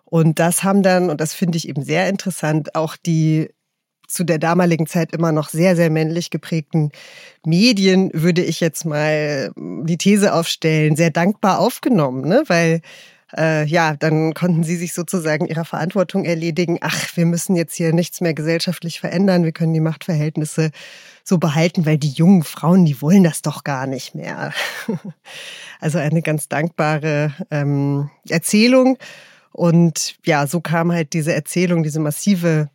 Und 0.05 0.39
das 0.39 0.63
haben 0.63 0.83
dann, 0.83 1.09
und 1.09 1.21
das 1.21 1.33
finde 1.33 1.57
ich 1.57 1.69
eben 1.69 1.83
sehr 1.83 2.09
interessant, 2.09 2.75
auch 2.75 2.97
die 2.97 3.49
zu 4.07 4.25
der 4.25 4.39
damaligen 4.39 4.87
Zeit 4.87 5.13
immer 5.13 5.33
noch 5.33 5.49
sehr, 5.49 5.77
sehr 5.77 5.89
männlich 5.89 6.31
geprägten 6.31 6.91
Medien, 7.47 8.11
würde 8.13 8.43
ich 8.43 8.61
jetzt 8.61 8.85
mal 8.85 9.53
die 9.57 9.97
These 9.97 10.35
aufstellen, 10.35 10.97
sehr 10.97 11.11
dankbar 11.11 11.61
aufgenommen, 11.61 12.29
ne? 12.29 12.43
weil 12.49 12.81
äh, 13.37 13.65
ja, 13.67 13.95
dann 13.97 14.35
konnten 14.35 14.65
sie 14.65 14.77
sich 14.77 14.93
sozusagen 14.93 15.47
ihrer 15.47 15.65
Verantwortung 15.65 16.25
erledigen. 16.25 16.79
Ach, 16.81 17.17
wir 17.17 17.27
müssen 17.27 17.57
jetzt 17.57 17.75
hier 17.75 17.93
nichts 17.93 18.21
mehr 18.21 18.35
gesellschaftlich 18.35 19.01
verändern. 19.01 19.45
Wir 19.45 19.53
können 19.53 19.75
die 19.75 19.81
Machtverhältnisse 19.81 20.71
so 21.25 21.39
behalten, 21.39 21.87
weil 21.87 21.99
die 21.99 22.11
jungen 22.11 22.43
Frauen, 22.43 22.85
die 22.85 23.01
wollen 23.01 23.25
das 23.25 23.43
doch 23.43 23.65
gar 23.65 23.87
nicht 23.87 24.15
mehr. 24.15 24.53
also 25.81 25.99
eine 25.99 26.23
ganz 26.23 26.49
dankbare 26.49 27.35
ähm, 27.51 28.11
Erzählung. 28.29 28.99
Und 29.53 30.17
ja, 30.25 30.47
so 30.47 30.61
kam 30.61 30.93
halt 30.93 31.13
diese 31.13 31.35
Erzählung, 31.35 31.83
diese 31.83 32.01
massive 32.01 32.71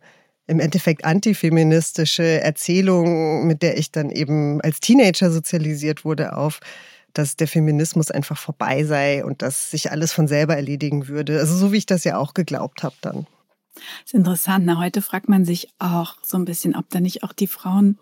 im 0.46 0.60
Endeffekt 0.60 1.04
antifeministische 1.04 2.40
Erzählung, 2.40 3.46
mit 3.46 3.62
der 3.62 3.78
ich 3.78 3.90
dann 3.90 4.10
eben 4.10 4.60
als 4.60 4.80
Teenager 4.80 5.30
sozialisiert 5.30 6.04
wurde, 6.04 6.36
auf 6.36 6.60
dass 7.18 7.36
der 7.36 7.48
Feminismus 7.48 8.10
einfach 8.10 8.36
vorbei 8.36 8.84
sei 8.84 9.24
und 9.24 9.42
dass 9.42 9.70
sich 9.70 9.90
alles 9.90 10.12
von 10.12 10.28
selber 10.28 10.56
erledigen 10.56 11.08
würde. 11.08 11.38
Also 11.38 11.56
so 11.56 11.72
wie 11.72 11.78
ich 11.78 11.86
das 11.86 12.04
ja 12.04 12.18
auch 12.18 12.34
geglaubt 12.34 12.82
habe 12.82 12.96
dann. 13.00 13.26
Das 13.74 14.06
ist 14.06 14.14
interessant. 14.14 14.64
Na, 14.66 14.78
heute 14.78 15.02
fragt 15.02 15.28
man 15.28 15.44
sich 15.44 15.68
auch 15.78 16.16
so 16.22 16.36
ein 16.36 16.44
bisschen, 16.44 16.74
ob 16.74 16.88
da 16.90 17.00
nicht 17.00 17.22
auch 17.22 17.32
die 17.32 17.46
Frauen 17.46 17.98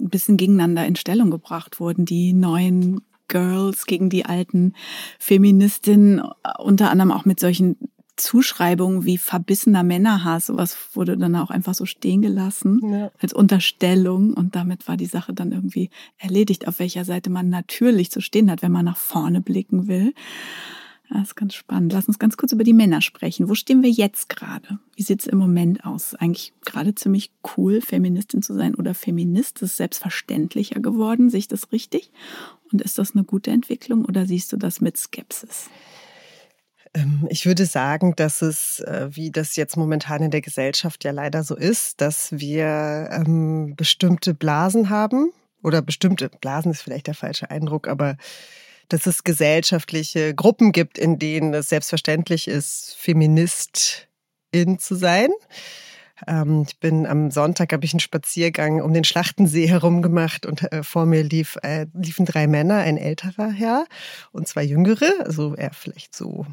ein 0.00 0.10
bisschen 0.10 0.36
gegeneinander 0.36 0.86
in 0.86 0.96
Stellung 0.96 1.30
gebracht 1.30 1.80
wurden, 1.80 2.04
die 2.04 2.32
neuen 2.32 3.02
Girls 3.28 3.86
gegen 3.86 4.10
die 4.10 4.24
alten 4.24 4.74
Feministinnen, 5.18 6.22
unter 6.58 6.90
anderem 6.90 7.12
auch 7.12 7.24
mit 7.24 7.38
solchen 7.38 7.76
Zuschreibungen 8.20 9.04
wie 9.04 9.18
verbissener 9.18 9.82
Männerhass, 9.82 10.46
sowas 10.46 10.76
wurde 10.94 11.16
dann 11.16 11.34
auch 11.36 11.50
einfach 11.50 11.74
so 11.74 11.86
stehen 11.86 12.22
gelassen 12.22 12.80
ja. 12.82 13.10
als 13.20 13.32
Unterstellung 13.32 14.34
und 14.34 14.54
damit 14.54 14.86
war 14.88 14.96
die 14.96 15.06
Sache 15.06 15.32
dann 15.32 15.52
irgendwie 15.52 15.90
erledigt, 16.18 16.68
auf 16.68 16.78
welcher 16.78 17.04
Seite 17.04 17.30
man 17.30 17.48
natürlich 17.48 18.10
zu 18.10 18.20
stehen 18.20 18.50
hat, 18.50 18.62
wenn 18.62 18.72
man 18.72 18.84
nach 18.84 18.96
vorne 18.96 19.40
blicken 19.40 19.88
will. 19.88 20.12
Das 21.10 21.22
ist 21.22 21.34
ganz 21.34 21.54
spannend. 21.54 21.92
Lass 21.92 22.06
uns 22.06 22.20
ganz 22.20 22.36
kurz 22.36 22.52
über 22.52 22.62
die 22.62 22.72
Männer 22.72 23.02
sprechen. 23.02 23.48
Wo 23.48 23.56
stehen 23.56 23.82
wir 23.82 23.90
jetzt 23.90 24.28
gerade? 24.28 24.78
Wie 24.94 25.02
sieht 25.02 25.20
es 25.20 25.26
im 25.26 25.38
Moment 25.38 25.84
aus? 25.84 26.14
Eigentlich 26.14 26.52
gerade 26.64 26.94
ziemlich 26.94 27.32
cool, 27.56 27.80
Feministin 27.80 28.42
zu 28.42 28.54
sein 28.54 28.76
oder 28.76 28.94
Feminist. 28.94 29.56
Das 29.56 29.70
ist 29.70 29.76
selbstverständlicher 29.78 30.78
geworden. 30.78 31.28
Sehe 31.28 31.40
ich 31.40 31.48
das 31.48 31.72
richtig? 31.72 32.12
Und 32.70 32.80
ist 32.80 32.98
das 32.98 33.16
eine 33.16 33.24
gute 33.24 33.50
Entwicklung 33.50 34.04
oder 34.04 34.24
siehst 34.24 34.52
du 34.52 34.56
das 34.56 34.80
mit 34.80 34.96
Skepsis? 34.96 35.68
Ähm, 36.94 37.26
ich 37.30 37.46
würde 37.46 37.66
sagen, 37.66 38.14
dass 38.16 38.42
es, 38.42 38.80
äh, 38.80 39.08
wie 39.10 39.30
das 39.30 39.56
jetzt 39.56 39.76
momentan 39.76 40.22
in 40.22 40.30
der 40.30 40.40
Gesellschaft 40.40 41.04
ja 41.04 41.12
leider 41.12 41.44
so 41.44 41.56
ist, 41.56 42.00
dass 42.00 42.32
wir 42.32 43.08
ähm, 43.12 43.74
bestimmte 43.76 44.34
Blasen 44.34 44.90
haben 44.90 45.32
oder 45.62 45.82
bestimmte 45.82 46.28
Blasen 46.28 46.72
ist 46.72 46.82
vielleicht 46.82 47.06
der 47.06 47.14
falsche 47.14 47.50
Eindruck, 47.50 47.86
aber 47.88 48.16
dass 48.88 49.06
es 49.06 49.24
gesellschaftliche 49.24 50.34
Gruppen 50.34 50.72
gibt, 50.72 50.98
in 50.98 51.18
denen 51.18 51.54
es 51.54 51.68
selbstverständlich 51.68 52.48
ist, 52.48 52.96
Feministin 52.98 54.78
zu 54.78 54.96
sein. 54.96 55.30
Ähm, 56.26 56.64
ich 56.66 56.78
bin 56.80 57.06
am 57.06 57.30
Sonntag 57.30 57.72
habe 57.72 57.84
ich 57.84 57.92
einen 57.92 58.00
Spaziergang 58.00 58.82
um 58.82 58.92
den 58.92 59.04
Schlachtensee 59.04 59.68
herum 59.68 60.02
gemacht 60.02 60.44
und 60.44 60.70
äh, 60.72 60.82
vor 60.82 61.06
mir 61.06 61.22
lief, 61.22 61.56
äh, 61.62 61.86
liefen 61.94 62.26
drei 62.26 62.48
Männer, 62.48 62.78
ein 62.78 62.96
älterer 62.96 63.50
Herr 63.50 63.86
und 64.32 64.48
zwei 64.48 64.64
jüngere, 64.64 65.24
also 65.24 65.54
er 65.54 65.72
vielleicht 65.72 66.16
so 66.16 66.46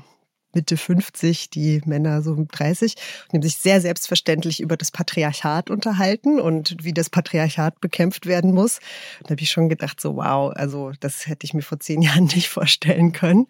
Mitte 0.57 0.75
50, 0.75 1.51
die 1.51 1.81
Männer 1.85 2.23
so 2.23 2.35
30, 2.35 2.95
und 3.27 3.35
haben 3.35 3.41
sich 3.43 3.57
sehr 3.57 3.79
selbstverständlich 3.79 4.59
über 4.59 4.75
das 4.75 4.89
Patriarchat 4.89 5.69
unterhalten 5.69 6.39
und 6.39 6.77
wie 6.81 6.93
das 6.93 7.11
Patriarchat 7.11 7.79
bekämpft 7.79 8.25
werden 8.25 8.55
muss. 8.55 8.79
Da 9.23 9.29
habe 9.31 9.41
ich 9.41 9.51
schon 9.51 9.69
gedacht, 9.69 10.01
so 10.01 10.15
wow, 10.15 10.51
also 10.55 10.91
das 10.99 11.27
hätte 11.27 11.45
ich 11.45 11.53
mir 11.53 11.61
vor 11.61 11.79
zehn 11.79 12.01
Jahren 12.07 12.25
nicht 12.25 12.49
vorstellen 12.49 13.11
können. 13.11 13.45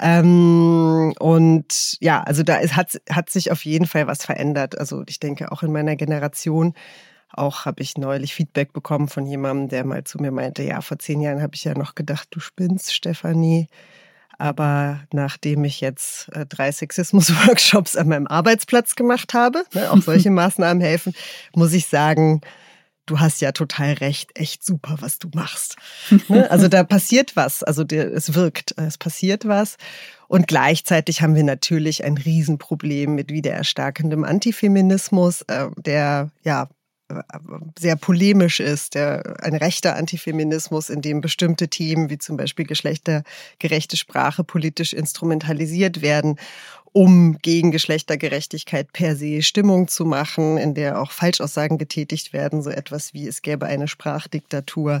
Ähm, 0.00 1.12
und 1.18 1.98
ja, 2.00 2.22
also 2.22 2.42
da 2.42 2.56
ist, 2.56 2.76
hat, 2.76 2.98
hat 3.10 3.28
sich 3.28 3.52
auf 3.52 3.66
jeden 3.66 3.86
Fall 3.86 4.06
was 4.06 4.24
verändert. 4.24 4.78
Also 4.78 5.02
ich 5.06 5.20
denke 5.20 5.52
auch 5.52 5.62
in 5.62 5.70
meiner 5.70 5.96
Generation 5.96 6.72
auch 7.34 7.64
habe 7.64 7.82
ich 7.82 7.96
neulich 7.96 8.34
Feedback 8.34 8.74
bekommen 8.74 9.08
von 9.08 9.24
jemandem, 9.24 9.68
der 9.68 9.84
mal 9.84 10.04
zu 10.04 10.18
mir 10.18 10.30
meinte, 10.30 10.62
ja, 10.62 10.82
vor 10.82 10.98
zehn 10.98 11.20
Jahren 11.22 11.40
habe 11.40 11.54
ich 11.54 11.64
ja 11.64 11.72
noch 11.72 11.94
gedacht, 11.94 12.28
du 12.30 12.40
spinnst, 12.40 12.94
Stefanie. 12.94 13.68
Aber 14.42 14.98
nachdem 15.12 15.62
ich 15.62 15.80
jetzt 15.80 16.28
äh, 16.32 16.44
drei 16.44 16.72
Sexismus-Workshops 16.72 17.94
an 17.94 18.08
meinem 18.08 18.26
Arbeitsplatz 18.26 18.96
gemacht 18.96 19.34
habe, 19.34 19.64
ne, 19.72 19.88
auch 19.88 20.02
solche 20.02 20.30
Maßnahmen 20.30 20.82
helfen, 20.82 21.14
muss 21.54 21.72
ich 21.72 21.86
sagen, 21.86 22.40
du 23.06 23.20
hast 23.20 23.40
ja 23.40 23.52
total 23.52 23.92
recht, 23.92 24.30
echt 24.34 24.64
super, 24.64 24.96
was 24.98 25.20
du 25.20 25.28
machst. 25.32 25.76
Ne, 26.26 26.50
also 26.50 26.66
da 26.66 26.82
passiert 26.82 27.36
was, 27.36 27.62
also 27.62 27.84
es 27.84 28.34
wirkt, 28.34 28.74
es 28.78 28.98
passiert 28.98 29.46
was. 29.46 29.76
Und 30.26 30.48
gleichzeitig 30.48 31.22
haben 31.22 31.36
wir 31.36 31.44
natürlich 31.44 32.02
ein 32.02 32.16
Riesenproblem 32.16 33.14
mit 33.14 33.30
wiedererstarkendem 33.30 34.24
Antifeminismus, 34.24 35.42
äh, 35.42 35.68
der 35.76 36.32
ja 36.42 36.68
sehr 37.78 37.96
polemisch 37.96 38.60
ist, 38.60 38.94
der 38.94 39.36
ein 39.42 39.54
rechter 39.54 39.96
Antifeminismus, 39.96 40.90
in 40.90 41.02
dem 41.02 41.20
bestimmte 41.20 41.68
Themen 41.68 42.10
wie 42.10 42.18
zum 42.18 42.36
Beispiel 42.36 42.66
geschlechtergerechte 42.66 43.96
Sprache 43.96 44.44
politisch 44.44 44.92
instrumentalisiert 44.92 46.02
werden 46.02 46.38
um 46.92 47.38
gegen 47.40 47.70
Geschlechtergerechtigkeit 47.70 48.92
per 48.92 49.16
se 49.16 49.42
Stimmung 49.42 49.88
zu 49.88 50.04
machen, 50.04 50.58
in 50.58 50.74
der 50.74 51.00
auch 51.00 51.10
Falschaussagen 51.10 51.78
getätigt 51.78 52.32
werden, 52.34 52.62
so 52.62 52.70
etwas 52.70 53.14
wie 53.14 53.26
es 53.26 53.40
gäbe 53.40 53.66
eine 53.66 53.88
Sprachdiktatur 53.88 55.00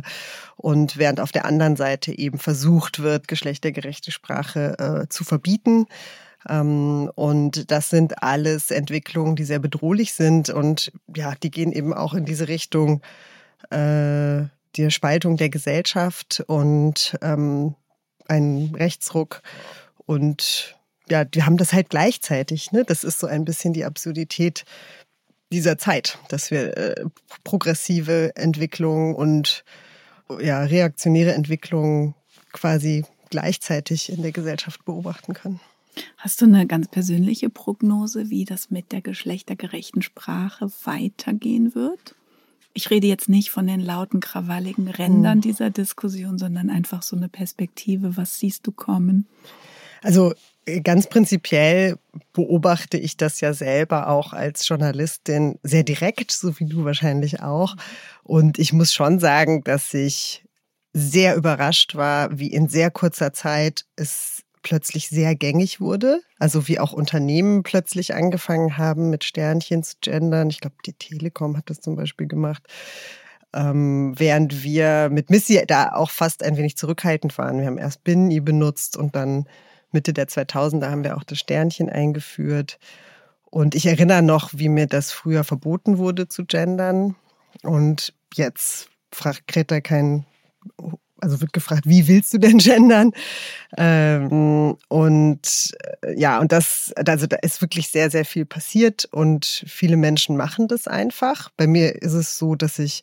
und 0.56 0.96
während 0.96 1.20
auf 1.20 1.32
der 1.32 1.44
anderen 1.44 1.76
Seite 1.76 2.16
eben 2.18 2.38
versucht 2.38 3.02
wird, 3.02 3.28
geschlechtergerechte 3.28 4.10
Sprache 4.10 5.02
äh, 5.04 5.08
zu 5.08 5.22
verbieten. 5.22 5.86
Ähm, 6.48 7.10
und 7.14 7.70
das 7.70 7.90
sind 7.90 8.22
alles 8.22 8.70
Entwicklungen, 8.70 9.36
die 9.36 9.44
sehr 9.44 9.58
bedrohlich 9.58 10.14
sind 10.14 10.50
und 10.50 10.92
ja, 11.14 11.34
die 11.42 11.50
gehen 11.50 11.72
eben 11.72 11.92
auch 11.92 12.14
in 12.14 12.24
diese 12.24 12.48
Richtung 12.48 13.02
äh, 13.70 14.44
der 14.76 14.90
Spaltung 14.90 15.36
der 15.36 15.50
Gesellschaft 15.50 16.42
und 16.46 17.16
ähm, 17.22 17.74
ein 18.28 18.74
Rechtsruck 18.74 19.42
und 20.06 20.76
ja, 21.08 21.24
wir 21.30 21.46
haben 21.46 21.56
das 21.56 21.72
halt 21.72 21.90
gleichzeitig. 21.90 22.72
Ne? 22.72 22.84
Das 22.84 23.04
ist 23.04 23.18
so 23.18 23.26
ein 23.26 23.44
bisschen 23.44 23.72
die 23.72 23.84
Absurdität 23.84 24.64
dieser 25.52 25.76
Zeit, 25.76 26.18
dass 26.28 26.50
wir 26.50 26.76
äh, 26.76 27.04
progressive 27.44 28.32
Entwicklung 28.36 29.14
und 29.14 29.64
ja, 30.40 30.62
reaktionäre 30.62 31.34
Entwicklung 31.34 32.14
quasi 32.52 33.04
gleichzeitig 33.30 34.10
in 34.10 34.22
der 34.22 34.32
Gesellschaft 34.32 34.84
beobachten 34.84 35.34
können. 35.34 35.60
Hast 36.16 36.40
du 36.40 36.46
eine 36.46 36.66
ganz 36.66 36.88
persönliche 36.88 37.50
Prognose, 37.50 38.30
wie 38.30 38.44
das 38.44 38.70
mit 38.70 38.92
der 38.92 39.02
geschlechtergerechten 39.02 40.02
Sprache 40.02 40.70
weitergehen 40.84 41.74
wird? 41.74 42.14
Ich 42.74 42.90
rede 42.90 43.06
jetzt 43.06 43.28
nicht 43.28 43.50
von 43.50 43.66
den 43.66 43.80
lauten, 43.80 44.20
krawalligen 44.20 44.88
Rändern 44.88 45.34
hm. 45.34 45.40
dieser 45.42 45.70
Diskussion, 45.70 46.38
sondern 46.38 46.70
einfach 46.70 47.02
so 47.02 47.16
eine 47.16 47.28
Perspektive. 47.28 48.16
Was 48.16 48.38
siehst 48.38 48.66
du 48.66 48.72
kommen? 48.72 49.26
Also 50.00 50.32
Ganz 50.84 51.08
prinzipiell 51.08 51.98
beobachte 52.32 52.96
ich 52.96 53.16
das 53.16 53.40
ja 53.40 53.52
selber 53.52 54.08
auch 54.08 54.32
als 54.32 54.68
Journalistin 54.68 55.58
sehr 55.64 55.82
direkt, 55.82 56.30
so 56.30 56.60
wie 56.60 56.66
du 56.66 56.84
wahrscheinlich 56.84 57.42
auch. 57.42 57.74
Und 58.22 58.60
ich 58.60 58.72
muss 58.72 58.92
schon 58.92 59.18
sagen, 59.18 59.64
dass 59.64 59.92
ich 59.92 60.44
sehr 60.92 61.34
überrascht 61.34 61.96
war, 61.96 62.38
wie 62.38 62.46
in 62.46 62.68
sehr 62.68 62.92
kurzer 62.92 63.32
Zeit 63.32 63.86
es 63.96 64.44
plötzlich 64.62 65.08
sehr 65.08 65.34
gängig 65.34 65.80
wurde. 65.80 66.20
Also 66.38 66.68
wie 66.68 66.78
auch 66.78 66.92
Unternehmen 66.92 67.62
plötzlich 67.62 68.14
angefangen 68.14 68.78
haben, 68.78 69.10
mit 69.10 69.24
Sternchen 69.24 69.82
zu 69.82 69.96
gendern. 70.00 70.50
Ich 70.50 70.60
glaube, 70.60 70.76
die 70.86 70.94
Telekom 70.94 71.56
hat 71.56 71.70
das 71.70 71.80
zum 71.80 71.96
Beispiel 71.96 72.26
gemacht. 72.26 72.62
Ähm, 73.54 74.14
während 74.16 74.62
wir 74.62 75.10
mit 75.10 75.28
Missy 75.28 75.62
da 75.66 75.92
auch 75.92 76.10
fast 76.10 76.42
ein 76.42 76.56
wenig 76.56 76.76
zurückhaltend 76.76 77.36
waren. 77.36 77.58
Wir 77.58 77.66
haben 77.66 77.78
erst 77.78 78.02
Bini 78.04 78.40
benutzt 78.40 78.96
und 78.96 79.14
dann 79.14 79.46
Mitte 79.90 80.12
der 80.12 80.26
2000er 80.26 80.90
haben 80.90 81.04
wir 81.04 81.16
auch 81.16 81.24
das 81.24 81.38
Sternchen 81.38 81.90
eingeführt. 81.90 82.78
Und 83.44 83.74
ich 83.74 83.84
erinnere 83.84 84.22
noch, 84.22 84.50
wie 84.54 84.70
mir 84.70 84.86
das 84.86 85.12
früher 85.12 85.44
verboten 85.44 85.98
wurde 85.98 86.28
zu 86.28 86.46
gendern. 86.46 87.14
Und 87.62 88.14
jetzt 88.34 88.88
fragt 89.12 89.46
Greta 89.46 89.82
kein, 89.82 90.24
also 91.22 91.40
wird 91.40 91.52
gefragt, 91.52 91.84
wie 91.86 92.08
willst 92.08 92.34
du 92.34 92.38
denn 92.38 92.58
gendern? 92.58 93.12
Ähm, 93.76 94.76
und 94.88 95.72
äh, 96.02 96.18
ja, 96.18 96.40
und 96.40 96.52
das, 96.52 96.92
also 97.06 97.26
da 97.26 97.36
ist 97.36 97.60
wirklich 97.62 97.88
sehr, 97.88 98.10
sehr 98.10 98.24
viel 98.24 98.44
passiert 98.44 99.06
und 99.10 99.64
viele 99.66 99.96
Menschen 99.96 100.36
machen 100.36 100.68
das 100.68 100.88
einfach. 100.88 101.50
Bei 101.56 101.66
mir 101.66 102.02
ist 102.02 102.12
es 102.12 102.38
so, 102.38 102.54
dass 102.54 102.78
ich 102.78 103.02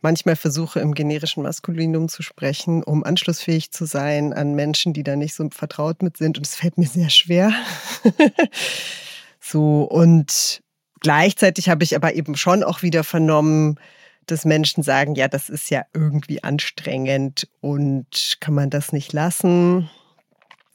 manchmal 0.00 0.36
versuche, 0.36 0.80
im 0.80 0.94
generischen 0.94 1.42
Maskulinum 1.42 2.08
zu 2.08 2.22
sprechen, 2.22 2.82
um 2.82 3.04
anschlussfähig 3.04 3.72
zu 3.72 3.84
sein 3.84 4.32
an 4.32 4.54
Menschen, 4.54 4.92
die 4.92 5.02
da 5.02 5.16
nicht 5.16 5.34
so 5.34 5.48
vertraut 5.50 6.02
mit 6.02 6.16
sind. 6.16 6.38
Und 6.38 6.46
es 6.46 6.54
fällt 6.54 6.78
mir 6.78 6.86
sehr 6.86 7.10
schwer. 7.10 7.52
so, 9.40 9.82
und 9.82 10.62
gleichzeitig 11.00 11.68
habe 11.68 11.84
ich 11.84 11.96
aber 11.96 12.14
eben 12.14 12.36
schon 12.36 12.62
auch 12.62 12.82
wieder 12.82 13.04
vernommen, 13.04 13.78
dass 14.30 14.44
Menschen 14.44 14.82
sagen, 14.82 15.14
ja, 15.14 15.28
das 15.28 15.48
ist 15.48 15.70
ja 15.70 15.84
irgendwie 15.92 16.42
anstrengend 16.42 17.48
und 17.60 18.36
kann 18.40 18.54
man 18.54 18.70
das 18.70 18.92
nicht 18.92 19.12
lassen. 19.12 19.90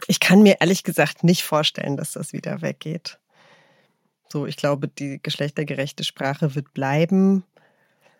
Ich 0.07 0.19
kann 0.19 0.43
mir 0.43 0.57
ehrlich 0.59 0.83
gesagt 0.83 1.23
nicht 1.23 1.43
vorstellen, 1.43 1.97
dass 1.97 2.13
das 2.13 2.33
wieder 2.33 2.61
weggeht. 2.61 3.19
So, 4.31 4.47
ich 4.47 4.57
glaube, 4.57 4.87
die 4.87 5.19
geschlechtergerechte 5.21 6.03
Sprache 6.03 6.55
wird 6.55 6.73
bleiben. 6.73 7.43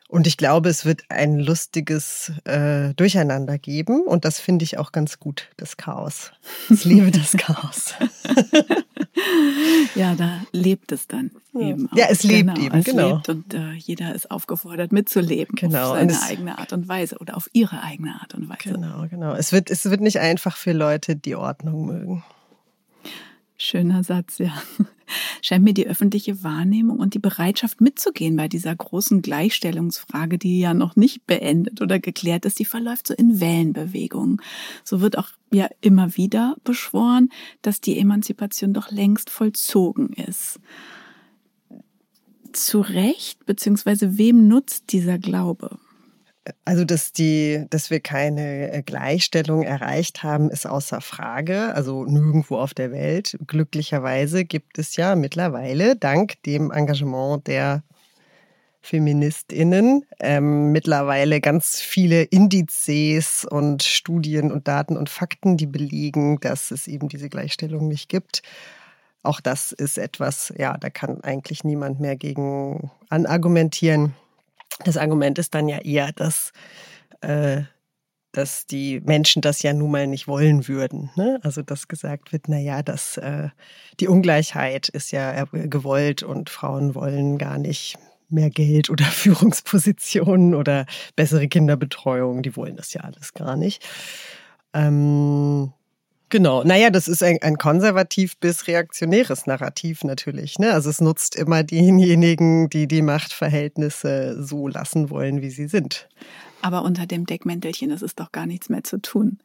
Und 0.08 0.28
ich 0.28 0.38
glaube, 0.38 0.70
es 0.70 0.86
wird 0.86 1.02
ein 1.10 1.40
lustiges 1.40 2.32
äh, 2.46 2.94
Durcheinander 2.94 3.58
geben. 3.58 4.04
Und 4.04 4.26
das 4.26 4.40
finde 4.40 4.64
ich 4.64 4.78
auch 4.78 4.92
ganz 4.92 5.20
gut, 5.20 5.50
das 5.58 5.76
Chaos. 5.76 6.32
Ich 6.70 6.86
liebe 6.86 7.10
das 7.10 7.32
Chaos. 7.32 7.96
ja, 9.96 10.16
da 10.16 10.42
lebt 10.52 10.92
es 10.92 11.08
dann 11.08 11.32
eben. 11.54 11.90
Auch. 11.90 11.98
Ja, 11.98 12.06
es 12.10 12.24
lebt 12.24 12.56
genau, 12.56 12.66
eben, 12.66 12.78
es 12.78 12.86
genau. 12.86 13.16
Lebt 13.16 13.30
und 13.30 13.54
äh, 13.54 13.74
jeder 13.74 14.16
ist 14.16 14.32
aufgefordert, 14.32 14.92
mitzuleben. 14.92 15.56
Genau. 15.56 15.92
Auf 15.92 15.98
seine 15.98 16.22
eigene 16.24 16.58
Art 16.58 16.74
und 16.74 16.88
Weise 16.88 17.18
oder 17.20 17.38
auf 17.38 17.50
ihre 17.54 17.82
eigene 17.82 18.20
Art 18.20 18.34
und 18.34 18.50
Weise. 18.50 18.74
Genau, 18.74 19.06
genau. 19.10 19.34
Es 19.34 19.52
wird, 19.52 19.70
es 19.70 19.86
wird 19.86 20.02
nicht 20.02 20.20
einfach 20.20 20.58
für 20.58 20.74
Leute, 20.74 21.16
die 21.16 21.36
Ordnung 21.36 21.86
mögen. 21.86 22.24
Schöner 23.64 24.04
Satz, 24.04 24.40
ja. 24.40 24.52
Scheint 25.42 25.64
mir 25.64 25.74
die 25.74 25.88
öffentliche 25.88 26.44
Wahrnehmung 26.44 27.00
und 27.00 27.14
die 27.14 27.20
Bereitschaft 27.20 27.80
mitzugehen 27.80 28.36
bei 28.36 28.50
dieser 28.50 28.76
großen 28.76 29.22
Gleichstellungsfrage, 29.22 30.38
die 30.38 30.60
ja 30.60 30.74
noch 30.74 30.98
nicht 30.98 31.26
beendet 31.28 31.82
oder 31.82 31.98
geklärt 31.98 32.44
ist, 32.44 32.60
die 32.60 32.66
verläuft 32.66 33.08
so 33.08 33.14
in 33.14 33.40
Wellenbewegungen. 33.40 34.42
So 34.84 35.00
wird 35.00 35.18
auch 35.18 35.30
ja 35.50 35.70
immer 35.80 36.18
wieder 36.18 36.58
beschworen, 36.66 37.30
dass 37.62 37.80
die 37.80 37.98
Emanzipation 37.98 38.74
doch 38.74 38.92
längst 38.92 39.30
vollzogen 39.30 40.12
ist. 40.12 40.60
Zu 42.52 42.82
Recht, 42.82 43.46
beziehungsweise 43.46 44.18
wem 44.18 44.50
nutzt 44.50 44.92
dieser 44.92 45.20
Glaube? 45.20 45.80
Also, 46.66 46.84
dass 46.84 47.14
die, 47.14 47.66
dass 47.70 47.90
wir 47.90 48.02
keine 48.02 48.72
äh, 48.72 48.82
Gleichstellung 48.82 49.64
erreicht 49.64 50.24
haben, 50.24 50.50
ist 50.50 50.68
außer 50.68 51.00
Frage. 51.00 51.74
Also 51.74 52.04
nirgendwo 52.04 52.58
auf 52.58 52.74
der 52.74 52.92
Welt. 52.92 53.38
Glücklicherweise 53.48 54.44
gibt 54.44 54.78
es 54.78 54.96
ja 54.98 55.16
mittlerweile, 55.16 55.96
dank 55.96 56.42
dem 56.44 56.72
Engagement 56.72 57.48
der 57.48 57.84
FeministInnen, 58.82 60.06
ähm, 60.20 60.74
mittlerweile 60.74 61.40
ganz 61.40 61.80
viele 61.80 62.24
Indizes 62.24 63.46
und 63.50 63.82
Studien 63.82 64.52
und 64.52 64.68
Daten 64.68 64.98
und 64.98 65.10
Fakten, 65.10 65.56
die 65.56 65.68
belegen, 65.68 66.42
dass 66.42 66.70
es 66.70 66.88
eben 66.90 67.08
diese 67.08 67.30
Gleichstellung 67.30 67.88
nicht 67.88 68.10
gibt. 68.10 68.42
Auch 69.24 69.40
das 69.40 69.72
ist 69.72 69.98
etwas, 69.98 70.54
ja, 70.58 70.78
da 70.78 70.90
kann 70.90 71.22
eigentlich 71.22 71.64
niemand 71.64 72.02
mehr 72.02 72.18
gegen 72.18 72.92
anargumentieren. 73.08 74.16
Das 74.84 74.98
Argument 74.98 75.40
ist 75.40 75.54
dann 75.54 75.68
ja 75.68 75.80
eher, 75.80 76.12
dass, 76.12 76.52
äh, 77.22 77.62
dass 78.32 78.66
die 78.66 79.00
Menschen 79.02 79.42
das 79.42 79.62
ja 79.62 79.74
nun 79.74 79.92
mal 79.92 80.08
nicht 80.08 80.28
wollen 80.28 80.68
würden. 80.68 81.12
Ne? 81.16 81.40
Also 81.44 81.62
dass 81.62 81.88
gesagt 81.88 82.34
wird, 82.34 82.44
na 82.48 82.58
ja, 82.58 82.82
dass 82.82 83.18
äh, 83.18 83.50
die 84.00 84.08
Ungleichheit 84.08 84.90
ist 84.90 85.12
ja 85.12 85.46
gewollt 85.46 86.24
und 86.24 86.50
Frauen 86.50 86.96
wollen 86.96 87.38
gar 87.38 87.58
nicht 87.58 87.98
mehr 88.30 88.50
Geld 88.50 88.90
oder 88.90 89.06
Führungspositionen 89.12 90.56
oder 90.56 90.86
bessere 91.16 91.48
Kinderbetreuung. 91.48 92.42
Die 92.42 92.56
wollen 92.56 92.76
das 92.76 92.94
ja 92.94 93.02
alles 93.02 93.34
gar 93.34 93.56
nicht. 93.56 93.86
Ähm, 94.74 95.72
Genau. 96.34 96.64
Naja, 96.64 96.90
das 96.90 97.08
ist 97.08 97.22
ein, 97.22 97.38
ein 97.44 97.60
konservativ 97.60 98.38
bis 98.38 98.66
reaktionäres 98.66 99.46
Narrativ 99.46 100.04
natürlich. 100.04 100.58
Ne? 100.58 100.74
Also 100.74 100.90
es 100.90 101.00
nutzt 101.00 101.36
immer 101.36 101.62
denjenigen, 101.62 102.72
die 102.72 102.88
die 102.88 103.04
Machtverhältnisse 103.04 104.44
so 104.44 104.68
lassen 104.68 105.12
wollen, 105.12 105.44
wie 105.44 105.52
sie 105.52 105.68
sind. 105.68 106.10
Aber 106.64 106.86
unter 106.86 107.06
dem 107.06 107.28
Deckmäntelchen 107.28 107.92
ist 107.92 108.02
es 108.02 108.16
doch 108.16 108.32
gar 108.32 108.48
nichts 108.48 108.68
mehr 108.70 108.84
zu 108.84 109.00
tun. 109.00 109.38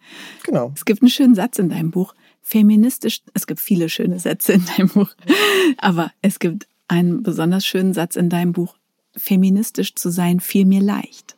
Genau. 0.44 0.72
Es 0.74 0.86
gibt 0.86 1.02
einen 1.02 1.10
schönen 1.10 1.34
Satz 1.34 1.58
in 1.58 1.68
deinem 1.68 1.90
Buch. 1.90 2.14
Feministisch, 2.40 3.20
es 3.34 3.46
gibt 3.46 3.60
viele 3.60 3.90
schöne 3.90 4.18
Sätze 4.18 4.54
in 4.54 4.64
deinem 4.64 4.88
Buch, 4.88 5.10
aber 5.76 6.10
es 6.22 6.38
gibt 6.38 6.68
einen 6.88 7.22
besonders 7.22 7.66
schönen 7.66 7.92
Satz 7.92 8.16
in 8.16 8.30
deinem 8.30 8.54
Buch. 8.54 8.76
Feministisch 9.14 9.94
zu 9.94 10.08
sein 10.08 10.40
fiel 10.40 10.64
mir 10.64 10.80
leicht. 10.80 11.36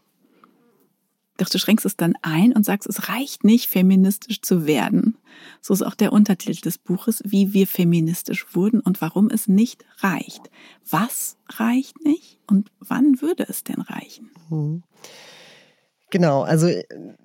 Doch 1.41 1.49
du 1.49 1.59
schränkst 1.59 1.86
es 1.86 1.97
dann 1.97 2.14
ein 2.20 2.53
und 2.53 2.66
sagst, 2.66 2.86
es 2.86 3.09
reicht 3.09 3.45
nicht, 3.45 3.70
feministisch 3.70 4.43
zu 4.43 4.66
werden. 4.66 5.16
So 5.62 5.72
ist 5.72 5.80
auch 5.80 5.95
der 5.95 6.12
Untertitel 6.12 6.61
des 6.61 6.76
Buches, 6.76 7.22
wie 7.24 7.55
wir 7.55 7.66
feministisch 7.66 8.55
wurden 8.55 8.80
und 8.80 9.01
warum 9.01 9.30
es 9.30 9.49
nicht 9.49 9.86
reicht. 10.01 10.51
Was 10.91 11.38
reicht 11.49 12.05
nicht 12.05 12.41
und 12.47 12.70
wann 12.78 13.22
würde 13.22 13.47
es 13.49 13.64
denn 13.64 13.80
reichen? 13.80 14.30
Mhm. 14.51 14.82
Genau, 16.11 16.43
also 16.43 16.68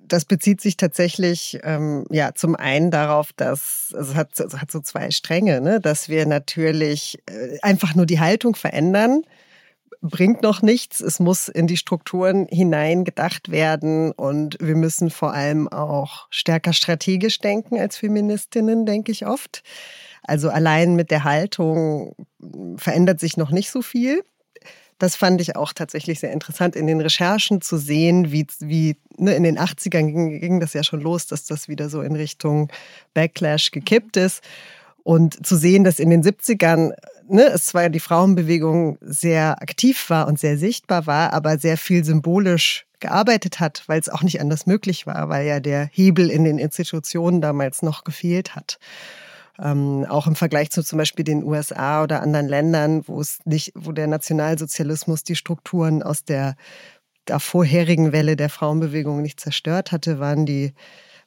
das 0.06 0.24
bezieht 0.24 0.62
sich 0.62 0.78
tatsächlich 0.78 1.58
ähm, 1.64 2.06
ja 2.08 2.34
zum 2.34 2.54
einen 2.54 2.90
darauf, 2.90 3.32
dass 3.34 3.92
also 3.92 4.12
es 4.12 4.16
hat, 4.16 4.40
es 4.40 4.54
hat 4.54 4.70
so 4.70 4.80
zwei 4.80 5.10
Stränge, 5.10 5.60
ne? 5.60 5.80
dass 5.80 6.08
wir 6.08 6.24
natürlich 6.24 7.18
äh, 7.26 7.58
einfach 7.62 7.94
nur 7.94 8.06
die 8.06 8.20
Haltung 8.20 8.54
verändern 8.54 9.22
bringt 10.02 10.42
noch 10.42 10.62
nichts. 10.62 11.00
Es 11.00 11.20
muss 11.20 11.48
in 11.48 11.66
die 11.66 11.76
Strukturen 11.76 12.46
hinein 12.50 13.04
gedacht 13.04 13.50
werden 13.50 14.12
und 14.12 14.56
wir 14.60 14.76
müssen 14.76 15.10
vor 15.10 15.32
allem 15.32 15.68
auch 15.68 16.26
stärker 16.30 16.72
strategisch 16.72 17.38
denken 17.38 17.78
als 17.78 17.96
Feministinnen, 17.96 18.86
denke 18.86 19.12
ich 19.12 19.26
oft. 19.26 19.62
Also 20.22 20.50
allein 20.50 20.96
mit 20.96 21.10
der 21.10 21.24
Haltung 21.24 22.14
verändert 22.76 23.20
sich 23.20 23.36
noch 23.36 23.50
nicht 23.50 23.70
so 23.70 23.82
viel. 23.82 24.22
Das 24.98 25.14
fand 25.14 25.40
ich 25.42 25.56
auch 25.56 25.72
tatsächlich 25.72 26.20
sehr 26.20 26.32
interessant 26.32 26.74
in 26.74 26.86
den 26.86 27.00
Recherchen 27.00 27.60
zu 27.60 27.76
sehen, 27.76 28.32
wie, 28.32 28.46
wie 28.60 28.96
ne, 29.18 29.34
in 29.34 29.42
den 29.42 29.58
80ern 29.58 30.06
ging, 30.06 30.40
ging 30.40 30.60
das 30.60 30.72
ja 30.72 30.82
schon 30.82 31.02
los, 31.02 31.26
dass 31.26 31.44
das 31.44 31.68
wieder 31.68 31.90
so 31.90 32.00
in 32.00 32.16
Richtung 32.16 32.72
Backlash 33.12 33.72
gekippt 33.72 34.16
ist. 34.16 34.42
Und 35.06 35.46
zu 35.46 35.54
sehen, 35.56 35.84
dass 35.84 36.00
in 36.00 36.10
den 36.10 36.24
70ern 36.24 36.90
ne, 37.28 37.44
es 37.44 37.66
zwar 37.66 37.88
die 37.90 38.00
Frauenbewegung 38.00 38.98
sehr 39.00 39.62
aktiv 39.62 40.10
war 40.10 40.26
und 40.26 40.40
sehr 40.40 40.58
sichtbar 40.58 41.06
war, 41.06 41.32
aber 41.32 41.58
sehr 41.58 41.76
viel 41.76 42.02
symbolisch 42.02 42.86
gearbeitet 42.98 43.60
hat, 43.60 43.84
weil 43.86 44.00
es 44.00 44.08
auch 44.08 44.24
nicht 44.24 44.40
anders 44.40 44.66
möglich 44.66 45.06
war, 45.06 45.28
weil 45.28 45.46
ja 45.46 45.60
der 45.60 45.88
Hebel 45.92 46.28
in 46.28 46.42
den 46.42 46.58
Institutionen 46.58 47.40
damals 47.40 47.82
noch 47.82 48.02
gefehlt 48.02 48.56
hat. 48.56 48.80
Ähm, 49.62 50.04
auch 50.08 50.26
im 50.26 50.34
Vergleich 50.34 50.72
zu 50.72 50.82
zum 50.82 50.98
Beispiel 50.98 51.24
den 51.24 51.44
USA 51.44 52.02
oder 52.02 52.20
anderen 52.20 52.48
Ländern, 52.48 53.06
wo 53.06 53.20
es 53.20 53.38
nicht, 53.44 53.74
wo 53.76 53.92
der 53.92 54.08
Nationalsozialismus 54.08 55.22
die 55.22 55.36
Strukturen 55.36 56.02
aus 56.02 56.24
der 56.24 56.56
davorherigen 57.26 58.10
Welle 58.10 58.34
der 58.34 58.48
Frauenbewegung 58.48 59.22
nicht 59.22 59.38
zerstört 59.38 59.92
hatte, 59.92 60.18
waren 60.18 60.46
die 60.46 60.72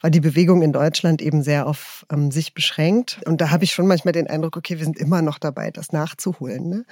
war 0.01 0.09
die 0.09 0.21
Bewegung 0.21 0.61
in 0.61 0.71
Deutschland 0.71 1.21
eben 1.21 1.43
sehr 1.43 1.67
auf 1.67 2.05
ähm, 2.11 2.31
sich 2.31 2.53
beschränkt. 2.53 3.21
Und 3.25 3.41
da 3.41 3.51
habe 3.51 3.63
ich 3.63 3.73
schon 3.73 3.87
manchmal 3.87 4.13
den 4.13 4.27
Eindruck, 4.27 4.57
okay, 4.57 4.77
wir 4.77 4.85
sind 4.85 4.97
immer 4.97 5.21
noch 5.21 5.39
dabei, 5.39 5.71
das 5.71 5.91
nachzuholen. 5.91 6.69
Ne? 6.69 6.85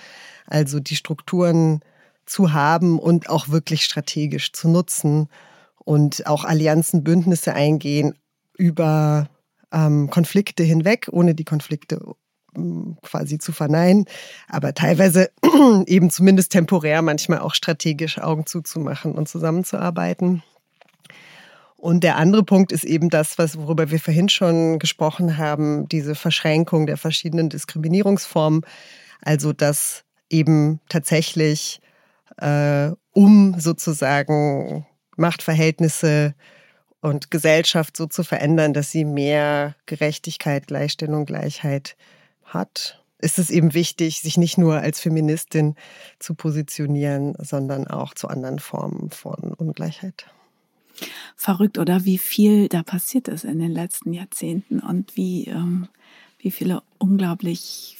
Also 0.45 0.79
die 0.79 0.95
Strukturen 0.95 1.81
zu 2.25 2.53
haben 2.53 2.99
und 2.99 3.29
auch 3.29 3.49
wirklich 3.49 3.85
strategisch 3.85 4.51
zu 4.51 4.67
nutzen 4.67 5.29
und 5.77 6.27
auch 6.27 6.43
Allianzen, 6.43 7.03
Bündnisse 7.03 7.53
eingehen 7.53 8.13
über 8.57 9.29
ähm, 9.71 10.09
Konflikte 10.09 10.63
hinweg, 10.63 11.07
ohne 11.11 11.33
die 11.33 11.45
Konflikte 11.45 12.01
ähm, 12.55 12.97
quasi 13.01 13.37
zu 13.37 13.53
verneinen, 13.53 14.05
aber 14.49 14.73
teilweise 14.73 15.29
eben 15.85 16.09
zumindest 16.09 16.51
temporär, 16.51 17.01
manchmal 17.01 17.39
auch 17.39 17.53
strategisch 17.53 18.19
Augen 18.19 18.45
zuzumachen 18.45 19.13
und 19.13 19.29
zusammenzuarbeiten. 19.29 20.43
Und 21.77 22.03
der 22.03 22.17
andere 22.17 22.43
Punkt 22.43 22.71
ist 22.71 22.83
eben 22.83 23.09
das, 23.09 23.37
was, 23.37 23.57
worüber 23.57 23.91
wir 23.91 23.99
vorhin 23.99 24.29
schon 24.29 24.79
gesprochen 24.79 25.37
haben, 25.37 25.87
diese 25.87 26.15
Verschränkung 26.15 26.87
der 26.87 26.97
verschiedenen 26.97 27.49
Diskriminierungsformen. 27.49 28.61
Also, 29.21 29.53
dass 29.53 30.03
eben 30.29 30.79
tatsächlich, 30.89 31.79
äh, 32.37 32.89
um 33.13 33.59
sozusagen 33.59 34.87
Machtverhältnisse 35.17 36.33
und 37.01 37.29
Gesellschaft 37.29 37.95
so 37.95 38.07
zu 38.07 38.23
verändern, 38.23 38.73
dass 38.73 38.91
sie 38.91 39.05
mehr 39.05 39.75
Gerechtigkeit, 39.85 40.67
Gleichstellung, 40.67 41.25
Gleichheit 41.25 41.95
hat, 42.43 43.03
ist 43.19 43.39
es 43.39 43.49
eben 43.49 43.73
wichtig, 43.73 44.21
sich 44.21 44.37
nicht 44.37 44.57
nur 44.57 44.79
als 44.79 44.99
Feministin 44.99 45.75
zu 46.19 46.35
positionieren, 46.35 47.35
sondern 47.39 47.87
auch 47.87 48.13
zu 48.13 48.27
anderen 48.27 48.59
Formen 48.59 49.09
von 49.09 49.53
Ungleichheit. 49.53 50.27
Verrückt, 51.47 51.77
oder 51.77 52.03
wie 52.03 52.17
viel 52.17 52.67
da 52.67 52.83
passiert 52.83 53.29
ist 53.29 53.45
in 53.45 53.59
den 53.59 53.71
letzten 53.71 54.11
Jahrzehnten 54.11 54.81
und 54.81 55.15
wie, 55.15 55.45
ähm, 55.45 55.87
wie 56.39 56.51
viele 56.51 56.83
unglaublich 56.97 57.97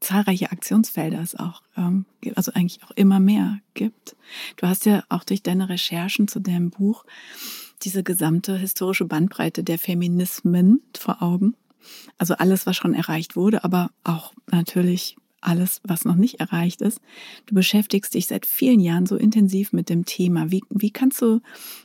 zahlreiche 0.00 0.50
Aktionsfelder 0.50 1.20
es 1.20 1.36
auch 1.36 1.62
ähm, 1.76 2.04
also 2.34 2.50
eigentlich 2.52 2.82
auch 2.82 2.90
immer 2.96 3.20
mehr 3.20 3.60
gibt. 3.74 4.16
Du 4.56 4.66
hast 4.66 4.86
ja 4.86 5.04
auch 5.08 5.22
durch 5.22 5.40
deine 5.40 5.68
Recherchen 5.68 6.26
zu 6.26 6.40
deinem 6.40 6.70
Buch 6.70 7.04
diese 7.82 8.02
gesamte 8.02 8.58
historische 8.58 9.04
Bandbreite 9.04 9.62
der 9.62 9.78
Feminismen 9.78 10.82
vor 10.98 11.22
Augen. 11.22 11.54
Also 12.18 12.34
alles, 12.34 12.66
was 12.66 12.76
schon 12.76 12.94
erreicht 12.94 13.36
wurde, 13.36 13.62
aber 13.62 13.92
auch 14.02 14.34
natürlich 14.50 15.14
alles, 15.44 15.80
was 15.84 16.04
noch 16.04 16.16
nicht 16.16 16.40
erreicht 16.40 16.82
ist. 16.82 17.00
Du 17.46 17.54
beschäftigst 17.54 18.14
dich 18.14 18.26
seit 18.26 18.46
vielen 18.46 18.80
Jahren 18.80 19.06
so 19.06 19.16
intensiv 19.16 19.72
mit 19.72 19.88
dem 19.88 20.04
Thema. 20.04 20.50
Wie, 20.50 20.62
wie 20.70 20.90
kannst 20.90 21.20
du 21.22 21.40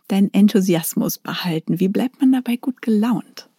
deinen 0.07 0.33
Enthusiasmus 0.33 1.17
behalten? 1.17 1.79
Wie 1.79 1.87
bleibt 1.87 2.19
man 2.19 2.31
dabei 2.31 2.55
gut 2.55 2.81
gelaunt? 2.81 3.49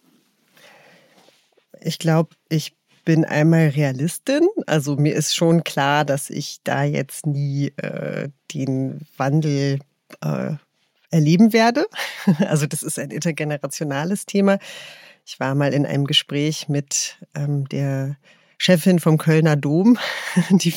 Ich 1.81 1.99
glaube, 1.99 2.35
ich 2.49 2.73
bin 3.05 3.25
einmal 3.25 3.69
Realistin. 3.69 4.47
Also 4.67 4.95
mir 4.95 5.15
ist 5.15 5.35
schon 5.35 5.63
klar, 5.63 6.05
dass 6.05 6.29
ich 6.29 6.59
da 6.63 6.83
jetzt 6.83 7.25
nie 7.25 7.73
äh, 7.77 8.29
den 8.53 9.01
Wandel 9.17 9.79
äh, 10.21 10.53
erleben 11.09 11.53
werde. 11.53 11.85
Also 12.39 12.67
das 12.67 12.83
ist 12.83 12.99
ein 12.99 13.11
intergenerationales 13.11 14.25
Thema. 14.25 14.59
Ich 15.25 15.39
war 15.39 15.55
mal 15.55 15.73
in 15.73 15.85
einem 15.85 16.05
Gespräch 16.05 16.69
mit 16.69 17.17
ähm, 17.35 17.67
der 17.69 18.17
Chefin 18.63 18.99
vom 18.99 19.17
Kölner 19.17 19.55
Dom. 19.55 19.97
Die, 20.51 20.71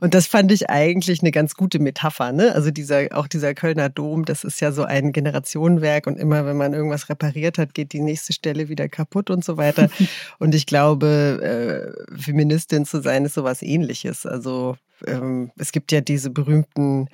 und 0.00 0.12
das 0.12 0.26
fand 0.26 0.52
ich 0.52 0.68
eigentlich 0.68 1.22
eine 1.22 1.30
ganz 1.30 1.54
gute 1.54 1.78
Metapher. 1.78 2.32
Ne? 2.32 2.54
Also 2.54 2.70
dieser, 2.70 3.08
auch 3.12 3.28
dieser 3.28 3.54
Kölner 3.54 3.88
Dom, 3.88 4.26
das 4.26 4.44
ist 4.44 4.60
ja 4.60 4.72
so 4.72 4.84
ein 4.84 5.12
Generationenwerk 5.12 6.06
und 6.06 6.18
immer, 6.18 6.44
wenn 6.44 6.58
man 6.58 6.74
irgendwas 6.74 7.08
repariert 7.08 7.56
hat, 7.56 7.72
geht 7.72 7.94
die 7.94 8.02
nächste 8.02 8.34
Stelle 8.34 8.68
wieder 8.68 8.90
kaputt 8.90 9.30
und 9.30 9.42
so 9.42 9.56
weiter. 9.56 9.88
und 10.38 10.54
ich 10.54 10.66
glaube, 10.66 11.96
äh, 12.12 12.20
Feministin 12.20 12.84
zu 12.84 13.00
sein 13.00 13.24
ist 13.24 13.32
sowas 13.32 13.62
ähnliches. 13.62 14.26
Also 14.26 14.76
ähm, 15.06 15.50
es 15.56 15.72
gibt 15.72 15.92
ja 15.92 16.00
diese 16.00 16.30
berühmten 16.30 17.08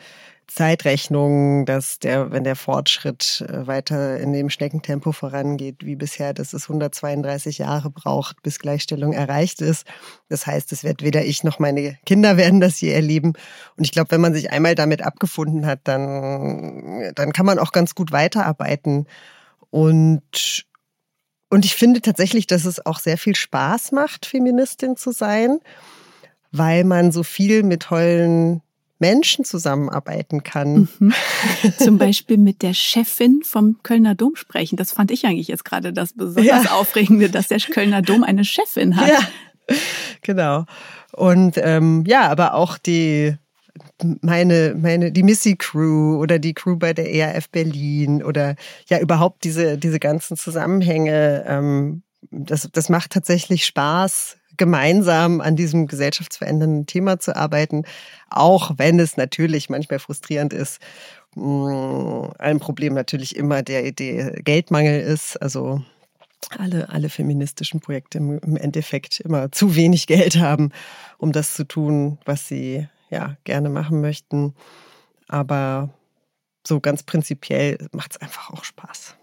Zeitrechnung, 0.48 1.66
dass 1.66 1.98
der, 1.98 2.32
wenn 2.32 2.42
der 2.42 2.56
Fortschritt 2.56 3.44
äh, 3.46 3.66
weiter 3.66 4.18
in 4.18 4.32
dem 4.32 4.48
Schneckentempo 4.48 5.12
vorangeht 5.12 5.84
wie 5.84 5.94
bisher, 5.94 6.32
dass 6.32 6.54
es 6.54 6.64
132 6.64 7.58
Jahre 7.58 7.90
braucht, 7.90 8.42
bis 8.42 8.58
Gleichstellung 8.58 9.12
erreicht 9.12 9.60
ist. 9.60 9.86
Das 10.30 10.46
heißt, 10.46 10.72
es 10.72 10.84
wird 10.84 11.02
weder 11.02 11.24
ich 11.24 11.44
noch 11.44 11.58
meine 11.58 11.98
Kinder 12.06 12.38
werden 12.38 12.60
das 12.60 12.80
je 12.80 12.90
erleben. 12.90 13.34
Und 13.76 13.84
ich 13.84 13.92
glaube, 13.92 14.10
wenn 14.10 14.22
man 14.22 14.32
sich 14.32 14.50
einmal 14.50 14.74
damit 14.74 15.02
abgefunden 15.02 15.66
hat, 15.66 15.80
dann, 15.84 17.12
dann 17.14 17.32
kann 17.32 17.46
man 17.46 17.58
auch 17.58 17.72
ganz 17.72 17.94
gut 17.94 18.10
weiterarbeiten. 18.10 19.06
Und, 19.68 20.64
und 21.50 21.64
ich 21.66 21.74
finde 21.74 22.00
tatsächlich, 22.00 22.46
dass 22.46 22.64
es 22.64 22.84
auch 22.84 23.00
sehr 23.00 23.18
viel 23.18 23.36
Spaß 23.36 23.92
macht, 23.92 24.24
Feministin 24.24 24.96
zu 24.96 25.12
sein, 25.12 25.60
weil 26.52 26.84
man 26.84 27.12
so 27.12 27.22
viel 27.22 27.62
mit 27.62 27.82
tollen 27.82 28.62
Menschen 28.98 29.44
zusammenarbeiten 29.44 30.42
kann. 30.42 30.88
Mhm. 30.98 31.12
Zum 31.78 31.98
Beispiel 31.98 32.36
mit 32.36 32.62
der 32.62 32.74
Chefin 32.74 33.42
vom 33.44 33.76
Kölner 33.82 34.14
Dom 34.14 34.34
sprechen. 34.34 34.76
Das 34.76 34.92
fand 34.92 35.10
ich 35.10 35.24
eigentlich 35.24 35.48
jetzt 35.48 35.64
gerade 35.64 35.92
das 35.92 36.14
besonders 36.14 36.64
ja. 36.64 36.72
Aufregende, 36.72 37.30
dass 37.30 37.48
der 37.48 37.60
Kölner 37.60 38.02
Dom 38.02 38.24
eine 38.24 38.44
Chefin 38.44 38.96
hat. 38.96 39.08
Ja, 39.08 39.20
genau. 40.22 40.64
Und 41.12 41.54
ähm, 41.58 42.04
ja, 42.06 42.28
aber 42.28 42.54
auch 42.54 42.78
die 42.78 43.36
meine, 44.22 44.74
meine, 44.76 45.12
die 45.12 45.22
Missy 45.22 45.56
Crew 45.56 46.18
oder 46.20 46.38
die 46.38 46.54
Crew 46.54 46.76
bei 46.76 46.92
der 46.92 47.12
ERF 47.12 47.48
Berlin 47.48 48.22
oder 48.22 48.56
ja 48.88 48.98
überhaupt 48.98 49.44
diese, 49.44 49.78
diese 49.78 49.98
ganzen 49.98 50.36
Zusammenhänge, 50.36 51.44
ähm, 51.46 52.02
das, 52.30 52.68
das 52.72 52.88
macht 52.88 53.12
tatsächlich 53.12 53.66
Spaß, 53.66 54.36
gemeinsam 54.58 55.40
an 55.40 55.56
diesem 55.56 55.86
gesellschaftsverändernden 55.86 56.86
Thema 56.86 57.18
zu 57.18 57.34
arbeiten, 57.34 57.84
auch 58.28 58.72
wenn 58.76 59.00
es 59.00 59.16
natürlich 59.16 59.70
manchmal 59.70 59.98
frustrierend 59.98 60.52
ist. 60.52 60.80
Mm, 61.34 62.26
ein 62.38 62.58
Problem 62.58 62.94
natürlich 62.94 63.36
immer 63.36 63.62
der 63.62 63.86
Idee 63.86 64.32
Geldmangel 64.44 65.00
ist. 65.00 65.40
Also 65.40 65.82
alle, 66.56 66.88
alle 66.88 67.08
feministischen 67.08 67.80
Projekte 67.80 68.18
im 68.18 68.56
Endeffekt 68.56 69.20
immer 69.20 69.50
zu 69.52 69.74
wenig 69.74 70.06
Geld 70.06 70.36
haben, 70.36 70.70
um 71.18 71.32
das 71.32 71.54
zu 71.54 71.64
tun, 71.64 72.18
was 72.24 72.48
sie 72.48 72.88
ja 73.10 73.36
gerne 73.44 73.70
machen 73.70 74.00
möchten. 74.00 74.54
Aber 75.28 75.90
so 76.66 76.80
ganz 76.80 77.02
prinzipiell 77.02 77.78
macht 77.92 78.12
es 78.12 78.20
einfach 78.20 78.50
auch 78.50 78.64
Spaß. 78.64 79.16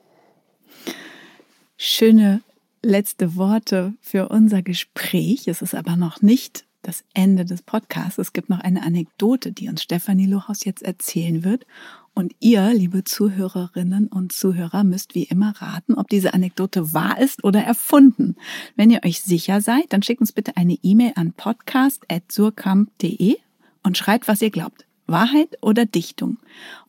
Schöne 1.78 2.42
letzte 2.86 3.36
Worte 3.36 3.94
für 4.00 4.30
unser 4.30 4.62
Gespräch. 4.62 5.48
Es 5.48 5.62
ist 5.62 5.76
aber 5.76 5.98
noch 5.98 6.22
nicht 6.22 6.66
das 6.84 7.04
Ende 7.14 7.44
des 7.46 7.64
Podcasts. 7.64 8.20
Es 8.20 8.32
gibt 8.32 8.50
noch 8.50 8.60
eine 8.60 8.84
Anekdote, 8.84 9.52
die 9.52 9.68
uns 9.68 9.82
Stefanie 9.82 10.28
Lohaus 10.28 10.64
jetzt 10.64 10.84
erzählen 10.84 11.44
wird. 11.44 11.66
Und 12.14 12.34
ihr, 12.40 12.74
liebe 12.74 13.04
Zuhörerinnen 13.04 14.08
und 14.08 14.32
Zuhörer, 14.32 14.86
müsst 14.86 15.16
wie 15.16 15.24
immer 15.24 15.54
raten, 15.62 15.96
ob 15.96 16.08
diese 16.08 16.34
Anekdote 16.34 16.94
wahr 16.94 17.20
ist 17.20 17.44
oder 17.44 17.62
erfunden. 17.62 18.38
Wenn 18.76 18.92
ihr 18.92 19.02
euch 19.04 19.22
sicher 19.22 19.60
seid, 19.60 19.92
dann 19.92 20.04
schickt 20.04 20.22
uns 20.22 20.32
bitte 20.32 20.56
eine 20.56 20.78
E-Mail 20.82 21.12
an 21.16 21.34
podcast.surkamp.de 21.34 23.36
und 23.84 23.98
schreibt, 23.98 24.30
was 24.30 24.42
ihr 24.42 24.52
glaubt. 24.52 24.86
Wahrheit 25.08 25.58
oder 25.62 25.86
Dichtung? 25.86 26.38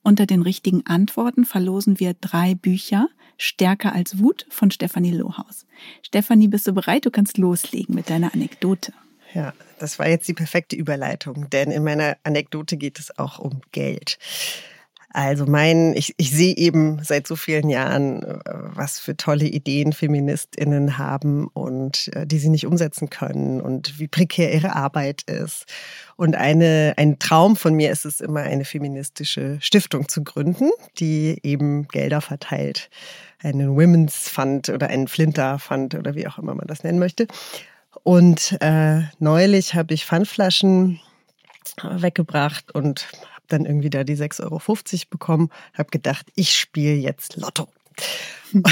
Unter 0.02 0.26
den 0.26 0.42
richtigen 0.42 0.86
Antworten 0.86 1.44
verlosen 1.44 1.98
wir 1.98 2.14
drei 2.14 2.54
Bücher. 2.54 3.08
Stärker 3.36 3.94
als 3.94 4.18
Wut 4.18 4.46
von 4.48 4.70
Stefanie 4.70 5.12
Lohaus. 5.12 5.66
Stefanie, 6.02 6.48
bist 6.48 6.66
du 6.66 6.72
bereit? 6.72 7.06
Du 7.06 7.10
kannst 7.10 7.38
loslegen 7.38 7.94
mit 7.94 8.10
deiner 8.10 8.32
Anekdote. 8.34 8.92
Ja, 9.34 9.52
das 9.78 9.98
war 9.98 10.08
jetzt 10.08 10.28
die 10.28 10.34
perfekte 10.34 10.76
Überleitung, 10.76 11.50
denn 11.50 11.70
in 11.70 11.84
meiner 11.84 12.16
Anekdote 12.22 12.76
geht 12.76 12.98
es 12.98 13.18
auch 13.18 13.38
um 13.38 13.60
Geld. 13.72 14.18
Also 15.16 15.46
mein, 15.46 15.94
ich, 15.96 16.14
ich 16.18 16.30
sehe 16.30 16.54
eben 16.54 17.02
seit 17.02 17.26
so 17.26 17.36
vielen 17.36 17.70
Jahren, 17.70 18.22
äh, 18.22 18.38
was 18.44 18.98
für 18.98 19.16
tolle 19.16 19.46
Ideen 19.46 19.94
Feministinnen 19.94 20.98
haben 20.98 21.46
und 21.54 22.10
äh, 22.14 22.26
die 22.26 22.38
sie 22.38 22.50
nicht 22.50 22.66
umsetzen 22.66 23.08
können 23.08 23.62
und 23.62 23.98
wie 23.98 24.08
prekär 24.08 24.52
ihre 24.52 24.76
Arbeit 24.76 25.22
ist. 25.22 25.64
Und 26.16 26.36
eine, 26.36 26.92
ein 26.98 27.18
Traum 27.18 27.56
von 27.56 27.72
mir 27.72 27.92
ist 27.92 28.04
es 28.04 28.20
immer, 28.20 28.40
eine 28.40 28.66
feministische 28.66 29.56
Stiftung 29.62 30.06
zu 30.06 30.22
gründen, 30.22 30.70
die 30.98 31.38
eben 31.42 31.88
Gelder 31.88 32.20
verteilt. 32.20 32.90
Einen 33.42 33.76
Women's 33.76 34.28
Fund 34.28 34.68
oder 34.68 34.88
einen 34.88 35.08
Flinter 35.08 35.58
Fund 35.58 35.94
oder 35.94 36.14
wie 36.14 36.26
auch 36.26 36.38
immer 36.38 36.54
man 36.54 36.66
das 36.66 36.84
nennen 36.84 36.98
möchte. 36.98 37.26
Und 38.02 38.56
äh, 38.60 39.02
neulich 39.18 39.74
habe 39.74 39.94
ich 39.94 40.04
Pfandflaschen 40.04 41.00
weggebracht 41.82 42.72
und 42.74 43.08
dann 43.48 43.64
irgendwie 43.64 43.90
da 43.90 44.04
die 44.04 44.16
6,50 44.16 44.42
Euro 44.42 44.60
bekommen, 45.10 45.50
habe 45.74 45.90
gedacht, 45.90 46.26
ich 46.34 46.56
spiele 46.56 46.94
jetzt 46.94 47.36
Lotto. 47.36 47.68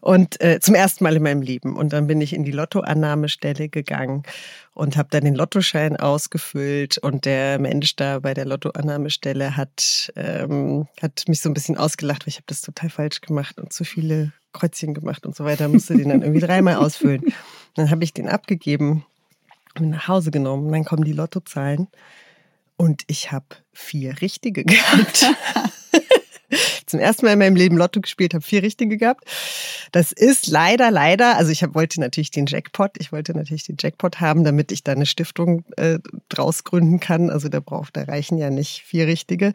und 0.00 0.40
äh, 0.40 0.60
zum 0.60 0.74
ersten 0.74 1.04
Mal 1.04 1.16
in 1.16 1.22
meinem 1.22 1.42
Leben. 1.42 1.76
Und 1.76 1.92
dann 1.92 2.06
bin 2.06 2.20
ich 2.20 2.32
in 2.32 2.44
die 2.44 2.52
Lottoannahmestelle 2.52 3.68
gegangen 3.68 4.22
und 4.72 4.96
habe 4.96 5.08
dann 5.10 5.24
den 5.24 5.34
Lottoschein 5.34 5.96
ausgefüllt. 5.96 6.98
Und 6.98 7.24
der 7.24 7.58
Mensch 7.58 7.96
da 7.96 8.20
bei 8.20 8.34
der 8.34 8.44
Lottoannahmestelle 8.44 9.56
hat, 9.56 10.12
ähm, 10.16 10.86
hat 11.00 11.24
mich 11.28 11.40
so 11.40 11.50
ein 11.50 11.54
bisschen 11.54 11.76
ausgelacht, 11.76 12.24
weil 12.24 12.30
ich 12.30 12.36
habe 12.36 12.46
das 12.46 12.60
total 12.62 12.90
falsch 12.90 13.20
gemacht 13.20 13.58
und 13.58 13.72
zu 13.72 13.84
viele 13.84 14.32
Kreuzchen 14.52 14.94
gemacht 14.94 15.26
und 15.26 15.34
so 15.34 15.44
weiter. 15.44 15.68
Musste 15.68 15.96
den 15.96 16.08
dann 16.08 16.22
irgendwie 16.22 16.40
dreimal 16.40 16.76
ausfüllen. 16.76 17.22
Dann 17.74 17.90
habe 17.90 18.04
ich 18.04 18.12
den 18.12 18.28
abgegeben 18.28 19.04
und 19.78 19.90
nach 19.90 20.08
Hause 20.08 20.30
genommen. 20.30 20.70
Dann 20.70 20.84
kommen 20.84 21.04
die 21.04 21.12
Lottozahlen. 21.12 21.88
Und 22.76 23.02
ich 23.06 23.30
habe 23.30 23.46
vier 23.72 24.20
richtige 24.20 24.64
gehabt. 24.64 25.26
Zum 26.94 27.00
ersten 27.00 27.26
Mal 27.26 27.32
in 27.32 27.40
meinem 27.40 27.56
Leben 27.56 27.76
Lotto 27.76 28.00
gespielt, 28.00 28.34
habe 28.34 28.44
vier 28.44 28.62
richtige 28.62 28.96
gehabt. 28.96 29.24
Das 29.90 30.12
ist 30.12 30.46
leider, 30.46 30.92
leider, 30.92 31.36
also 31.36 31.50
ich 31.50 31.64
hab, 31.64 31.74
wollte 31.74 32.00
natürlich 32.00 32.30
den 32.30 32.46
Jackpot, 32.46 32.92
ich 32.98 33.10
wollte 33.10 33.34
natürlich 33.34 33.64
den 33.64 33.74
Jackpot 33.80 34.20
haben, 34.20 34.44
damit 34.44 34.70
ich 34.70 34.84
da 34.84 34.92
eine 34.92 35.04
Stiftung 35.04 35.64
äh, 35.76 35.98
draus 36.28 36.62
gründen 36.62 37.00
kann. 37.00 37.30
Also 37.30 37.48
da 37.48 37.58
braucht, 37.58 37.96
da 37.96 38.04
reichen 38.04 38.38
ja 38.38 38.48
nicht 38.48 38.84
vier 38.86 39.08
richtige. 39.08 39.54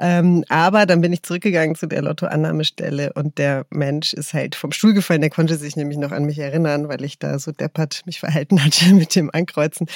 Ähm, 0.00 0.44
aber 0.48 0.86
dann 0.86 1.00
bin 1.02 1.12
ich 1.12 1.22
zurückgegangen 1.22 1.76
zu 1.76 1.86
der 1.86 2.02
Lottoannahmestelle 2.02 3.12
und 3.12 3.38
der 3.38 3.64
Mensch 3.70 4.12
ist 4.12 4.34
halt 4.34 4.56
vom 4.56 4.72
Stuhl 4.72 4.92
gefallen. 4.92 5.20
Der 5.20 5.30
konnte 5.30 5.54
sich 5.54 5.76
nämlich 5.76 5.98
noch 5.98 6.10
an 6.10 6.24
mich 6.24 6.40
erinnern, 6.40 6.88
weil 6.88 7.04
ich 7.04 7.20
da 7.20 7.38
so 7.38 7.52
deppert 7.52 8.02
mich 8.06 8.18
verhalten 8.18 8.64
hatte 8.64 8.92
mit 8.92 9.14
dem 9.14 9.30
Ankreuzen. 9.32 9.86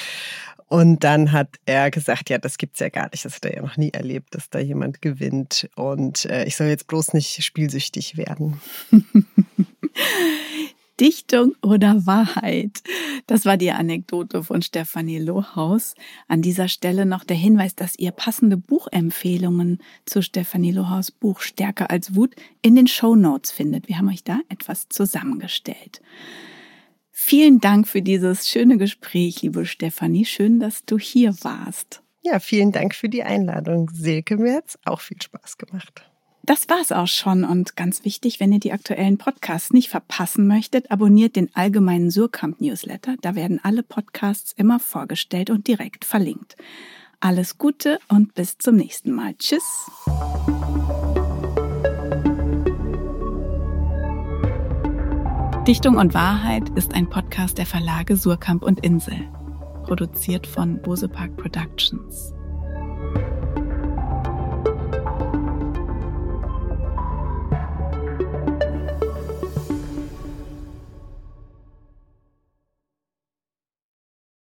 Und 0.71 1.03
dann 1.03 1.33
hat 1.33 1.59
er 1.65 1.91
gesagt, 1.91 2.29
ja, 2.29 2.37
das 2.37 2.57
gibt's 2.57 2.79
ja 2.79 2.87
gar 2.87 3.09
nicht. 3.11 3.25
Das 3.25 3.35
hat 3.35 3.43
er 3.43 3.55
ja 3.55 3.61
noch 3.61 3.75
nie 3.75 3.89
erlebt, 3.89 4.33
dass 4.33 4.49
da 4.49 4.57
jemand 4.59 5.01
gewinnt. 5.01 5.69
Und 5.75 6.23
äh, 6.23 6.45
ich 6.45 6.55
soll 6.55 6.67
jetzt 6.67 6.87
bloß 6.87 7.11
nicht 7.11 7.43
spielsüchtig 7.43 8.15
werden. 8.15 8.61
Dichtung 11.01 11.55
oder 11.61 12.05
Wahrheit? 12.05 12.83
Das 13.27 13.45
war 13.45 13.57
die 13.57 13.71
Anekdote 13.71 14.45
von 14.45 14.61
Stefanie 14.61 15.19
Lohaus. 15.19 15.93
An 16.29 16.41
dieser 16.41 16.69
Stelle 16.69 17.05
noch 17.05 17.25
der 17.25 17.35
Hinweis, 17.35 17.75
dass 17.75 17.99
ihr 17.99 18.11
passende 18.11 18.55
Buchempfehlungen 18.55 19.79
zu 20.05 20.21
Stefanie 20.21 20.71
Lohaus 20.71 21.11
Buch 21.11 21.41
Stärker 21.41 21.91
als 21.91 22.15
Wut 22.15 22.33
in 22.61 22.77
den 22.77 22.87
Show 22.87 23.17
Notes 23.17 23.51
findet. 23.51 23.89
Wir 23.89 23.97
haben 23.97 24.07
euch 24.07 24.23
da 24.23 24.39
etwas 24.47 24.87
zusammengestellt. 24.87 26.01
Vielen 27.23 27.59
Dank 27.59 27.87
für 27.87 28.01
dieses 28.01 28.49
schöne 28.49 28.77
Gespräch, 28.77 29.41
liebe 29.41 29.65
Stefanie. 29.65 30.25
Schön, 30.25 30.59
dass 30.59 30.85
du 30.85 30.97
hier 30.97 31.33
warst. 31.43 32.01
Ja, 32.23 32.39
vielen 32.39 32.71
Dank 32.73 32.93
für 32.93 33.07
die 33.07 33.23
Einladung, 33.23 33.89
Silke. 33.93 34.37
Mir 34.37 34.55
hat's 34.55 34.77
auch 34.85 34.99
viel 34.99 35.21
Spaß 35.21 35.57
gemacht. 35.57 36.03
Das 36.43 36.67
war's 36.67 36.91
auch 36.91 37.07
schon 37.07 37.45
und 37.45 37.77
ganz 37.77 38.03
wichtig, 38.03 38.39
wenn 38.39 38.51
ihr 38.51 38.59
die 38.59 38.73
aktuellen 38.73 39.17
Podcasts 39.17 39.71
nicht 39.71 39.87
verpassen 39.87 40.47
möchtet, 40.47 40.91
abonniert 40.91 41.35
den 41.35 41.55
allgemeinen 41.55 42.09
Surkamp 42.09 42.59
Newsletter. 42.59 43.15
Da 43.21 43.35
werden 43.35 43.61
alle 43.63 43.83
Podcasts 43.83 44.51
immer 44.57 44.79
vorgestellt 44.79 45.51
und 45.51 45.67
direkt 45.67 46.03
verlinkt. 46.03 46.57
Alles 47.21 47.59
Gute 47.59 47.99
und 48.09 48.33
bis 48.33 48.57
zum 48.57 48.75
nächsten 48.75 49.11
Mal. 49.11 49.35
Tschüss. 49.37 49.63
Dichtung 55.67 55.97
und 55.97 56.15
Wahrheit 56.15 56.69
ist 56.69 56.95
ein 56.95 57.07
Podcast 57.07 57.59
der 57.59 57.67
Verlage 57.67 58.17
Surkamp 58.17 58.63
und 58.63 58.83
Insel, 58.83 59.29
produziert 59.83 60.47
von 60.47 60.81
Bosepark 60.81 61.37
Productions. 61.37 62.33